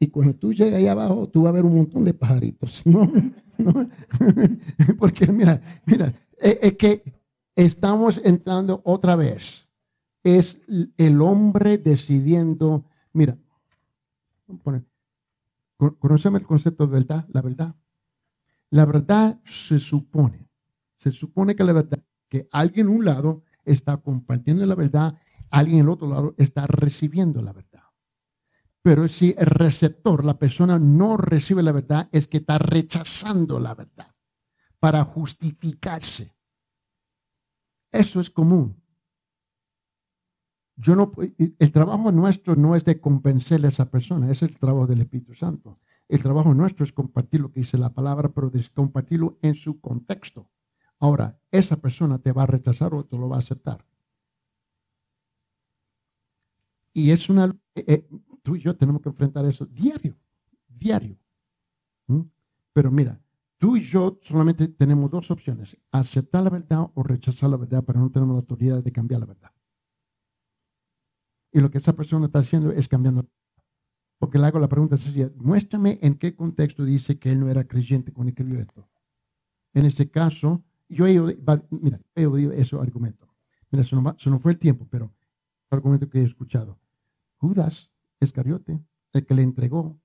y 0.03 0.09
cuando 0.09 0.35
tú 0.35 0.55
llegas 0.55 0.79
ahí 0.79 0.87
abajo, 0.87 1.29
tú 1.29 1.43
vas 1.43 1.51
a 1.51 1.53
ver 1.53 1.65
un 1.67 1.77
montón 1.77 2.05
de 2.05 2.15
pajaritos. 2.15 2.83
Porque 4.99 5.27
mira, 5.27 5.61
mira, 5.85 6.15
es 6.39 6.77
que 6.77 7.03
estamos 7.55 8.21
entrando 8.25 8.81
otra 8.85 9.15
vez. 9.15 9.69
Es 10.23 10.63
el 10.97 11.21
hombre 11.21 11.79
decidiendo, 11.79 12.85
mira, 13.13 13.39
conocemos 15.99 16.41
el 16.41 16.47
concepto 16.47 16.87
de 16.87 16.93
verdad, 16.93 17.27
la 17.33 17.43
verdad. 17.43 17.75
La 18.71 18.85
verdad 18.87 19.41
se 19.45 19.79
supone, 19.79 20.50
se 21.01 21.11
supone 21.13 21.57
que 21.57 21.65
la 21.65 21.73
verdad, 21.73 22.05
que 22.29 22.47
alguien 22.53 22.89
en 22.89 22.93
un 22.95 23.05
lado 23.07 23.43
está 23.65 23.97
compartiendo 23.97 24.67
la 24.67 24.75
verdad, 24.75 25.19
alguien 25.51 25.79
en 25.79 25.85
el 25.87 25.89
otro 25.89 26.07
lado 26.07 26.35
está 26.37 26.67
recibiendo 26.67 27.41
la 27.41 27.55
verdad. 27.55 27.85
Pero 28.83 29.09
si 29.09 29.35
el 29.39 29.47
receptor, 29.47 30.27
la 30.27 30.39
persona 30.39 30.79
no 30.79 31.17
recibe 31.17 31.63
la 31.63 31.73
verdad, 31.73 32.07
es 32.13 32.27
que 32.27 32.37
está 32.37 32.59
rechazando 32.59 33.59
la 33.59 33.75
verdad 33.75 34.15
para 34.79 35.03
justificarse. 35.03 36.37
Eso 37.91 38.21
es 38.21 38.29
común. 38.29 38.79
Yo 40.77 40.97
no, 40.97 41.13
el 41.39 41.73
trabajo 41.73 42.13
nuestro 42.13 42.57
no 42.57 42.77
es 42.77 42.85
de 42.85 43.01
convencerle 43.01 43.69
a 43.69 43.71
esa 43.71 43.91
persona, 43.91 44.31
es 44.31 44.43
el 44.43 44.55
trabajo 44.59 44.87
del 44.87 45.01
Espíritu 45.01 45.35
Santo. 45.35 45.81
El 46.09 46.23
trabajo 46.23 46.53
nuestro 46.53 46.85
es 46.85 46.93
compartir 46.93 47.41
lo 47.41 47.51
que 47.51 47.61
dice 47.61 47.79
la 47.79 47.95
palabra, 47.95 48.29
pero 48.35 48.53
compartirlo 48.75 49.39
en 49.41 49.55
su 49.55 49.81
contexto. 49.81 50.51
Ahora, 51.01 51.41
esa 51.51 51.81
persona 51.81 52.19
te 52.19 52.33
va 52.33 52.45
a 52.45 52.47
rechazar 52.47 52.95
o 52.95 53.05
te 53.05 53.17
lo 53.17 53.29
va 53.29 53.37
a 53.37 53.41
aceptar. 53.41 53.85
Y 56.93 57.11
es 57.11 57.29
una... 57.29 57.51
Eh, 57.75 58.09
tú 58.43 58.57
y 58.57 58.61
yo 58.61 58.77
tenemos 58.77 59.03
que 59.03 59.09
enfrentar 59.09 59.45
eso 59.47 59.67
diario, 59.67 60.17
diario. 60.69 61.19
¿Mm? 62.07 62.23
Pero 62.73 62.91
mira, 62.91 63.21
Tú 63.61 63.77
y 63.77 63.83
yo 63.83 64.19
solamente 64.23 64.69
tenemos 64.69 65.11
dos 65.11 65.31
opciones, 65.31 65.77
aceptar 65.93 66.43
la 66.43 66.49
verdad 66.49 66.91
o 66.95 67.03
rechazar 67.03 67.51
la 67.51 67.59
verdad, 67.59 67.85
pero 67.87 68.01
no 68.01 68.11
tenemos 68.11 68.33
la 68.33 68.41
autoridad 68.41 68.83
de 68.83 68.91
cambiar 68.91 69.21
la 69.21 69.27
verdad. 69.27 69.53
Y 71.53 71.61
lo 71.61 71.71
que 71.71 71.77
esa 71.77 71.93
persona 71.93 72.25
está 72.25 72.39
haciendo 72.39 72.73
es 72.73 72.89
cambiando. 72.89 73.29
Porque 74.19 74.39
le 74.39 74.47
hago 74.47 74.59
la 74.59 74.69
pregunta 74.69 74.97
sencilla, 74.97 75.31
muéstrame 75.37 75.99
en 76.01 76.15
qué 76.15 76.35
contexto 76.35 76.87
dice 76.87 77.19
que 77.19 77.33
él 77.33 77.41
no 77.41 77.51
era 77.51 77.69
creyente 77.69 78.15
cuando 78.15 78.31
escribió 78.31 78.61
esto. 78.61 78.89
En 79.75 79.85
ese 79.85 80.11
caso, 80.11 80.65
yo 80.91 81.07
he 81.07 81.19
oído, 81.21 81.39
mira, 81.71 82.01
he 82.15 82.27
oído 82.27 82.53
ese 82.53 82.77
argumento. 82.77 83.29
Mira, 83.71 83.83
eso 83.83 84.01
no, 84.01 84.39
fue 84.41 84.53
el 84.53 84.59
tiempo, 84.59 84.87
pero 84.91 85.15
argumento 85.71 86.11
que 86.11 86.21
he 86.21 86.25
escuchado. 86.25 86.81
Judas 87.37 87.93
Escariote, 88.19 88.85
el 89.13 89.25
que 89.25 89.35
le 89.35 89.43
entregó, 89.43 89.99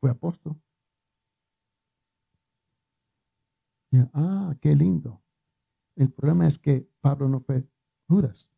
fue 0.00 0.10
apóstol. 0.10 0.60
ah, 4.12 4.54
qué 4.60 4.74
lindo. 4.74 5.22
El 5.94 6.10
problema 6.10 6.46
es 6.46 6.58
que 6.58 6.90
Pablo 7.00 7.28
no 7.28 7.40
fue 7.40 7.68
Judas. 8.08 8.50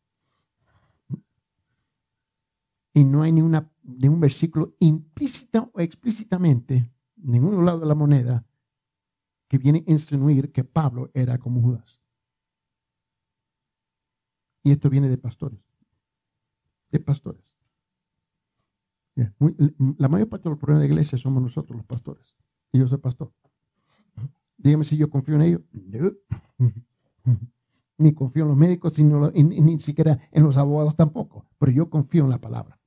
Y 2.94 3.04
no 3.04 3.22
hay 3.22 3.32
ni, 3.32 3.42
una, 3.42 3.70
ni 3.82 4.08
un 4.08 4.20
versículo 4.20 4.74
implícita 4.78 5.68
o 5.72 5.80
explícitamente, 5.80 6.90
ningún 7.16 7.64
lado 7.64 7.80
de 7.80 7.86
la 7.86 7.94
moneda, 7.94 8.46
que 9.54 9.58
viene 9.58 9.84
a 9.86 9.92
insinuir 9.92 10.50
que 10.50 10.64
Pablo 10.64 11.12
era 11.14 11.38
como 11.38 11.62
Judas. 11.62 12.02
Y 14.64 14.72
esto 14.72 14.90
viene 14.90 15.08
de 15.08 15.16
pastores. 15.16 15.60
De 16.90 16.98
pastores. 16.98 17.54
la 19.14 20.08
mayor 20.08 20.28
parte 20.28 20.48
de 20.48 20.50
los 20.50 20.58
problemas 20.58 20.82
de 20.82 20.88
la 20.88 20.94
iglesia 20.94 21.16
somos 21.18 21.40
nosotros 21.40 21.76
los 21.76 21.86
pastores. 21.86 22.34
Y 22.72 22.80
yo 22.80 22.88
soy 22.88 22.98
pastor. 22.98 23.32
Dígame 24.56 24.82
si 24.82 24.96
yo 24.96 25.08
confío 25.08 25.36
en 25.36 25.42
ellos. 25.42 25.60
Ni 27.96 28.12
confío 28.12 28.42
en 28.42 28.48
los 28.48 28.56
médicos, 28.56 28.98
ni, 28.98 29.60
ni, 29.60 29.78
siquiera 29.78 30.18
en 30.32 30.42
los 30.42 30.56
abogados 30.56 30.96
tampoco. 30.96 31.46
Pero 31.60 31.70
yo 31.70 31.90
confío 31.90 32.24
en 32.24 32.30
la 32.30 32.40
palabra. 32.40 32.80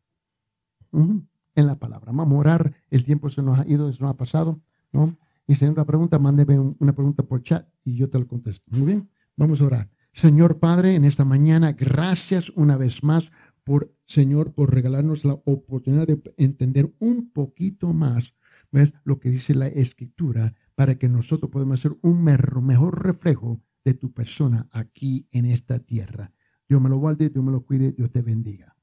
En 0.92 1.30
la 1.56 1.80
palabra. 1.80 2.12
Vamos 2.12 2.36
a 2.36 2.40
orar. 2.40 2.76
El 2.90 3.06
tiempo 3.06 3.30
se 3.30 3.42
nos 3.42 3.58
ha 3.58 3.66
ido, 3.66 3.94
se 3.94 4.02
nos 4.02 4.12
ha 4.12 4.18
pasado. 4.18 4.60
¿no? 4.92 5.18
Y 5.48 5.56
si 5.56 5.66
hay 5.66 5.72
una 5.72 5.86
pregunta, 5.86 6.20
mándeme 6.20 6.60
una 6.60 6.94
pregunta 6.94 7.24
por 7.24 7.42
chat 7.42 7.68
y 7.84 7.96
yo 7.96 8.10
te 8.10 8.20
la 8.20 8.26
contesto. 8.26 8.64
Muy 8.72 8.86
bien, 8.86 9.10
vamos 9.38 9.62
a 9.62 9.66
orar. 9.66 9.90
Señor 10.12 10.60
Padre, 10.60 10.96
en 10.96 11.06
esta 11.06 11.24
mañana, 11.26 11.72
gracias 11.72 12.50
una 12.50 12.76
vez 12.76 13.04
más 13.04 13.32
por, 13.64 13.94
Señor, 14.06 14.54
por 14.54 14.74
regalarnos 14.74 15.26
la 15.26 15.34
oportunidad 15.46 16.08
de 16.08 16.22
entender 16.38 16.94
un 17.00 17.32
poquito 17.32 17.94
más 17.94 18.34
¿ves? 18.72 18.94
lo 19.04 19.20
que 19.20 19.30
dice 19.30 19.56
la 19.56 19.68
Escritura 19.68 20.54
para 20.76 20.96
que 20.96 21.10
nosotros 21.10 21.52
podamos 21.52 21.80
hacer 21.80 21.98
un 22.02 22.24
mejor 22.24 23.04
reflejo 23.04 23.62
de 23.84 23.94
tu 23.94 24.14
persona 24.14 24.68
aquí 24.72 25.28
en 25.32 25.46
esta 25.46 25.80
tierra. 25.80 26.34
Dios 26.68 26.82
me 26.82 26.90
lo 26.90 26.98
guarde, 26.98 27.30
Dios 27.30 27.44
me 27.44 27.52
lo 27.52 27.66
cuide, 27.66 27.94
Dios 27.94 28.12
te 28.12 28.22
bendiga. 28.22 28.77